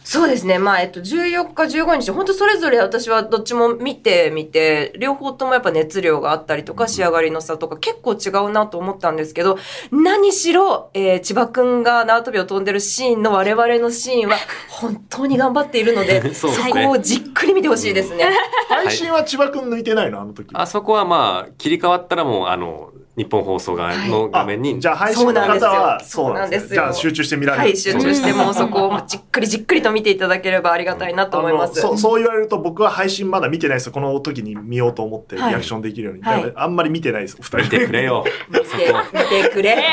[0.07, 0.59] そうですね。
[0.59, 9.57] まあ、えっと、14日、15日、本当それぞれ私はどっちも見てみて、両方ともやっぱ熱量があったりとか、仕上がりの差とか結構違うなと思ったんですけど、
[9.91, 14.37] 何しろ、えー千葉くんが縄跳びを飛んでるシーンの我々のシーンは
[14.69, 16.53] 本当に頑張っているので、 そね。
[16.85, 18.29] こをじっくり見てほしいですね。
[18.69, 20.21] 配信は千葉くん抜いてないの？
[20.21, 20.49] あの時。
[20.53, 26.69] あそこはまあ、切り替わったらもう、あの、日本放送側の画面に、じゃあ配信の方はそうなんですよ。
[26.69, 27.63] じゃあ集中して見られる。
[27.63, 31.79] はい、集中してもうそこをじっくりじっくりと見ていただければありがたいなと思います。
[31.79, 33.87] あのそうそう言われると僕は配信まだ見てないです。
[33.87, 36.53] よこの時に見ようと思ってリはいアクションできるように、はい。
[36.55, 37.37] あんまり見てないです。
[37.39, 37.57] お二人。
[37.59, 38.25] 見てくれよ。
[38.49, 38.65] 見て
[39.13, 39.83] 見てくれ。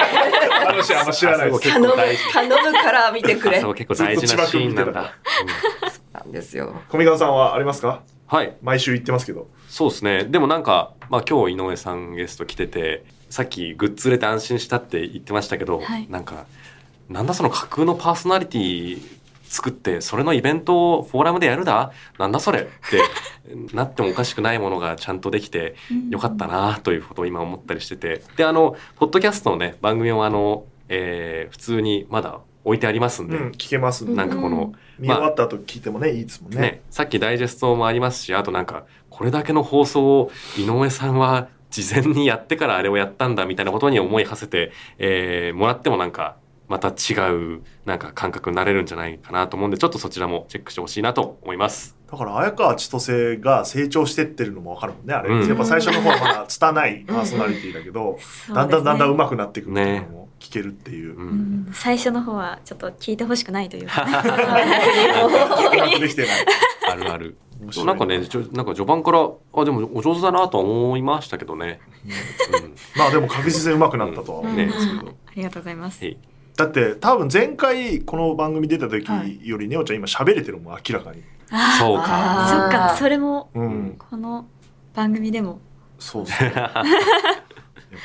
[0.66, 1.72] 私あんま知らないです。
[1.72, 1.92] 頼む。
[2.32, 3.58] 頼むから見てくれ。
[3.58, 5.14] あそこ結構大事なシーンなんだ。
[6.12, 6.74] なんですよ。
[6.88, 8.02] 小見川さんはありますか？
[8.26, 8.56] はい。
[8.62, 9.48] 毎週言ってますけど。
[9.68, 10.24] そうですね。
[10.24, 16.06] でもなんか、まあ今日井上さんゲスト来てて、さっきグッズ売れて安心したって言ってましたけど、はい。
[16.10, 16.44] なんか
[17.08, 19.00] なんだその架空のパーソナリティ
[19.44, 21.92] 作ってそれのイベントをフォーラムでやるだ？
[22.18, 25.76] なんだそれってなってもおかしくないものがちゃんとできて
[26.10, 28.22] よかったなということを今思ったりしてて。
[28.36, 34.04] であのポッドキャストのね番組もあの、えー普通にまだ置いてありますんで、うん、聞けます。
[34.04, 36.60] なんかこの、見終わった後聞いてもね、いいですもんね。
[36.60, 46.36] ね、さっきダイジェストもありますしあとなんかこれだけの放送を井上さんは事前にやってからあれをやったんだみたいなことに思い馳せて、えーもらってもなんか
[46.68, 51.96] また違うなんか感覚になれるんじゃないかなと思うんでちょっとそちらもチェックしてほしいなと思います。
[52.10, 55.30] だから、綾川千歳が成長してってるのもわかるもんね、あれ。
[55.30, 58.18] うんやっぱ最初の方はまだ拙いパーソナリティだけど、
[58.54, 61.14] だんだんだんだん上手くなっていくっていうのも聞けるっていう。
[61.14, 61.28] ううん
[61.70, 64.04] ん最初の方はちょっと聞いてほしくないというか、
[65.62, 66.30] 逆に できてない。
[66.90, 67.38] あるある。
[67.62, 71.80] 面白いなんかね、ちょなんか序盤から、あ、でもお上手だなとは思いましたけどね。
[72.04, 72.74] うん。
[72.98, 75.10] まあでも確実に上手くなったとは思うんですけど。
[75.10, 76.04] ありがとうございます。
[76.04, 76.18] はい
[76.54, 81.22] だって多分前回この番組出た時はいよりねおちゃん今喋れてるもん明らかに。
[81.50, 82.04] あそうか。
[82.08, 83.96] あそっか、それもうん。
[83.98, 84.46] この
[84.94, 85.60] 番組でも。
[85.98, 86.52] そうそう。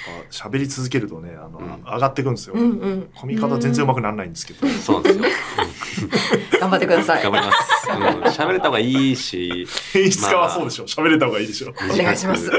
[0.07, 2.56] やっぱ喋り続けるとね、あの、うん上がっていくんですよ。
[2.56, 3.10] うんうん。
[3.15, 4.68] 込み方全然上手くならないんですけど。
[4.68, 6.10] そうなんですよ。
[6.60, 7.24] 頑張ってください。
[7.24, 7.90] 頑張ります。
[7.90, 7.98] うん
[8.28, 10.86] 喋れた方がいいし、演出家はそうでしょ。
[10.86, 11.74] 喋れた方がいいでしょ。
[11.91, 12.52] お願いします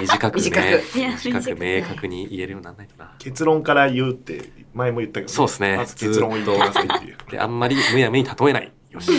[0.00, 0.82] 短くね
[1.22, 3.14] 短く明確に言えるようにならないとな。
[3.18, 7.16] 結論から言うって前も言ったけど、そうですねまず結論を言ってくださいっていう。
[7.30, 8.72] で、あんまりむやみに例えない。
[8.94, 9.10] よし。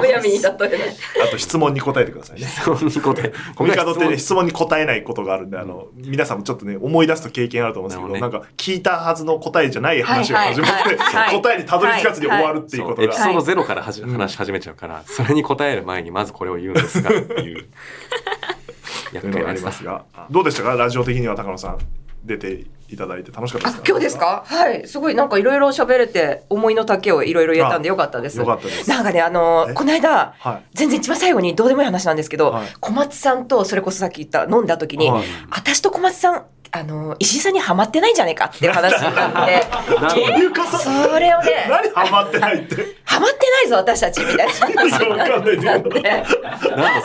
[0.00, 0.96] む やみに例えない。
[1.24, 2.46] あと質問に答えてくださいね。
[2.46, 3.32] 質問に答え。
[3.54, 10.96] コミカドってね、質質問に答えないことがあるんで、あの、皆さんもちょっとね、思い出すと経験あると思うんですけど、なんか、聞いたはずの答えじゃない話が始まって、
[11.40, 13.16] 答えにたどり着かずに終わるっていうことが問エピ。
[13.16, 17.66] ソードゼロからはじ話し始めちゃうから、それに答える前にまずこれを言うんですがっていう。
[19.20, 20.74] というのがありますが、どうでしたか？
[20.74, 21.78] ラジオ的には高野さん
[22.24, 23.80] 出ていただいて楽しかったです。
[23.80, 24.42] かあ今日ですか？
[24.46, 24.86] はい。
[24.88, 28.38] すごいなんかいろいろ喋れて思いの丈をいろいろ言えたんでよかったです。
[28.38, 28.88] よかったです。
[28.88, 29.74] なんかねあのえ？
[29.74, 30.62] この間はい。
[30.74, 32.68] 全然一番最後にどうでもいい話なんですけど、はい。
[32.80, 35.24] 小松さんとそれこそさっき言った飲んだ時に、はい。
[35.50, 39.66] 私と小松さんあの石井さんにはまってないんじゃないかっていう話になって
[40.00, 40.78] などういうこと？
[40.78, 42.76] それをね何ハマってないって？
[43.04, 44.52] はまってないぞ私たちみたいな
[44.84, 45.04] なんだそ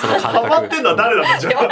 [0.08, 0.50] のハ感覚。
[0.50, 1.64] マってんのは誰なんだじゃあ？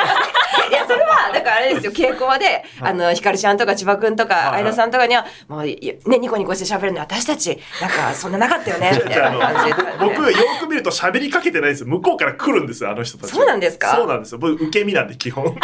[0.70, 9.82] いや、それは、だからあれですよ、稽古場で、あの、ひかるちゃんとか千葉くんとか、いはい相田さんとかには、もう、いね、ニコニコして喋るの私たち、なんか、そんななかったよね、 みたいな感じで。
[10.00, 11.88] 僕よく見ると喋りかけてないですよ。
[11.88, 13.32] 向こうから来るんですよ、あの人たち。
[13.34, 13.96] そうなんですか？
[13.96, 14.38] そうなんですよ。
[14.40, 15.46] 僕受け身なんで基本。
[15.46, 15.58] ちょっ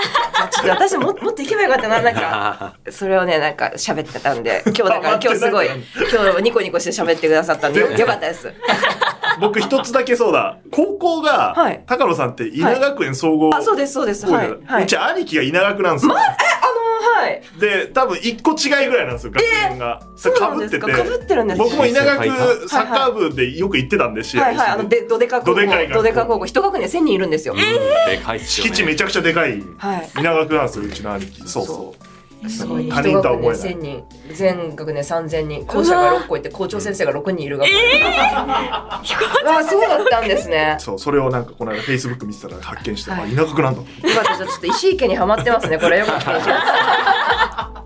[0.65, 2.73] と私も、もっと行けばよかったな、なんか。
[2.89, 8.51] それをね、なんか喋ってたんで、 今日だから今日すごい、今日ニコニコして喋ってくださったんで、よ よかったです。
[9.39, 10.57] 僕一つだけそうだ。
[10.71, 14.25] 高校が、はい高野さんって稲学園総合、あ、そうです、そうです。
[14.25, 14.49] はい。
[14.65, 14.83] はい。
[14.83, 16.15] うち兄貴が稲学なんですよ。
[17.27, 17.41] い。
[17.59, 19.99] で、多分一個違いぐらいなんですよ、学年が。
[19.99, 20.57] か？
[20.57, 20.79] 被ってて。
[20.79, 24.69] かぶってるんですね僕も稲学先輩がサッカー部でよく行ってたんで、試合はいはい。
[24.69, 25.61] あの、で、どでか高校、
[25.93, 27.55] どでか高校、一学年1000人いるんですよ。
[27.55, 28.39] でかい。
[28.39, 30.09] 敷地めちゃくちゃでかいはい。
[30.19, 31.41] 稲学なんですよ、うちの兄貴。
[31.47, 32.16] そうそう。
[32.47, 34.03] すごい、他人とは思えない1000人、
[34.33, 37.73] 全学年3000人、校舎が6個いて、校長先生が6人いる学校。
[38.35, 40.75] あ あ、そうだったんですね。
[40.79, 44.07] そう、それをなんかこの間フェイスブック見てたら発見して、はいあ、稲学なんだと。
[44.07, 45.77] よかった、じゃあちょっと石井家にはまってますね。
[45.77, 46.49] これ よかったです。
[46.49, 47.83] は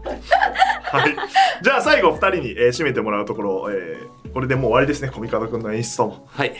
[1.08, 1.16] い。
[1.64, 6.26] じゃあ最後二人に、えー締めてもらうところ、えーこれでもう終わりですね、コミカド君の演出とも。
[6.30, 6.54] はい。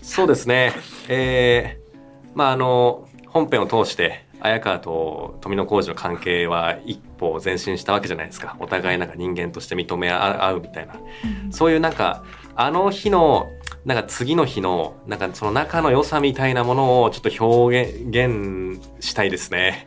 [0.00, 0.72] そうですね。
[1.08, 1.98] えー、
[2.34, 8.56] まああの、本編を通して、綾川と富野浩二の関係は一歩前進したわけじゃないですか。
[8.60, 10.94] お互いなんか人間として認め合うみたいな。
[11.50, 12.24] そういうなんか、
[12.54, 13.48] あの日の、
[13.84, 19.86] なんか次の日の、なんかその仲の良さみたいなものをちょっと表現したいですね。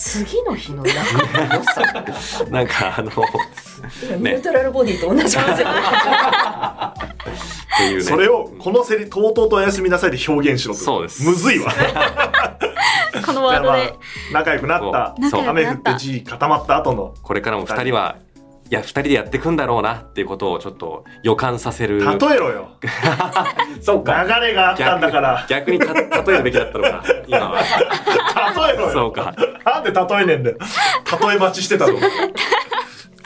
[0.00, 1.82] 次の日の仲の良さ。
[2.50, 3.10] なんかあの、
[4.18, 5.42] ニュートラルボディと同じですよ。
[5.42, 5.52] っ
[7.76, 8.02] ていうね。
[8.02, 10.80] それをこのセリ、とうとうとおやすみなさいで表現しろと。
[10.80, 11.70] そうですむずいわ。
[13.26, 13.94] このワードで。
[14.32, 15.14] 仲良くなった。
[15.30, 17.14] そう仲良くなった雨降って地固まった後の。
[17.22, 18.16] これからも二人は、
[18.70, 21.98] いや、二人でやっていくんだろうなっていうことをちょっと予感させる。
[21.98, 22.68] 例えろよ。
[23.82, 25.44] そう流れがあったんだから。
[25.48, 27.60] 逆にた例えるべきだったのか、今は。
[28.68, 28.92] 例えろよ。
[28.92, 29.34] そうか。
[29.64, 30.58] なんで例えねえんだよ。
[31.28, 31.94] 例え待ちしてたの？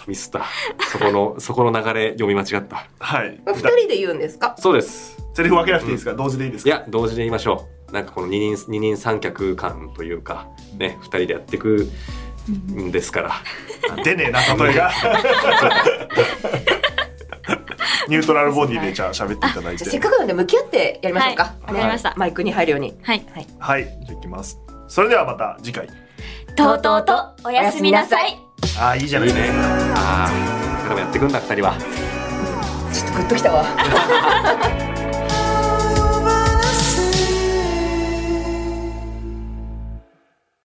[0.07, 0.45] ミスった。
[0.91, 2.87] そこの、そこの流れ読み間違った。
[2.99, 3.39] はい。
[3.47, 4.55] 二人で言うんですか？
[4.59, 5.19] そうです。
[5.35, 6.71] セリフ分けなくていいですか、同時でいいですか？
[6.71, 7.93] いや、同時で言いましょう。
[7.93, 10.49] なんかこの二人、二人三脚感というか、
[10.79, 11.91] ね、二人でやっていくん
[12.91, 13.33] ですから。
[14.03, 14.93] 出ねえな、例えが。
[18.09, 19.97] ニュートラルボディでじゃあ喋っていただいじゃあせて。
[19.97, 21.43] っかくなんで向き合ってやりましょうか。
[21.45, 22.95] はいわかりましたマイクに入るように。
[23.03, 23.25] はい。
[23.59, 24.59] はい、じゃあいきます。
[24.89, 25.89] それではまた次回。
[26.57, 28.39] とうとうとおやすみなさい
[28.79, 29.51] ああいいじゃないいいね
[29.97, 31.75] ああこれからもやってくんだ二人は
[32.93, 33.65] ちょっとグッときたわ